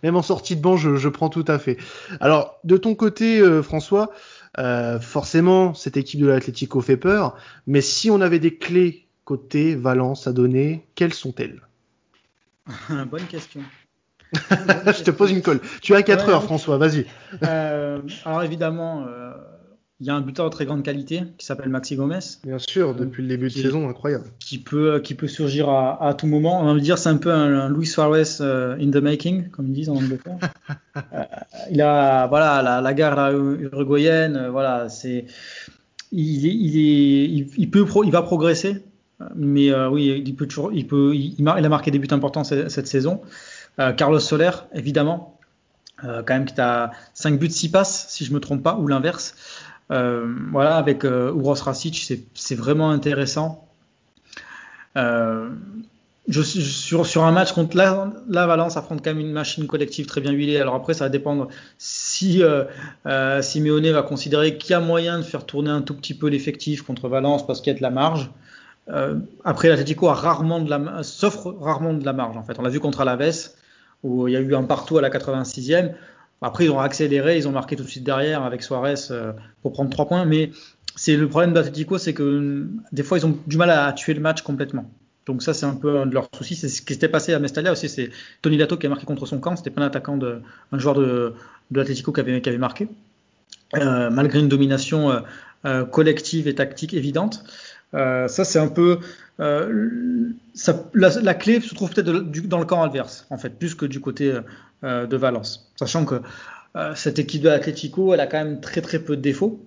même 0.02 0.16
en 0.16 0.22
sortie 0.22 0.56
de 0.56 0.60
banc, 0.60 0.76
je, 0.76 0.96
je, 0.96 1.08
prends 1.08 1.28
tout 1.28 1.44
à 1.46 1.58
fait. 1.58 1.76
Alors 2.20 2.58
de 2.64 2.76
ton 2.76 2.94
côté, 2.94 3.42
François. 3.62 4.10
Euh, 4.58 4.98
forcément, 4.98 5.74
cette 5.74 5.96
équipe 5.96 6.20
de 6.20 6.26
l'Atlético 6.26 6.80
fait 6.80 6.96
peur, 6.96 7.36
mais 7.66 7.80
si 7.80 8.10
on 8.10 8.20
avait 8.20 8.38
des 8.38 8.56
clés 8.56 9.06
côté 9.24 9.74
Valence 9.74 10.26
à 10.26 10.32
donner, 10.32 10.86
quelles 10.94 11.14
sont-elles? 11.14 11.60
Bonne 13.10 13.26
question. 13.26 13.62
je 14.86 15.02
te 15.02 15.10
pose 15.10 15.30
une 15.30 15.42
colle. 15.42 15.60
Tu 15.82 15.94
as 15.94 16.02
4 16.02 16.28
heures, 16.28 16.42
François, 16.42 16.78
vas-y. 16.78 17.06
Euh, 17.42 18.00
alors 18.24 18.42
évidemment, 18.42 19.04
euh, 19.06 19.32
il 19.98 20.06
y 20.06 20.10
a 20.10 20.14
un 20.14 20.20
buteur 20.20 20.44
de 20.44 20.50
très 20.50 20.66
grande 20.66 20.82
qualité 20.82 21.22
qui 21.38 21.46
s'appelle 21.46 21.70
Maxi 21.70 21.96
Gomez. 21.96 22.18
Bien 22.44 22.58
sûr, 22.58 22.94
depuis 22.94 23.22
le 23.22 23.28
début 23.28 23.48
de 23.48 23.52
saison, 23.52 23.88
incroyable. 23.88 24.24
Qui 24.38 24.58
peut, 24.58 25.00
qui 25.00 25.14
peut 25.14 25.26
surgir 25.26 25.70
à, 25.70 26.06
à 26.06 26.12
tout 26.12 26.26
moment. 26.26 26.60
On 26.62 26.74
va 26.74 26.80
dire 26.80 26.98
c'est 26.98 27.08
un 27.08 27.16
peu 27.16 27.32
un, 27.32 27.70
Luis 27.70 27.86
Suarez 27.86 28.42
euh, 28.42 28.76
in 28.78 28.90
the 28.90 28.96
making, 28.96 29.48
comme 29.48 29.68
ils 29.68 29.72
disent 29.72 29.88
en 29.88 29.96
Angleterre. 29.96 30.38
euh, 30.96 31.22
il 31.70 31.80
a 31.80 32.26
voilà 32.26 32.60
la, 32.62 32.82
la 32.82 32.94
gare 32.94 33.32
uruguayenne, 33.32 34.36
euh, 34.36 34.50
voilà 34.50 34.90
c'est 34.90 35.24
il, 36.12 36.44
il 36.44 36.78
est 36.78 37.46
il, 37.56 37.70
peut 37.70 37.86
il 38.04 38.12
va 38.12 38.20
progresser, 38.20 38.84
mais 39.34 39.70
euh, 39.70 39.88
oui 39.88 40.22
il 40.26 40.36
peut 40.36 40.46
toujours 40.46 40.72
il 40.74 40.86
peut 40.86 41.14
il, 41.14 41.36
il, 41.38 41.48
a 41.48 41.68
marqué 41.70 41.90
des 41.90 41.98
buts 41.98 42.08
importants 42.10 42.44
cette, 42.44 42.70
cette 42.70 42.86
saison. 42.86 43.22
Euh, 43.78 43.92
Carlos 43.92 44.20
Soler 44.20 44.50
évidemment. 44.74 45.38
quand 46.02 46.28
même 46.28 46.44
qui 46.44 46.60
a 46.60 46.90
5 47.14 47.38
buts 47.38 47.50
6 47.50 47.70
passes 47.70 48.06
si 48.08 48.24
je 48.24 48.32
me 48.32 48.40
trompe 48.40 48.62
pas 48.62 48.76
ou 48.76 48.86
l'inverse 48.86 49.34
euh, 49.90 50.34
voilà, 50.50 50.76
avec 50.76 51.04
euh, 51.04 51.32
Uros 51.34 51.54
Rasic, 51.54 52.12
c'est 52.34 52.54
vraiment 52.54 52.90
intéressant. 52.90 53.66
Euh, 54.96 55.50
je, 56.28 56.42
sur, 56.42 57.06
sur 57.06 57.24
un 57.24 57.30
match 57.30 57.52
contre 57.52 57.76
la, 57.76 58.10
la 58.28 58.46
Valence 58.46 58.76
affronte 58.76 59.04
quand 59.04 59.10
même 59.10 59.20
une 59.20 59.32
machine 59.32 59.66
collective 59.68 60.06
très 60.06 60.20
bien 60.20 60.32
huilée. 60.32 60.58
Alors 60.58 60.74
après, 60.74 60.92
ça 60.94 61.04
va 61.04 61.08
dépendre 61.08 61.48
si 61.78 62.42
euh, 62.42 62.64
euh, 63.06 63.42
Simeone 63.42 63.88
va 63.92 64.02
considérer 64.02 64.56
qu'il 64.56 64.72
y 64.72 64.74
a 64.74 64.80
moyen 64.80 65.18
de 65.18 65.22
faire 65.22 65.46
tourner 65.46 65.70
un 65.70 65.82
tout 65.82 65.94
petit 65.94 66.14
peu 66.14 66.28
l'effectif 66.28 66.82
contre 66.82 67.08
Valence 67.08 67.46
parce 67.46 67.60
qu'il 67.60 67.72
y 67.72 67.76
a 67.76 67.78
de 67.78 67.82
la 67.82 67.90
marge. 67.90 68.30
Euh, 68.88 69.16
après, 69.44 69.68
l'Atletico 69.68 70.08
a 70.08 70.14
rarement 70.14 70.60
de 70.60 70.70
la, 70.70 71.02
s'offre 71.04 71.54
rarement 71.60 71.94
de 71.94 72.04
la 72.04 72.12
marge 72.12 72.36
en 72.36 72.42
fait. 72.42 72.58
On 72.58 72.62
l'a 72.62 72.70
vu 72.70 72.80
contre 72.80 73.00
Alaves 73.00 73.50
où 74.06 74.28
il 74.28 74.32
y 74.32 74.36
a 74.36 74.40
eu 74.40 74.54
un 74.54 74.62
partout 74.62 74.98
à 74.98 75.02
la 75.02 75.10
86e. 75.10 75.92
Après, 76.42 76.66
ils 76.66 76.70
ont 76.70 76.78
accéléré, 76.78 77.36
ils 77.36 77.48
ont 77.48 77.52
marqué 77.52 77.76
tout 77.76 77.82
de 77.82 77.88
suite 77.88 78.04
derrière 78.04 78.42
avec 78.42 78.62
Suarez 78.62 78.94
euh, 79.10 79.32
pour 79.62 79.72
prendre 79.72 79.90
trois 79.90 80.06
points. 80.06 80.24
Mais 80.24 80.50
c'est 80.94 81.16
le 81.16 81.28
problème 81.28 81.52
d'Atletico, 81.52 81.98
c'est 81.98 82.14
que 82.14 82.66
des 82.92 83.02
fois, 83.02 83.18
ils 83.18 83.26
ont 83.26 83.38
du 83.46 83.56
mal 83.56 83.70
à 83.70 83.92
tuer 83.92 84.14
le 84.14 84.20
match 84.20 84.42
complètement. 84.42 84.90
Donc 85.26 85.42
ça, 85.42 85.54
c'est 85.54 85.66
un 85.66 85.74
peu 85.74 85.98
un 85.98 86.06
de 86.06 86.14
leurs 86.14 86.28
soucis. 86.36 86.54
C'est 86.54 86.68
ce 86.68 86.82
qui 86.82 86.92
s'était 86.92 87.08
passé 87.08 87.34
à 87.34 87.40
Mestalia 87.40 87.72
aussi. 87.72 87.88
C'est 87.88 88.10
Tony 88.42 88.56
Lato 88.56 88.76
qui 88.76 88.86
a 88.86 88.88
marqué 88.88 89.06
contre 89.06 89.26
son 89.26 89.40
camp. 89.40 89.56
C'était 89.56 89.70
pas 89.70 89.82
un 89.82 89.86
attaquant 89.86 90.18
un 90.22 90.78
joueur 90.78 90.94
de, 90.94 91.34
l'Atlético 91.72 92.12
qui 92.12 92.20
avait, 92.20 92.58
marqué, 92.58 92.88
euh, 93.74 94.08
malgré 94.10 94.38
une 94.38 94.48
domination 94.48 95.22
euh, 95.64 95.84
collective 95.84 96.46
et 96.46 96.54
tactique 96.54 96.94
évidente. 96.94 97.42
Ça, 97.92 98.28
c'est 98.28 98.58
un 98.58 98.68
peu 98.68 99.00
ça, 99.38 100.90
la, 100.94 101.34
clé 101.34 101.60
se 101.60 101.74
trouve 101.74 101.90
peut-être 101.90 102.10
dans 102.48 102.58
le 102.58 102.64
camp 102.64 102.82
adverse, 102.82 103.26
en 103.30 103.38
fait, 103.38 103.50
plus 103.50 103.74
que 103.74 103.86
du 103.86 104.00
côté 104.00 104.32
de 104.82 105.16
Valence. 105.16 105.72
Sachant 105.76 106.04
que 106.04 106.22
cette 106.94 107.18
équipe 107.18 107.42
de 107.42 107.48
l'Atlético, 107.48 108.14
elle 108.14 108.20
a 108.20 108.26
quand 108.26 108.38
même 108.38 108.60
très 108.60 108.80
très 108.80 108.98
peu 108.98 109.16
de 109.16 109.22
défauts. 109.22 109.60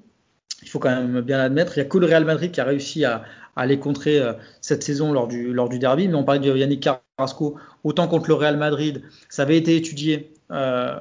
Il 0.62 0.69
faut 0.69 0.79
quand 0.79 0.89
même 0.89 1.21
bien 1.21 1.38
l'admettre. 1.38 1.77
Il 1.77 1.82
n'y 1.82 1.86
a 1.86 1.89
que 1.89 1.97
le 1.97 2.05
Real 2.05 2.25
Madrid 2.25 2.51
qui 2.51 2.62
a 2.62 2.65
réussi 2.65 3.05
à, 3.05 3.23
aller 3.55 3.79
contrer 3.79 4.19
euh, 4.19 4.34
cette 4.62 4.84
saison 4.84 5.12
lors 5.12 5.27
du, 5.27 5.53
lors 5.53 5.69
du 5.69 5.79
derby. 5.79 6.08
Mais 6.08 6.15
on 6.15 6.23
parlait 6.23 6.39
de 6.39 6.55
Yannick 6.55 6.88
Carrasco, 7.17 7.58
autant 7.84 8.08
contre 8.08 8.29
le 8.29 8.36
Real 8.36 8.58
Madrid, 8.58 9.03
ça 9.29 9.43
avait 9.43 9.58
été 9.58 9.75
étudié 9.75 10.32
euh, 10.51 10.97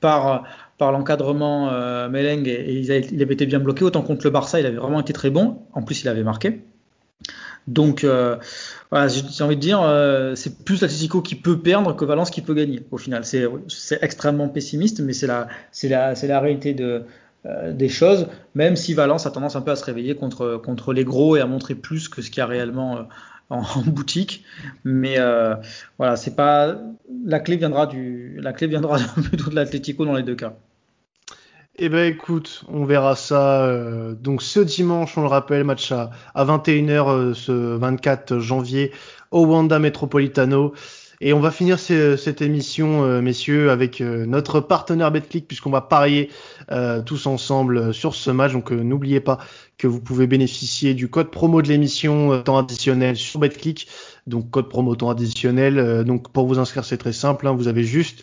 par, 0.00 0.44
par 0.78 0.92
l'encadrement 0.92 1.70
euh, 1.72 2.08
et, 2.12 2.80
il, 2.80 2.92
avait, 3.22 3.34
été 3.34 3.46
bien 3.46 3.58
bloqué. 3.58 3.84
Autant 3.84 4.02
contre 4.02 4.24
le 4.24 4.30
Barça, 4.30 4.60
il 4.60 4.66
avait 4.66 4.76
vraiment 4.76 5.00
été 5.00 5.12
très 5.12 5.30
bon. 5.30 5.62
En 5.72 5.82
plus, 5.82 6.02
il 6.02 6.08
avait 6.08 6.22
marqué. 6.22 6.62
Donc, 7.66 8.06
voilà, 8.90 9.08
j'ai 9.08 9.44
envie 9.44 9.56
de 9.56 9.60
dire, 9.60 9.82
c'est 10.36 10.64
plus 10.64 10.80
l'Atletico 10.80 11.20
qui 11.20 11.34
peut 11.34 11.58
perdre 11.58 11.94
que 11.94 12.06
Valence 12.06 12.30
qui 12.30 12.40
peut 12.40 12.54
gagner. 12.54 12.80
Au 12.90 12.96
final, 12.96 13.24
c'est 13.26 13.98
extrêmement 14.00 14.48
pessimiste, 14.48 15.00
mais 15.00 15.12
c'est 15.12 15.26
la, 15.26 15.48
la, 15.82 16.14
la 16.14 16.40
réalité 16.40 16.72
de, 16.72 17.04
euh, 17.46 17.72
des 17.72 17.88
choses, 17.88 18.26
même 18.56 18.74
si 18.74 18.94
Valence 18.94 19.24
a 19.24 19.30
tendance 19.30 19.54
un 19.54 19.60
peu 19.60 19.70
à 19.70 19.76
se 19.76 19.84
réveiller 19.84 20.16
contre, 20.16 20.56
contre 20.56 20.92
les 20.92 21.04
gros 21.04 21.36
et 21.36 21.40
à 21.40 21.46
montrer 21.46 21.76
plus 21.76 22.08
que 22.08 22.20
ce 22.20 22.30
qu'il 22.30 22.38
y 22.38 22.40
a 22.40 22.46
réellement 22.46 23.06
euh, 23.50 23.54
en, 23.76 23.82
boutique. 23.82 24.44
Mais 24.84 25.18
euh, 25.18 25.54
voilà, 25.98 26.16
c'est 26.16 26.36
pas 26.36 26.76
la 27.24 27.40
clé 27.40 27.56
viendra 27.56 27.86
du 27.86 28.38
la 28.40 28.52
clé 28.52 28.66
viendra 28.66 28.98
plutôt 29.22 29.50
de 29.50 29.54
l'Atlético 29.54 30.04
dans 30.04 30.14
les 30.14 30.22
deux 30.22 30.36
cas. 30.36 30.54
Eh 31.80 31.88
ben 31.88 32.12
écoute, 32.12 32.64
on 32.66 32.84
verra 32.84 33.14
ça. 33.14 33.72
donc 34.20 34.42
ce 34.42 34.58
dimanche, 34.58 35.16
on 35.16 35.20
le 35.20 35.28
rappelle, 35.28 35.62
match 35.62 35.92
à, 35.92 36.10
à 36.34 36.44
21h 36.44 37.34
ce 37.34 37.52
24 37.52 38.40
janvier 38.40 38.90
au 39.30 39.46
Wanda 39.46 39.78
Metropolitano. 39.78 40.74
Et 41.20 41.32
on 41.32 41.40
va 41.40 41.50
finir 41.50 41.80
cette 41.80 42.42
émission, 42.42 43.02
euh, 43.02 43.20
messieurs, 43.20 43.70
avec 43.70 44.00
euh, 44.00 44.24
notre 44.24 44.60
partenaire 44.60 45.10
BetClick, 45.10 45.48
puisqu'on 45.48 45.70
va 45.70 45.80
parier 45.80 46.30
euh, 46.70 47.02
tous 47.02 47.26
ensemble 47.26 47.92
sur 47.92 48.14
ce 48.14 48.30
match. 48.30 48.52
Donc 48.52 48.70
n'oubliez 48.70 49.18
pas 49.18 49.38
que 49.78 49.88
vous 49.88 50.00
pouvez 50.00 50.28
bénéficier 50.28 50.94
du 50.94 51.08
code 51.08 51.30
promo 51.32 51.60
de 51.60 51.68
l'émission 51.68 52.40
temps 52.42 52.58
additionnel 52.58 53.16
sur 53.16 53.40
BetClick. 53.40 53.88
Donc 54.28 54.50
code 54.50 54.68
promo 54.68 54.94
temps 54.94 55.10
additionnel. 55.10 56.04
donc 56.04 56.30
pour 56.30 56.46
vous 56.46 56.60
inscrire, 56.60 56.84
c'est 56.84 56.98
très 56.98 57.12
simple. 57.12 57.48
Hein. 57.48 57.52
vous 57.52 57.66
avez 57.66 57.84
juste 57.84 58.22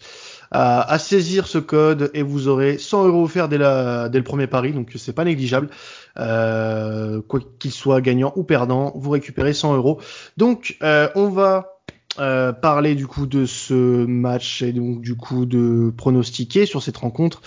à, 0.52 0.98
saisir 1.00 1.48
ce 1.48 1.58
code 1.58 2.12
et 2.14 2.22
vous 2.22 2.48
aurez 2.48 2.78
100 2.78 3.08
euros 3.08 3.24
offerts 3.24 3.50
dès, 3.50 3.58
dès 3.58 4.18
le 4.18 4.24
premier 4.24 4.48
pari. 4.48 4.72
Donc 4.72 4.92
c'est 4.96 5.14
pas 5.14 5.26
négligeable. 5.26 5.70
quoi 6.16 7.40
qu'il 7.60 7.72
soit 7.72 8.00
gagnant 8.00 8.32
ou 8.38 8.44
perdant, 8.44 8.94
vous 8.96 9.10
récupérez 9.10 9.54
100 9.54 9.76
euros. 9.76 10.00
Donc 10.38 10.78
on 10.82 11.30
va 11.30 11.75
euh, 12.18 12.54
parler 12.54 12.96
du 12.96 13.08
coup 13.08 13.28
de 13.28 13.46
ce 13.46 14.06
match 14.06 14.62
et 14.62 14.72
donc 14.72 15.02
du 15.02 15.16
coup 15.16 15.46
de 15.46 15.92
pronostiquer 15.98 16.66
sur 16.66 16.82
cette 16.82 16.96
rencontre 16.96 17.42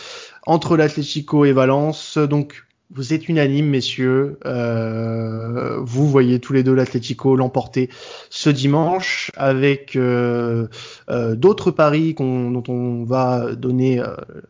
entre 0.44 0.76
l'Atlético 0.76 1.46
et 1.46 1.52
Valence. 1.52 2.18
Donc 2.18 2.66
vous 2.90 3.14
êtes 3.14 3.28
unanime, 3.30 3.66
messieurs. 3.66 4.38
Euh, 4.44 5.78
vous 5.80 6.06
voyez 6.06 6.38
tous 6.38 6.52
les 6.52 6.62
deux 6.62 6.74
l'Atlético 6.74 7.34
l'emporter 7.34 7.88
ce 8.28 8.50
dimanche 8.50 9.30
avec 9.36 9.96
euh, 9.96 10.68
d'autres 11.08 11.70
paris 11.70 12.14
dont 12.18 12.62
on 12.68 13.04
va 13.04 13.54
donner 13.54 14.02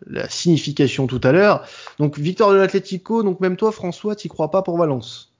la 0.07 0.28
signification 0.28 1.07
tout 1.07 1.20
à 1.22 1.31
l'heure. 1.31 1.64
Donc 2.00 2.18
victoire 2.18 2.50
de 2.50 2.57
l'Atlético. 2.57 3.22
Donc 3.22 3.38
même 3.38 3.57
toi, 3.57 3.70
François, 3.70 4.16
t'y 4.16 4.28
crois 4.28 4.50
pas 4.50 4.62
pour 4.62 4.78
Valence? 4.78 5.33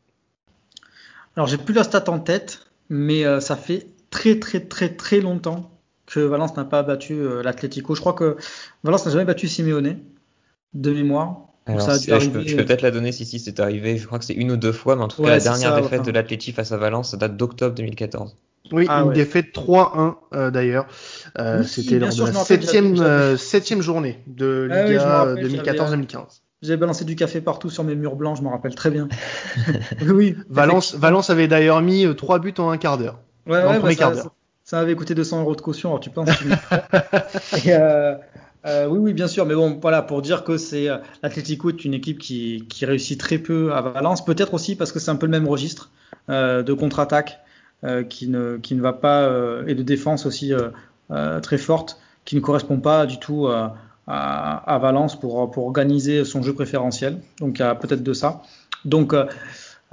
Alors 1.37 1.49
j'ai 1.49 1.59
plus 1.59 1.75
la 1.75 1.83
stat 1.83 2.05
en 2.09 2.21
tête, 2.21 2.67
mais 2.91 3.41
ça 3.41 3.57
fait 3.57 3.87
très 4.11 4.39
très 4.39 4.61
très 4.61 4.89
très 4.91 5.21
longtemps 5.21 5.71
que 6.09 6.21
Valence 6.21 6.57
n'a 6.57 6.65
pas 6.65 6.83
battu 6.83 7.15
euh, 7.15 7.43
l'Atlético. 7.43 7.95
Je 7.95 8.01
crois 8.01 8.15
que 8.15 8.37
Valence 8.83 9.05
n'a 9.07 9.13
jamais 9.13 9.25
battu 9.25 9.49
Simeone 9.49 9.99
de 10.75 10.93
mémoire. 10.93 11.49
je 11.67 12.29
peux, 12.31 12.65
peut-être 12.65 12.83
la 12.83 12.91
donner 12.91 13.13
si, 13.13 13.27
si 13.27 13.39
c'est 13.39 13.61
arrivé. 13.61 13.99
Je 13.99 14.07
crois 14.07 14.19
que 14.19 14.25
c'est 14.25 14.35
une 14.35 14.53
ou 14.53 14.57
deux 14.57 14.73
fois, 14.73 14.97
mais 14.97 15.03
en 15.03 15.09
tout 15.09 15.23
cas, 15.23 15.31
la 15.31 15.41
dernière 15.41 15.81
défaite 15.81 16.05
de 16.05 16.11
l'Atlético 16.11 16.57
face 16.57 16.73
à 16.73 16.77
Valence, 16.77 17.11
ça 17.11 17.17
date 17.17 17.37
d'octobre 17.37 17.75
2014. 17.75 18.37
Oui, 18.73 18.87
ah 18.89 19.03
une 19.03 19.13
défaite 19.13 19.55
3-1 19.55 20.15
euh, 20.35 20.51
d'ailleurs. 20.51 20.87
Euh, 21.39 21.63
c'était 21.63 21.99
lors 21.99 22.15
de 22.15 22.25
la 22.25 22.33
septième, 22.33 23.37
septième 23.37 23.81
journée 23.81 24.23
de 24.27 24.69
ah 24.71 24.85
Liga 24.85 25.35
2014-2015. 25.37 26.41
J'ai 26.61 26.77
balancé 26.77 27.05
du 27.05 27.15
café 27.15 27.41
partout 27.41 27.71
sur 27.71 27.85
mes 27.85 27.95
murs 27.95 28.17
blancs, 28.17 28.37
je 28.37 28.43
me 28.43 28.49
rappelle 28.49 28.75
très 28.75 28.91
bien. 28.91 29.09
oui. 30.09 30.37
Valence, 30.49 30.95
Valence 30.95 31.31
avait 31.31 31.49
d'ailleurs 31.49 31.81
mis 31.83 32.05
trois 32.17 32.41
buts 32.41 32.55
en 32.59 32.71
un 32.71 32.79
quart 32.79 32.99
d'heure. 32.99 33.21
Ouais, 33.49 33.65
ouais, 33.65 33.97
bah, 33.97 34.13
ça, 34.65 34.81
avait 34.81 34.95
coûté 34.95 35.15
200 35.15 35.41
euros 35.41 35.57
de 35.57 35.61
caution, 35.63 35.91
alors 35.91 36.01
tu 36.01 36.11
penses 36.11 36.29
Et, 37.65 37.73
euh, 37.73 38.15
euh, 38.67 38.87
oui, 38.87 38.99
oui, 38.99 39.13
bien 39.15 39.29
sûr, 39.29 39.47
mais 39.47 39.55
bon, 39.55 39.79
voilà, 39.81 40.03
pour 40.03 40.21
dire 40.21 40.45
que 40.45 40.57
c'est 40.57 40.89
euh, 40.89 40.99
l'Atlético 41.23 41.71
est 41.71 41.85
une 41.85 41.95
équipe 41.95 42.19
qui, 42.19 42.67
qui, 42.69 42.85
réussit 42.85 43.19
très 43.19 43.39
peu 43.39 43.73
à 43.73 43.81
Valence, 43.81 44.25
peut-être 44.25 44.53
aussi 44.53 44.77
parce 44.77 44.93
que 44.93 44.99
c'est 44.99 45.11
un 45.11 45.17
peu 45.17 45.27
le 45.27 45.33
même 45.33 45.49
registre 45.49 45.91
euh, 46.29 46.63
de 46.63 46.73
contre-attaque 46.75 47.39
euh, 47.85 48.03
qui, 48.03 48.29
ne, 48.29 48.59
qui 48.59 48.75
ne 48.75 48.83
va 48.83 48.93
pas, 48.93 49.23
euh, 49.23 49.65
et 49.67 49.75
de 49.75 49.83
défense 49.83 50.27
aussi 50.27 50.53
très 51.43 51.57
forte, 51.59 51.99
qui 52.27 52.37
ne 52.37 52.41
correspond 52.41 52.79
pas 52.81 53.07
du 53.07 53.19
tout 53.19 53.47
à, 53.47 53.77
à, 54.07 54.79
Valence 54.79 55.19
pour, 55.19 55.51
pour 55.51 55.65
organiser 55.65 56.25
son 56.27 56.43
jeu 56.43 56.53
préférentiel. 56.53 57.21
Donc 57.41 57.59
il 57.59 57.63
y 57.63 57.65
a 57.65 57.75
peut-être 57.75 58.03
de 58.03 58.13
ça. 58.13 58.43
Donc 58.85 59.15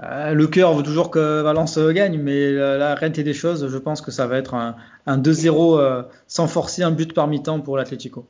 euh, 0.04 0.34
le 0.34 0.48
cœur 0.48 0.74
veut 0.74 0.84
toujours 0.84 1.10
que 1.10 1.42
Valence 1.42 1.80
gagne, 1.80 2.20
mais 2.20 2.52
la, 2.52 2.96
réalité 2.96 3.24
des 3.24 3.34
choses, 3.34 3.70
je 3.70 3.78
pense 3.78 4.02
que 4.02 4.12
ça 4.12 4.28
va 4.28 4.38
être 4.38 4.54
un, 4.54 4.76
2-0 5.08 5.80
euh, 5.80 6.04
sans 6.28 6.48
forcer 6.48 6.84
un 6.84 6.92
but 6.92 7.14
par 7.14 7.28
mi-temps 7.28 7.62
pour 7.62 7.78
l'Atlético. 7.78 8.28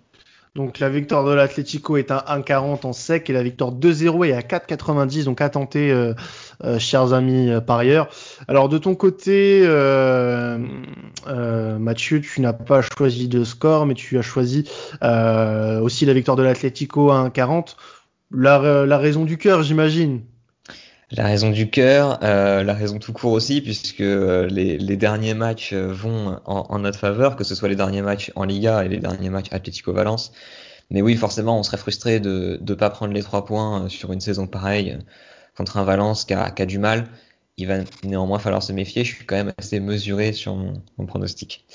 Donc 0.53 0.79
la 0.79 0.87
victoire 0.89 1.25
de 1.25 1.33
l'Atlético 1.33 1.97
est 1.97 2.11
à 2.11 2.23
1,40 2.29 2.85
en 2.85 2.93
sec 2.93 3.29
et 3.29 3.33
la 3.33 3.43
victoire 3.43 3.73
2-0 3.73 4.25
est 4.25 4.31
à 4.31 4.39
4,90. 4.39 5.25
Donc 5.25 5.41
à 5.41 5.49
tenter, 5.49 5.91
euh, 5.91 6.13
chers 6.79 7.11
amis 7.11 7.49
parieurs. 7.67 8.07
Alors 8.47 8.69
de 8.69 8.77
ton 8.77 8.95
côté, 8.95 9.67
Mathieu, 11.27 12.21
tu 12.21 12.39
n'as 12.39 12.53
pas 12.53 12.81
choisi 12.81 13.27
de 13.27 13.43
score, 13.43 13.85
mais 13.85 13.95
tu 13.95 14.17
as 14.17 14.21
choisi 14.21 14.69
aussi 15.01 16.05
la 16.05 16.13
victoire 16.13 16.37
de 16.37 16.43
l'Atlético 16.43 17.11
à 17.11 17.27
1,40. 17.27 17.75
La, 18.31 18.85
la 18.85 18.97
raison 18.97 19.25
du 19.25 19.37
cœur, 19.37 19.61
j'imagine. 19.61 20.21
La 21.11 21.25
raison 21.25 21.51
du 21.51 21.69
cœur, 21.69 22.19
euh, 22.23 22.63
la 22.63 22.73
raison 22.73 22.97
tout 22.97 23.13
court 23.13 23.31
aussi, 23.31 23.61
puisque 23.61 24.01
euh, 24.01 24.47
les, 24.47 24.97
derniers 24.97 25.35
matchs 25.35 25.71
euh, 25.73 25.93
vont 25.93 26.39
en, 26.45 26.79
notre 26.79 26.97
faveur, 26.97 27.35
que 27.35 27.43
ce 27.43 27.53
soit 27.53 27.69
les 27.69 27.75
derniers 27.75 28.01
matchs 28.01 28.31
en 28.35 28.43
Liga 28.43 28.83
et 28.83 28.89
les 28.89 28.97
derniers 28.97 29.29
matchs 29.29 29.47
Atlético 29.51 29.93
Valence. 29.93 30.31
Mais 30.89 31.01
oui, 31.03 31.15
forcément, 31.15 31.59
on 31.59 31.63
serait 31.63 31.77
frustré 31.77 32.19
de 32.19 32.59
ne 32.59 32.73
pas 32.73 32.89
prendre 32.89 33.13
les 33.13 33.21
trois 33.21 33.45
points 33.45 33.87
sur 33.89 34.13
une 34.13 34.21
saison 34.21 34.47
pareille 34.47 34.97
contre 35.55 35.77
un 35.77 35.83
Valence 35.83 36.25
qui 36.25 36.33
a, 36.33 36.49
qui 36.51 36.65
du 36.65 36.79
mal. 36.79 37.07
Il 37.57 37.67
va 37.67 37.77
néanmoins 38.03 38.39
falloir 38.39 38.63
se 38.63 38.73
méfier. 38.73 39.03
Je 39.03 39.15
suis 39.15 39.25
quand 39.25 39.35
même 39.35 39.53
assez 39.57 39.79
mesuré 39.79 40.33
sur 40.33 40.55
mon, 40.55 40.81
mon 40.97 41.05
pronostic. 41.05 41.65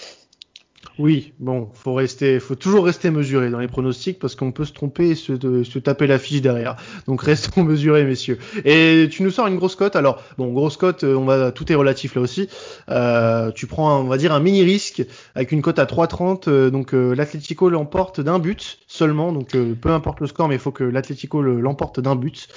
Oui, 0.99 1.33
bon, 1.39 1.69
faut 1.73 1.95
rester, 1.95 2.41
faut 2.41 2.55
toujours 2.55 2.85
rester 2.85 3.11
mesuré 3.11 3.49
dans 3.51 3.59
les 3.59 3.69
pronostics 3.69 4.19
parce 4.19 4.35
qu'on 4.35 4.53
peut 4.53 4.65
se 4.65 4.73
tromper 4.73 5.11
et 5.11 5.15
se, 5.15 5.63
se 5.65 5.79
taper 5.79 6.07
la 6.07 6.19
fiche 6.19 6.43
derrière. 6.43 6.77
Donc 7.07 7.23
restons 7.23 7.65
mesurés, 7.65 8.05
messieurs. 8.05 8.39
Et 8.65 9.09
tu 9.11 9.23
nous 9.23 9.31
sors 9.31 9.47
une 9.47 9.57
grosse 9.57 9.77
cote. 9.77 9.97
Alors 9.97 10.23
bon, 10.37 10.53
grosse 10.53 10.77
cote, 10.77 11.05
euh, 11.05 11.15
on 11.15 11.25
va, 11.25 11.53
tout 11.53 11.71
est 11.73 11.75
relatif 11.75 12.15
là 12.15 12.21
aussi. 12.21 12.49
Euh, 12.91 13.51
tu 13.53 13.67
prends, 13.67 14.01
on 14.01 14.05
va 14.05 14.17
dire 14.19 14.33
un 14.33 14.41
mini 14.41 14.63
risque 14.63 15.03
avec 15.35 15.53
une 15.53 15.63
cote 15.63 15.79
à 15.79 15.85
3,30. 15.85 16.49
Euh, 16.49 16.71
donc 16.71 16.95
euh, 16.95 17.15
l'Atlético 17.15 17.71
l'emporte 17.71 18.21
d'un 18.21 18.39
but 18.39 18.79
seulement. 18.87 19.33
Donc 19.33 19.51
peu 19.53 19.91
importe 19.91 20.21
le 20.21 20.27
score, 20.27 20.49
mais 20.49 20.57
il 20.57 20.61
faut 20.61 20.73
que 20.73 20.85
l'Atlético 20.85 21.43
l'emporte 21.43 22.01
d'un 22.01 22.17
but. 22.17 22.49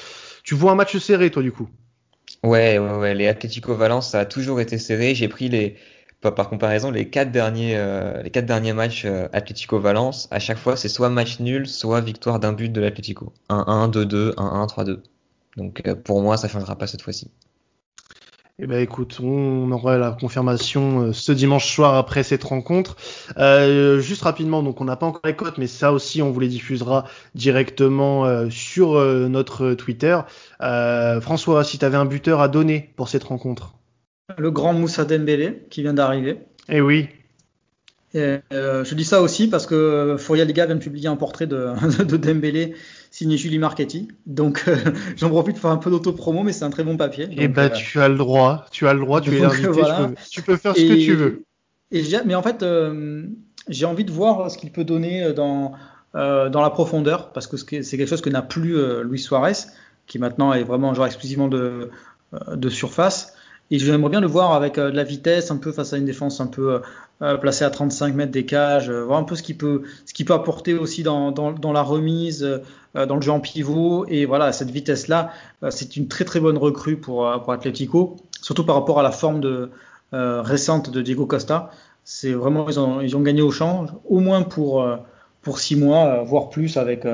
Tu 0.44 0.56
vois 0.56 0.74
un 0.74 0.76
match 0.76 0.98
serré, 0.98 1.32
toi, 1.32 1.42
du 1.42 1.52
coup? 1.52 1.70
Ouais, 2.44 2.78
ouais, 2.78 2.98
ouais. 2.98 3.16
Les 3.16 3.28
Atlético 3.28 3.74
Valence, 3.76 4.10
ça 4.10 4.20
a 4.20 4.26
toujours 4.26 4.60
été 4.60 4.78
serré. 4.78 5.16
J'ai 5.16 5.30
pris 5.30 5.48
les 5.48 5.78
par 6.32 6.50
comparaison, 6.50 6.92
les 6.92 7.10
quatre 7.10 7.32
derniers, 7.32 7.78
derniers 8.34 8.74
matchs 8.74 9.06
Atlético-Valence, 9.06 10.28
à 10.32 10.40
chaque 10.40 10.58
fois, 10.58 10.76
c'est 10.78 10.90
soit 10.90 11.10
match 11.10 11.40
nul, 11.40 11.68
soit 11.68 12.02
victoire 12.02 12.40
d'un 12.40 12.54
but 12.54 12.70
de 12.70 12.82
l'Atlético. 12.82 13.34
1-1, 13.50 13.92
2-2, 13.92 14.36
1-1, 14.36 14.68
3-2. 14.68 15.00
Donc 15.58 15.84
pour 16.04 16.22
moi, 16.22 16.38
ça 16.38 16.48
changera 16.48 16.76
pas 16.76 16.88
cette 16.88 17.02
fois-ci. 17.02 17.30
Eh 18.60 18.68
ben 18.68 18.80
écoute, 18.80 19.20
on 19.20 19.72
aura 19.72 19.98
la 19.98 20.12
confirmation 20.12 21.02
euh, 21.02 21.12
ce 21.12 21.32
dimanche 21.32 21.74
soir 21.74 21.96
après 21.96 22.22
cette 22.22 22.44
rencontre. 22.44 22.96
Euh, 23.38 24.00
juste 24.00 24.22
rapidement, 24.22 24.62
donc 24.62 24.80
on 24.80 24.86
n'a 24.86 24.96
pas 24.96 25.08
encore 25.08 25.24
les 25.26 25.36
cotes, 25.36 25.58
mais 25.58 25.66
ça 25.66 25.92
aussi 25.92 26.22
on 26.22 26.30
vous 26.30 26.40
les 26.40 26.50
diffusera 26.50 27.06
directement 27.34 28.26
euh, 28.26 28.52
sur 28.52 28.94
notre 29.28 29.74
Twitter. 29.74 30.20
François, 30.60 31.64
si 31.64 31.80
tu 31.80 31.86
avais 31.86 31.98
un 31.98 32.06
buteur 32.06 32.42
à 32.42 32.48
donner 32.48 32.94
pour 32.96 33.10
cette 33.10 33.24
rencontre? 33.24 33.74
Le 34.38 34.52
grand 34.52 34.74
Moussa 34.74 35.06
Dembélé 35.06 35.64
qui 35.70 35.82
vient 35.82 35.94
d'arriver. 35.94 36.40
Eh 36.70 36.82
oui. 36.82 37.10
je 38.14 38.94
dis 38.94 39.04
ça 39.04 39.22
aussi 39.22 39.48
parce 39.48 39.66
que 39.66 40.16
Fourier 40.18 40.46
Liga 40.46 40.66
vient 40.66 40.76
de 40.76 40.82
publier 40.82 41.08
un 41.08 41.16
portrait 41.16 41.48
de, 41.48 41.74
de 42.04 42.18
Dembélé 42.18 42.76
signé 43.14 43.38
Julie 43.38 43.60
Marchetti. 43.60 44.08
Donc 44.26 44.66
euh, 44.68 44.76
j'en 45.18 45.30
profite 45.30 45.54
pour 45.54 45.62
faire 45.62 45.72
un 45.72 45.78
peu 45.78 45.92
d'auto-promo, 45.92 46.42
mais 46.42 46.52
c'est 46.52 46.66
un 46.66 46.72
très 46.72 46.84
bon 46.84 46.98
papier. 46.98 47.26
Et 47.26 47.44
eh 47.44 47.48
bah 47.48 47.70
ben, 47.70 47.76
tu 47.76 48.02
as 48.02 48.10
le 48.10 48.18
droit, 48.18 48.66
tu 48.72 48.88
as 48.88 48.94
le 48.94 49.00
droit, 49.00 49.22
tu 49.22 49.38
es 49.38 49.44
invité, 49.44 49.70
tu, 50.32 50.42
peux, 50.42 50.58
faire 50.58 50.76
ce 50.76 50.82
que 50.82 51.06
tu 51.06 51.14
veux. 51.14 51.44
Et 51.92 52.04
mais 52.26 52.34
en 52.34 52.42
fait, 52.42 52.64
euh, 52.64 53.24
j'ai 53.70 53.86
envie 53.86 54.04
de 54.04 54.12
voir 54.12 54.50
ce 54.50 54.58
qu'il 54.58 54.72
peut 54.72 54.84
donner 54.84 55.32
dans, 55.32 55.74
euh, 56.16 56.50
dans 56.50 56.62
la 56.62 56.72
profondeur, 56.72 57.32
parce 57.34 57.46
que 57.46 57.56
c'est 57.56 57.84
quelque 57.98 58.08
chose 58.08 58.22
que 58.22 58.32
n'a 58.32 58.42
plus 58.42 58.76
Luis 59.04 59.20
Suarez, 59.20 59.68
qui 60.08 60.18
maintenant 60.18 60.52
est 60.52 60.64
vraiment 60.64 60.90
un 60.90 60.94
joueur 60.96 61.06
exclusivement 61.06 61.48
de, 61.48 61.92
de 62.52 62.70
surface. 62.70 63.36
Et 63.74 63.80
j'aimerais 63.80 64.12
bien 64.12 64.22
le 64.22 64.28
voir 64.28 64.54
avec 64.54 64.76
de 64.76 64.82
la 64.82 65.04
vitesse, 65.04 65.50
un 65.50 65.58
peu 65.58 65.72
face 65.72 65.94
à 65.94 65.98
une 65.98 66.06
défense 66.06 66.40
un 66.40 66.48
peu 66.48 66.82
placée 67.42 67.66
à 67.66 67.72
35 67.72 68.14
mètres 68.14 68.32
des 68.32 68.46
cages, 68.46 68.92
voir 68.92 69.18
un 69.18 69.24
peu 69.24 69.36
ce 69.36 69.42
qu'il 69.42 69.58
peut, 69.58 69.82
qu'il 70.14 70.26
peut 70.26 70.34
apporter 70.34 70.76
aussi 70.76 71.02
dans, 71.02 71.32
dans, 71.32 71.52
dans 71.52 71.72
la 71.72 71.82
remise, 71.82 72.62
euh, 72.96 73.08
dans 73.08 73.16
le 73.16 73.22
jeu 73.22 73.32
en 73.32 73.40
pivot. 73.40 74.06
Et 74.08 74.26
voilà, 74.26 74.52
cette 74.52 74.70
vitesse-là, 74.70 75.32
euh, 75.64 75.72
c'est 75.72 75.98
une 75.98 76.08
très 76.08 76.26
très 76.26 76.40
bonne 76.40 76.58
recrue 76.58 76.98
pour, 76.98 77.28
euh, 77.28 77.38
pour 77.40 77.52
Atletico, 77.54 78.18
surtout 78.42 78.66
par 78.66 78.76
rapport 78.76 79.00
à 79.00 79.04
la 79.04 79.12
forme 79.12 79.40
de, 79.42 79.70
récente 80.12 80.92
de 80.92 81.02
Diego 81.02 81.26
Costa. 81.26 81.72
C'est 82.04 82.34
vraiment, 82.34 82.70
ils 82.70 82.80
ont, 82.80 83.02
ils 83.02 83.18
ont 83.18 83.22
gagné 83.22 83.42
au 83.42 83.50
change, 83.50 83.90
au 84.08 84.20
moins 84.20 84.44
pour, 84.44 84.88
pour 85.42 85.58
six 85.58 85.76
mois, 85.76 86.22
voire 86.22 86.50
plus 86.50 86.78
avec, 86.78 87.08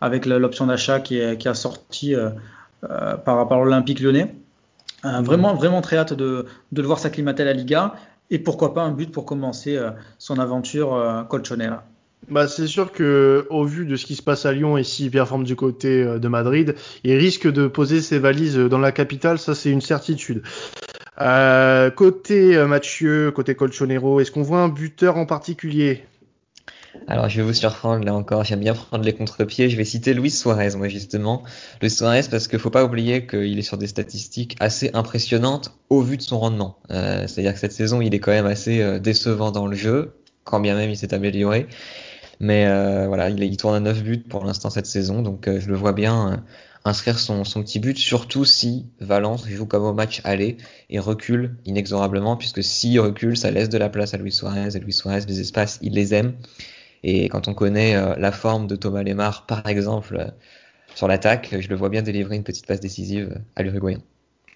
avec 0.00 0.24
l'option 0.24 0.64
d'achat 0.66 1.00
qui, 1.00 1.20
qui, 1.36 1.46
a 1.46 1.52
sorti 1.52 2.14
par 2.80 3.36
rapport 3.36 3.60
à 3.60 3.64
l'Olympique 3.64 4.00
lyonnais. 4.00 4.34
Vraiment, 5.02 5.54
vraiment 5.54 5.80
très 5.80 5.96
hâte 5.96 6.12
de, 6.12 6.46
de 6.72 6.80
le 6.80 6.86
voir 6.86 6.98
s'acclimater 6.98 7.42
à 7.42 7.46
la 7.46 7.52
Liga 7.52 7.94
et 8.30 8.38
pourquoi 8.38 8.74
pas 8.74 8.82
un 8.82 8.92
but 8.92 9.10
pour 9.10 9.24
commencer 9.24 9.78
son 10.18 10.38
aventure 10.38 11.26
colchonera. 11.28 11.84
Bah, 12.30 12.46
c'est 12.46 12.66
sûr 12.66 12.92
que 12.92 13.46
au 13.48 13.64
vu 13.64 13.86
de 13.86 13.96
ce 13.96 14.04
qui 14.04 14.14
se 14.14 14.22
passe 14.22 14.44
à 14.44 14.52
Lyon 14.52 14.76
et 14.76 14.84
s'il 14.84 15.10
performe 15.10 15.44
du 15.44 15.56
côté 15.56 16.02
euh, 16.02 16.18
de 16.18 16.28
Madrid, 16.28 16.74
il 17.04 17.16
risque 17.16 17.50
de 17.50 17.68
poser 17.68 18.02
ses 18.02 18.18
valises 18.18 18.56
dans 18.56 18.78
la 18.78 18.92
capitale, 18.92 19.38
ça 19.38 19.54
c'est 19.54 19.70
une 19.70 19.80
certitude. 19.80 20.42
Euh, 21.20 21.90
côté 21.90 22.56
euh, 22.56 22.66
Mathieu, 22.66 23.30
côté 23.30 23.54
Colchonero, 23.54 24.20
est-ce 24.20 24.30
qu'on 24.30 24.42
voit 24.42 24.60
un 24.60 24.68
buteur 24.68 25.16
en 25.16 25.24
particulier? 25.24 26.04
Alors, 27.06 27.28
je 27.28 27.36
vais 27.36 27.46
vous 27.46 27.54
surprendre 27.54 28.04
là 28.04 28.14
encore. 28.14 28.44
J'aime 28.44 28.60
bien 28.60 28.74
prendre 28.74 29.04
les 29.04 29.14
contre-pieds. 29.14 29.70
Je 29.70 29.76
vais 29.76 29.84
citer 29.84 30.14
Luis 30.14 30.30
Suarez, 30.30 30.76
moi 30.76 30.88
justement. 30.88 31.42
Luis 31.80 31.90
Suarez, 31.90 32.22
parce 32.30 32.48
qu'il 32.48 32.58
faut 32.58 32.70
pas 32.70 32.84
oublier 32.84 33.26
qu'il 33.26 33.58
est 33.58 33.62
sur 33.62 33.78
des 33.78 33.86
statistiques 33.86 34.56
assez 34.58 34.90
impressionnantes 34.94 35.72
au 35.90 36.02
vu 36.02 36.16
de 36.16 36.22
son 36.22 36.38
rendement. 36.38 36.78
C'est-à-dire 36.88 37.52
que 37.52 37.58
cette 37.60 37.72
saison, 37.72 38.00
il 38.00 38.14
est 38.14 38.20
quand 38.20 38.32
même 38.32 38.46
assez 38.46 39.00
décevant 39.00 39.50
dans 39.50 39.66
le 39.66 39.76
jeu, 39.76 40.16
quand 40.44 40.60
bien 40.60 40.74
même 40.74 40.90
il 40.90 40.96
s'est 40.96 41.14
amélioré. 41.14 41.68
Mais 42.40 42.66
euh, 42.66 43.06
voilà, 43.08 43.30
il, 43.30 43.56
tourne 43.56 43.74
à 43.74 43.80
9 43.80 44.02
buts 44.02 44.18
pour 44.28 44.44
l'instant 44.44 44.70
cette 44.70 44.86
saison, 44.86 45.22
donc 45.22 45.48
euh, 45.48 45.60
je 45.60 45.68
le 45.68 45.74
vois 45.74 45.92
bien 45.92 46.32
euh, 46.32 46.36
inscrire 46.84 47.18
son, 47.18 47.44
son, 47.44 47.62
petit 47.62 47.80
but, 47.80 47.98
surtout 47.98 48.44
si 48.44 48.86
Valence 49.00 49.48
joue 49.48 49.66
comme 49.66 49.82
au 49.82 49.92
match 49.92 50.20
aller 50.22 50.56
et 50.88 51.00
recule 51.00 51.56
inexorablement, 51.66 52.36
puisque 52.36 52.62
s'il 52.62 53.00
recule, 53.00 53.36
ça 53.36 53.50
laisse 53.50 53.68
de 53.68 53.78
la 53.78 53.88
place 53.88 54.14
à 54.14 54.18
Luis 54.18 54.32
Suarez, 54.32 54.76
et 54.76 54.78
Luis 54.78 54.92
Suarez, 54.92 55.22
les 55.26 55.40
espaces, 55.40 55.80
il 55.82 55.94
les 55.94 56.14
aime. 56.14 56.34
Et 57.02 57.28
quand 57.28 57.48
on 57.48 57.54
connaît 57.54 57.94
la 58.18 58.32
forme 58.32 58.66
de 58.66 58.76
Thomas 58.76 59.02
Lemar, 59.02 59.46
par 59.46 59.66
exemple, 59.68 60.32
sur 60.94 61.08
l'attaque, 61.08 61.54
je 61.60 61.68
le 61.68 61.76
vois 61.76 61.88
bien 61.88 62.02
délivrer 62.02 62.36
une 62.36 62.44
petite 62.44 62.66
passe 62.66 62.80
décisive 62.80 63.40
à 63.56 63.62
l'Uruguayen. 63.62 64.00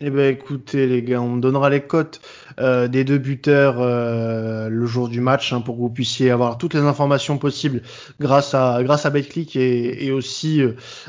Eh 0.05 0.11
ben 0.11 0.35
écoutez 0.35 0.89
les 0.89 1.01
gars, 1.01 1.21
on 1.21 1.37
donnera 1.37 1.71
les 1.71 1.81
cotes 1.81 2.21
euh, 2.59 2.89
des 2.89 3.05
deux 3.05 3.19
buteurs 3.19 3.77
euh, 3.79 4.69
le 4.69 4.85
jour 4.85 5.09
du 5.09 5.21
match 5.21 5.53
hein, 5.53 5.61
pour 5.61 5.77
que 5.77 5.81
vous 5.81 5.91
puissiez 5.91 6.33
avoir 6.33 6.59
toutes 6.59 6.75
les 6.75 6.81
informations 6.81 7.39
possibles 7.39 7.83
grâce 8.19 8.53
à 8.53 8.81
grâce 8.83 9.07
à 9.07 9.11
BetClick 9.11 9.55
et, 9.55 10.05
et 10.05 10.11
aussi 10.11 10.61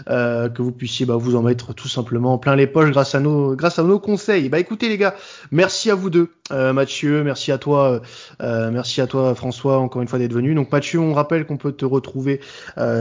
euh, 0.10 0.48
que 0.48 0.62
vous 0.62 0.72
puissiez 0.72 1.08
bah, 1.08 1.16
vous 1.18 1.36
en 1.36 1.42
mettre 1.42 1.74
tout 1.74 1.88
simplement 1.88 2.38
plein 2.38 2.56
les 2.56 2.68
poches 2.68 2.92
grâce 2.92 3.16
à 3.16 3.20
nos 3.20 3.56
grâce 3.56 3.80
à 3.80 3.84
nos 3.84 4.00
conseils. 4.00 4.48
Bah 4.48 4.60
écoutez 4.60 4.90
les 4.90 5.00
gars, 5.00 5.16
merci 5.50 5.90
à 5.90 5.96
vous 5.96 6.12
deux, 6.12 6.30
Mathieu, 6.52 7.24
merci 7.24 7.52
à 7.52 7.58
toi, 7.58 8.02
merci 8.40 9.02
à 9.02 9.08
toi 9.08 9.34
François 9.34 9.80
encore 9.80 10.04
une 10.04 10.08
fois 10.08 10.20
d'être 10.20 10.34
venu. 10.34 10.54
Donc 10.54 10.72
Mathieu, 10.72 11.00
on 11.00 11.16
rappelle 11.16 11.48
qu'on 11.48 11.58
peut 11.58 11.72
te 11.72 11.86
retrouver 11.86 12.42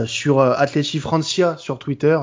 sur 0.05 0.41
Atleti 0.41 0.97
Francia 0.97 1.55
sur 1.59 1.77
Twitter. 1.77 2.17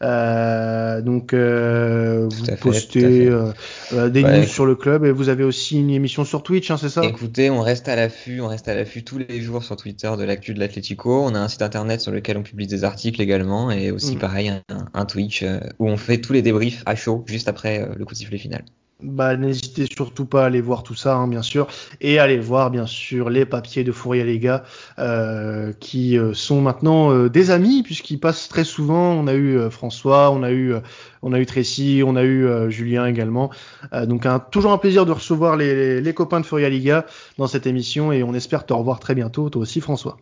donc 0.00 1.34
vous 1.34 2.56
postez 2.60 3.15
euh, 3.24 3.52
euh, 3.92 4.08
des 4.08 4.22
news 4.22 4.44
sur 4.44 4.66
le 4.66 4.74
club 4.74 5.04
et 5.04 5.10
vous 5.10 5.28
avez 5.28 5.44
aussi 5.44 5.80
une 5.80 5.90
émission 5.90 6.24
sur 6.24 6.42
Twitch, 6.42 6.70
hein, 6.70 6.76
c'est 6.76 6.88
ça? 6.88 7.04
Écoutez, 7.04 7.50
on 7.50 7.60
reste 7.60 7.88
à 7.88 7.96
l'affût, 7.96 8.40
on 8.40 8.48
reste 8.48 8.68
à 8.68 8.74
l'affût 8.74 9.02
tous 9.02 9.18
les 9.18 9.40
jours 9.40 9.64
sur 9.64 9.76
Twitter 9.76 10.10
de 10.18 10.24
l'actu 10.24 10.54
de 10.54 10.60
l'Atlético. 10.60 11.24
On 11.24 11.34
a 11.34 11.38
un 11.38 11.48
site 11.48 11.62
internet 11.62 12.00
sur 12.00 12.12
lequel 12.12 12.36
on 12.36 12.42
publie 12.42 12.66
des 12.66 12.84
articles 12.84 13.20
également 13.20 13.70
et 13.70 13.90
aussi 13.90 14.16
mm. 14.16 14.18
pareil 14.18 14.52
un, 14.94 15.04
Twitch 15.06 15.42
euh, 15.42 15.60
où 15.78 15.88
on 15.88 15.96
fait 15.96 16.18
tous 16.18 16.32
les 16.32 16.42
débriefs 16.42 16.82
à 16.86 16.94
chaud 16.94 17.24
juste 17.26 17.48
après 17.48 17.88
le 17.96 18.04
coup 18.04 18.12
de 18.12 18.18
sifflet 18.18 18.38
final 18.38 18.64
bah, 19.02 19.36
n'hésitez 19.36 19.86
surtout 19.86 20.24
pas 20.24 20.44
à 20.44 20.46
aller 20.46 20.62
voir 20.62 20.82
tout 20.82 20.94
ça, 20.94 21.16
hein, 21.16 21.28
bien 21.28 21.42
sûr, 21.42 21.66
et 22.00 22.18
aller 22.18 22.38
voir, 22.38 22.70
bien 22.70 22.86
sûr, 22.86 23.28
les 23.28 23.44
papiers 23.44 23.84
de 23.84 23.92
Fourier 23.92 24.24
les 24.24 24.38
gars, 24.38 24.64
euh, 24.98 25.72
qui 25.80 26.18
euh, 26.18 26.32
sont 26.32 26.62
maintenant 26.62 27.12
euh, 27.12 27.28
des 27.28 27.50
amis, 27.50 27.82
puisqu'ils 27.82 28.18
passent 28.18 28.48
très 28.48 28.64
souvent. 28.64 29.12
On 29.12 29.26
a 29.26 29.34
eu 29.34 29.70
François, 29.70 30.30
on 30.30 30.42
a 30.42 30.50
eu, 30.50 30.74
on 31.22 31.34
a 31.34 31.38
eu 31.38 31.44
Tracy, 31.44 32.02
on 32.06 32.16
a 32.16 32.24
eu 32.24 32.70
Julien 32.70 33.06
également. 33.06 33.50
donc, 33.92 34.24
un, 34.24 34.38
toujours 34.38 34.72
un 34.72 34.78
plaisir 34.78 35.04
de 35.04 35.12
recevoir 35.12 35.56
les, 35.56 36.00
les, 36.00 36.14
copains 36.14 36.40
de 36.40 36.46
Fourier 36.46 36.70
Liga 36.70 37.04
dans 37.36 37.46
cette 37.46 37.66
émission, 37.66 38.12
et 38.12 38.22
on 38.22 38.32
espère 38.32 38.64
te 38.64 38.72
revoir 38.72 38.98
très 38.98 39.14
bientôt, 39.14 39.50
toi 39.50 39.62
aussi, 39.62 39.80
François. 39.80 40.16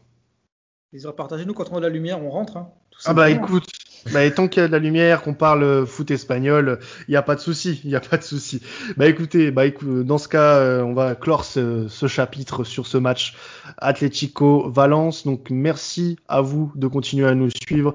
Partagez-nous 1.17 1.55
quand 1.55 1.71
on 1.71 1.77
a 1.77 1.81
de 1.81 1.87
la 1.87 1.91
lumière, 1.91 2.23
on 2.23 2.31
rentre. 2.31 2.57
Hein, 2.57 2.69
ah 3.05 3.15
bah 3.15 3.31
écoute, 3.31 3.67
bah, 4.13 4.29
tant 4.31 4.49
qu'il 4.49 4.61
y 4.63 4.65
a 4.65 4.69
de 4.69 4.73
la 4.73 4.79
lumière, 4.79 5.23
qu'on 5.23 5.35
parle 5.35 5.87
foot 5.87 6.11
espagnol, 6.11 6.79
il 7.09 7.13
n'y 7.13 7.17
a 7.17 7.23
pas 7.23 7.35
de 7.35 7.41
souci, 7.41 7.81
il 7.85 7.91
n'y 7.91 7.97
a 7.97 8.01
pas 8.01 8.17
de 8.17 8.23
souci. 8.23 8.61
Bah 8.97 9.07
écoutez, 9.07 9.51
bah 9.51 9.67
écoute, 9.67 10.05
dans 10.05 10.19
ce 10.19 10.29
cas, 10.29 10.57
euh, 10.57 10.83
on 10.83 10.95
va 10.95 11.15
clore 11.15 11.45
ce, 11.45 11.89
ce, 11.89 12.07
chapitre 12.07 12.65
sur 12.65 12.87
ce 12.87 12.99
match 12.99 13.35
Atlético 13.79 14.69
Valence. 14.71 15.27
Donc 15.27 15.49
merci 15.51 16.19
à 16.29 16.41
vous 16.41 16.73
de 16.75 16.87
continuer 16.87 17.27
à 17.27 17.35
nous 17.35 17.51
suivre. 17.51 17.95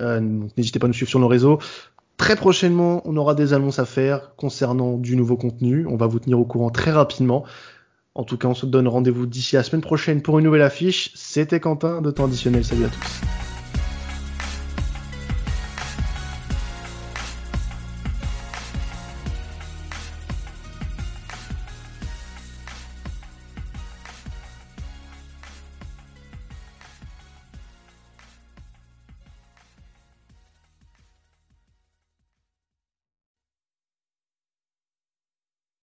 Euh, 0.00 0.20
N'hésitez 0.56 0.78
pas 0.78 0.86
à 0.86 0.88
nous 0.88 0.94
suivre 0.94 1.10
sur 1.10 1.20
nos 1.20 1.28
réseaux. 1.28 1.58
Très 2.16 2.36
prochainement, 2.36 3.00
on 3.06 3.16
aura 3.16 3.34
des 3.34 3.54
annonces 3.54 3.78
à 3.78 3.86
faire 3.86 4.34
concernant 4.36 4.98
du 4.98 5.16
nouveau 5.16 5.36
contenu. 5.36 5.86
On 5.86 5.96
va 5.96 6.06
vous 6.06 6.18
tenir 6.18 6.38
au 6.38 6.44
courant 6.44 6.70
très 6.70 6.90
rapidement. 6.90 7.44
En 8.14 8.24
tout 8.24 8.36
cas, 8.36 8.48
on 8.48 8.54
se 8.54 8.66
donne 8.66 8.88
rendez-vous 8.88 9.26
d'ici 9.26 9.56
la 9.56 9.62
semaine 9.62 9.80
prochaine 9.80 10.20
pour 10.20 10.38
une 10.38 10.44
nouvelle 10.44 10.62
affiche. 10.62 11.12
C'était 11.14 11.60
Quentin 11.60 12.02
de 12.02 12.10
Temps 12.10 12.26
Additionnel. 12.26 12.64
Salut 12.64 12.84
à 12.84 12.88
tous. 12.88 13.39